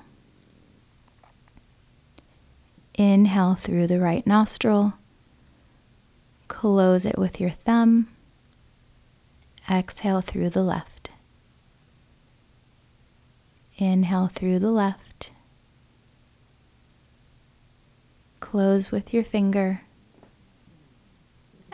Inhale 2.97 3.55
through 3.55 3.87
the 3.87 3.99
right 3.99 4.25
nostril. 4.25 4.93
Close 6.47 7.05
it 7.05 7.17
with 7.17 7.41
your 7.41 7.49
thumb. 7.49 8.07
Exhale 9.69 10.21
through 10.21 10.49
the 10.49 10.63
left. 10.63 11.09
Inhale 13.77 14.27
through 14.33 14.59
the 14.59 14.71
left. 14.71 15.31
Close 18.39 18.91
with 18.91 19.13
your 19.13 19.23
finger. 19.23 19.81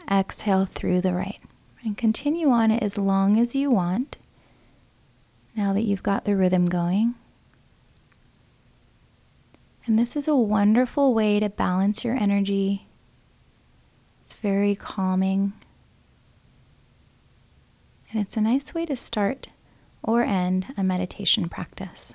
Exhale 0.09 0.65
through 0.65 1.01
the 1.01 1.13
right. 1.13 1.39
And 1.83 1.95
continue 1.97 2.49
on 2.49 2.71
it 2.71 2.81
as 2.81 2.97
long 2.97 3.39
as 3.39 3.55
you 3.55 3.69
want. 3.69 4.17
Now 5.55 5.73
that 5.73 5.83
you've 5.83 6.01
got 6.01 6.25
the 6.25 6.35
rhythm 6.35 6.67
going. 6.67 7.13
And 9.85 9.97
this 9.97 10.15
is 10.15 10.27
a 10.27 10.35
wonderful 10.35 11.13
way 11.13 11.39
to 11.39 11.49
balance 11.49 12.03
your 12.03 12.15
energy. 12.15 12.87
It's 14.23 14.33
very 14.35 14.75
calming. 14.75 15.53
And 18.11 18.21
it's 18.21 18.37
a 18.37 18.41
nice 18.41 18.73
way 18.73 18.85
to 18.85 18.95
start 18.95 19.47
or 20.03 20.23
end 20.23 20.67
a 20.77 20.83
meditation 20.83 21.49
practice. 21.49 22.13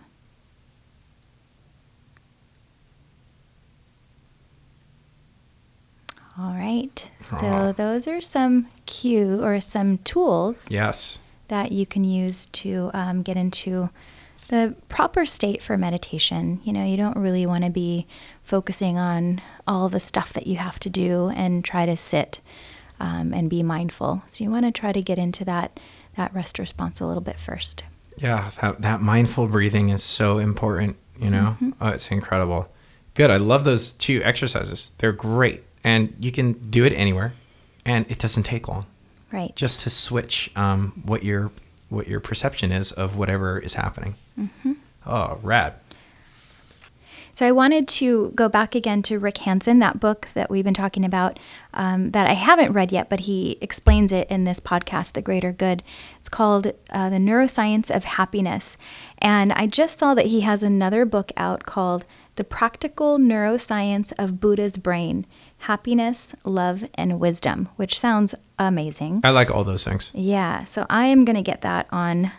All 6.38 6.52
right. 6.54 7.10
So 7.24 7.36
Aw. 7.46 7.72
those 7.72 8.06
are 8.06 8.20
some 8.20 8.68
cue 8.84 9.42
or 9.42 9.58
some 9.60 9.98
tools 9.98 10.70
Yes. 10.70 11.18
that 11.48 11.72
you 11.72 11.86
can 11.86 12.04
use 12.04 12.46
to 12.46 12.90
um, 12.92 13.22
get 13.22 13.36
into 13.36 13.88
the 14.49 14.74
proper 14.88 15.26
state 15.26 15.62
for 15.62 15.76
meditation. 15.76 16.61
You 16.64 16.72
know, 16.72 16.84
you 16.84 16.97
don't 16.97 17.16
really 17.16 17.47
want 17.47 17.64
to 17.64 17.70
be 17.70 18.07
focusing 18.42 18.99
on 18.99 19.40
all 19.66 19.88
the 19.88 20.01
stuff 20.01 20.32
that 20.32 20.47
you 20.47 20.57
have 20.57 20.78
to 20.80 20.90
do 20.90 21.28
and 21.30 21.64
try 21.64 21.86
to 21.86 21.97
sit 21.97 22.40
um, 23.01 23.32
and 23.34 23.51
be 23.51 23.62
mindful. 23.62 24.22
So 24.30 24.44
you 24.44 24.51
want 24.51 24.64
to 24.66 24.72
try 24.72 24.92
to 24.92 25.03
get 25.03 25.18
into 25.18 25.44
that 25.44 25.78
that 26.16 26.34
rest 26.34 26.59
response 26.59 27.01
a 27.01 27.07
little 27.07 27.22
bit 27.22 27.38
first. 27.38 27.84
Yeah, 28.16 28.51
that, 28.62 28.80
that 28.80 29.03
mindful 29.03 29.49
breathing 29.49 29.90
is 29.90 30.03
so 30.03 30.38
important, 30.38 30.97
you 31.20 31.28
know? 31.28 31.59
Oh, 31.78 31.88
it's 31.88 32.11
incredible. 32.11 32.68
Good. 33.12 33.30
I 33.30 33.36
love 33.36 33.64
those 33.64 33.92
two 33.92 34.22
exercises. 34.24 34.92
They're 34.99 35.12
great. 35.12 35.62
And 35.84 36.14
you 36.18 36.32
can 36.32 36.55
do 36.70 36.84
it 36.86 36.94
anywhere 36.94 37.34
and 37.84 38.11
it 38.11 38.18
doesn't 38.18 38.44
take 38.44 38.68
long. 38.68 38.86
Right. 39.30 39.55
Just 39.57 39.82
to 39.82 39.90
switch 39.90 40.51
um, 40.57 41.03
what 41.05 41.22
your 41.22 41.51
what 41.88 42.09
your 42.09 42.18
perception 42.18 42.72
is 42.72 42.92
of 42.92 43.16
whatever 43.16 43.59
is 43.59 43.74
happening. 43.74 44.14
Oh, 45.07 45.39
rad. 45.43 45.74
So 47.37 47.47
I 47.47 47.53
wanted 47.53 47.87
to 47.89 48.32
go 48.34 48.49
back 48.49 48.74
again 48.74 49.03
to 49.03 49.18
Rick 49.18 49.37
Hanson, 49.39 49.78
that 49.80 50.01
book 50.01 50.28
that 50.32 50.49
we've 50.49 50.64
been 50.64 50.72
talking 50.72 51.05
about, 51.05 51.39
um, 51.74 52.12
that 52.12 52.26
I 52.26 52.32
haven't 52.32 52.72
read 52.72 52.93
yet, 52.93 53.11
but 53.11 53.20
he 53.20 53.59
explains 53.61 54.11
it 54.11 54.26
in 54.30 54.45
this 54.45 54.59
podcast, 54.59 55.12
The 55.12 55.20
Greater 55.20 55.53
Good. 55.53 55.82
It's 56.18 56.30
called 56.30 56.68
uh, 56.89 57.11
The 57.11 57.18
Neuroscience 57.18 57.95
of 57.95 58.05
Happiness. 58.05 58.78
And 59.18 59.53
I 59.53 59.66
just 59.66 59.99
saw 59.99 60.14
that 60.14 60.28
he 60.28 60.41
has 60.41 60.62
another 60.62 61.05
book 61.05 61.30
out 61.37 61.66
called 61.66 62.07
The 62.37 62.45
Practical 62.45 63.18
Neuroscience 63.18 64.14
of 64.18 64.41
Buddha's 64.41 64.78
Brain 64.78 65.26
Happiness, 65.59 66.34
Love, 66.43 66.89
and 66.95 67.20
Wisdom, 67.20 67.68
which 67.76 67.99
sounds 67.99 68.34
amazing. 68.59 69.20
I 69.24 69.30
like 69.30 69.51
all 69.51 69.62
those 69.62 69.84
things. 69.84 70.11
Yeah, 70.14 70.64
so 70.64 70.87
I 70.89 71.05
am 71.05 71.26
going 71.26 71.37
to 71.37 71.43
get 71.43 71.61
that 71.61 71.87
on 71.93 72.32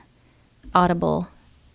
Audible 0.73 1.27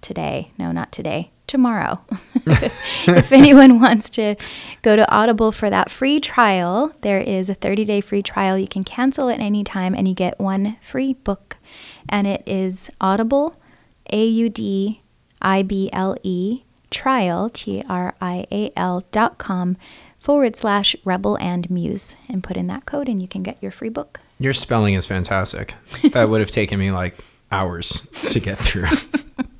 today. 0.02 0.52
No, 0.58 0.72
not 0.72 0.92
today. 0.92 1.30
Tomorrow. 1.46 2.00
if 2.46 3.32
anyone 3.32 3.80
wants 3.80 4.08
to 4.10 4.36
go 4.82 4.96
to 4.96 5.10
Audible 5.10 5.52
for 5.52 5.68
that 5.70 5.90
free 5.90 6.20
trial, 6.20 6.92
there 7.02 7.20
is 7.20 7.48
a 7.48 7.54
30 7.54 7.84
day 7.84 8.00
free 8.00 8.22
trial. 8.22 8.58
You 8.58 8.68
can 8.68 8.84
cancel 8.84 9.28
at 9.28 9.40
any 9.40 9.64
time 9.64 9.94
and 9.94 10.08
you 10.08 10.14
get 10.14 10.40
one 10.40 10.76
free 10.82 11.14
book. 11.14 11.56
And 12.08 12.26
it 12.26 12.42
is 12.46 12.90
Audible, 13.00 13.56
A 14.10 14.24
U 14.24 14.48
D 14.48 15.02
I 15.40 15.62
B 15.62 15.90
L 15.92 16.16
E, 16.22 16.62
trial, 16.90 17.50
T 17.50 17.82
R 17.88 18.14
I 18.20 18.46
A 18.50 18.72
L 18.76 19.04
dot 19.10 19.38
com 19.38 19.76
forward 20.18 20.56
slash 20.56 20.94
rebel 21.04 21.36
and 21.38 21.68
muse. 21.70 22.16
And 22.28 22.42
put 22.42 22.56
in 22.56 22.66
that 22.68 22.86
code 22.86 23.08
and 23.08 23.20
you 23.20 23.28
can 23.28 23.42
get 23.42 23.62
your 23.62 23.72
free 23.72 23.88
book. 23.88 24.20
Your 24.38 24.52
spelling 24.52 24.94
is 24.94 25.06
fantastic. 25.06 25.74
That 26.12 26.28
would 26.28 26.40
have 26.40 26.50
taken 26.50 26.78
me 26.78 26.90
like 26.92 27.18
hours 27.50 28.06
to 28.28 28.40
get 28.40 28.58
through. 28.58 28.86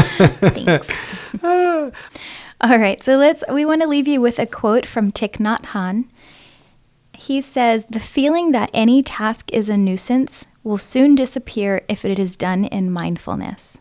Thanks. 0.00 1.42
All 2.60 2.78
right, 2.78 3.02
so 3.02 3.16
let's 3.16 3.44
we 3.50 3.64
want 3.64 3.82
to 3.82 3.88
leave 3.88 4.08
you 4.08 4.20
with 4.20 4.38
a 4.38 4.46
quote 4.46 4.86
from 4.86 5.12
Thich 5.12 5.38
Nhat 5.38 5.62
Hanh. 5.66 6.06
He 7.12 7.40
says, 7.40 7.84
"The 7.86 8.00
feeling 8.00 8.52
that 8.52 8.70
any 8.72 9.02
task 9.02 9.52
is 9.52 9.68
a 9.68 9.76
nuisance 9.76 10.46
will 10.62 10.78
soon 10.78 11.14
disappear 11.14 11.82
if 11.88 12.04
it 12.04 12.18
is 12.18 12.36
done 12.36 12.64
in 12.64 12.90
mindfulness." 12.90 13.78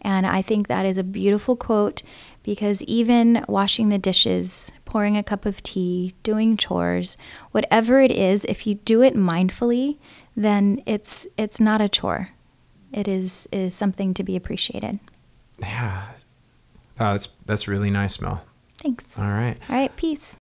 And 0.00 0.26
I 0.26 0.40
think 0.40 0.68
that 0.68 0.86
is 0.86 0.98
a 0.98 1.04
beautiful 1.04 1.56
quote 1.56 2.02
because 2.42 2.82
even 2.84 3.44
washing 3.48 3.88
the 3.88 3.98
dishes, 3.98 4.70
pouring 4.84 5.16
a 5.16 5.22
cup 5.24 5.44
of 5.44 5.62
tea, 5.64 6.14
doing 6.22 6.56
chores, 6.56 7.16
whatever 7.50 8.00
it 8.00 8.12
is, 8.12 8.44
if 8.44 8.66
you 8.68 8.76
do 8.76 9.02
it 9.02 9.16
mindfully, 9.16 9.98
then 10.36 10.80
it's 10.86 11.26
it's 11.36 11.60
not 11.60 11.80
a 11.80 11.88
chore. 11.88 12.30
It 12.92 13.08
is 13.08 13.48
is 13.52 13.74
something 13.74 14.14
to 14.14 14.22
be 14.22 14.36
appreciated. 14.36 15.00
Yeah. 15.60 16.08
Oh, 16.98 17.12
that's 17.12 17.26
that's 17.46 17.68
really 17.68 17.90
nice, 17.90 18.20
Mel. 18.20 18.42
Thanks. 18.82 19.18
All 19.18 19.26
right. 19.26 19.58
All 19.68 19.76
right, 19.76 19.94
peace. 19.96 20.34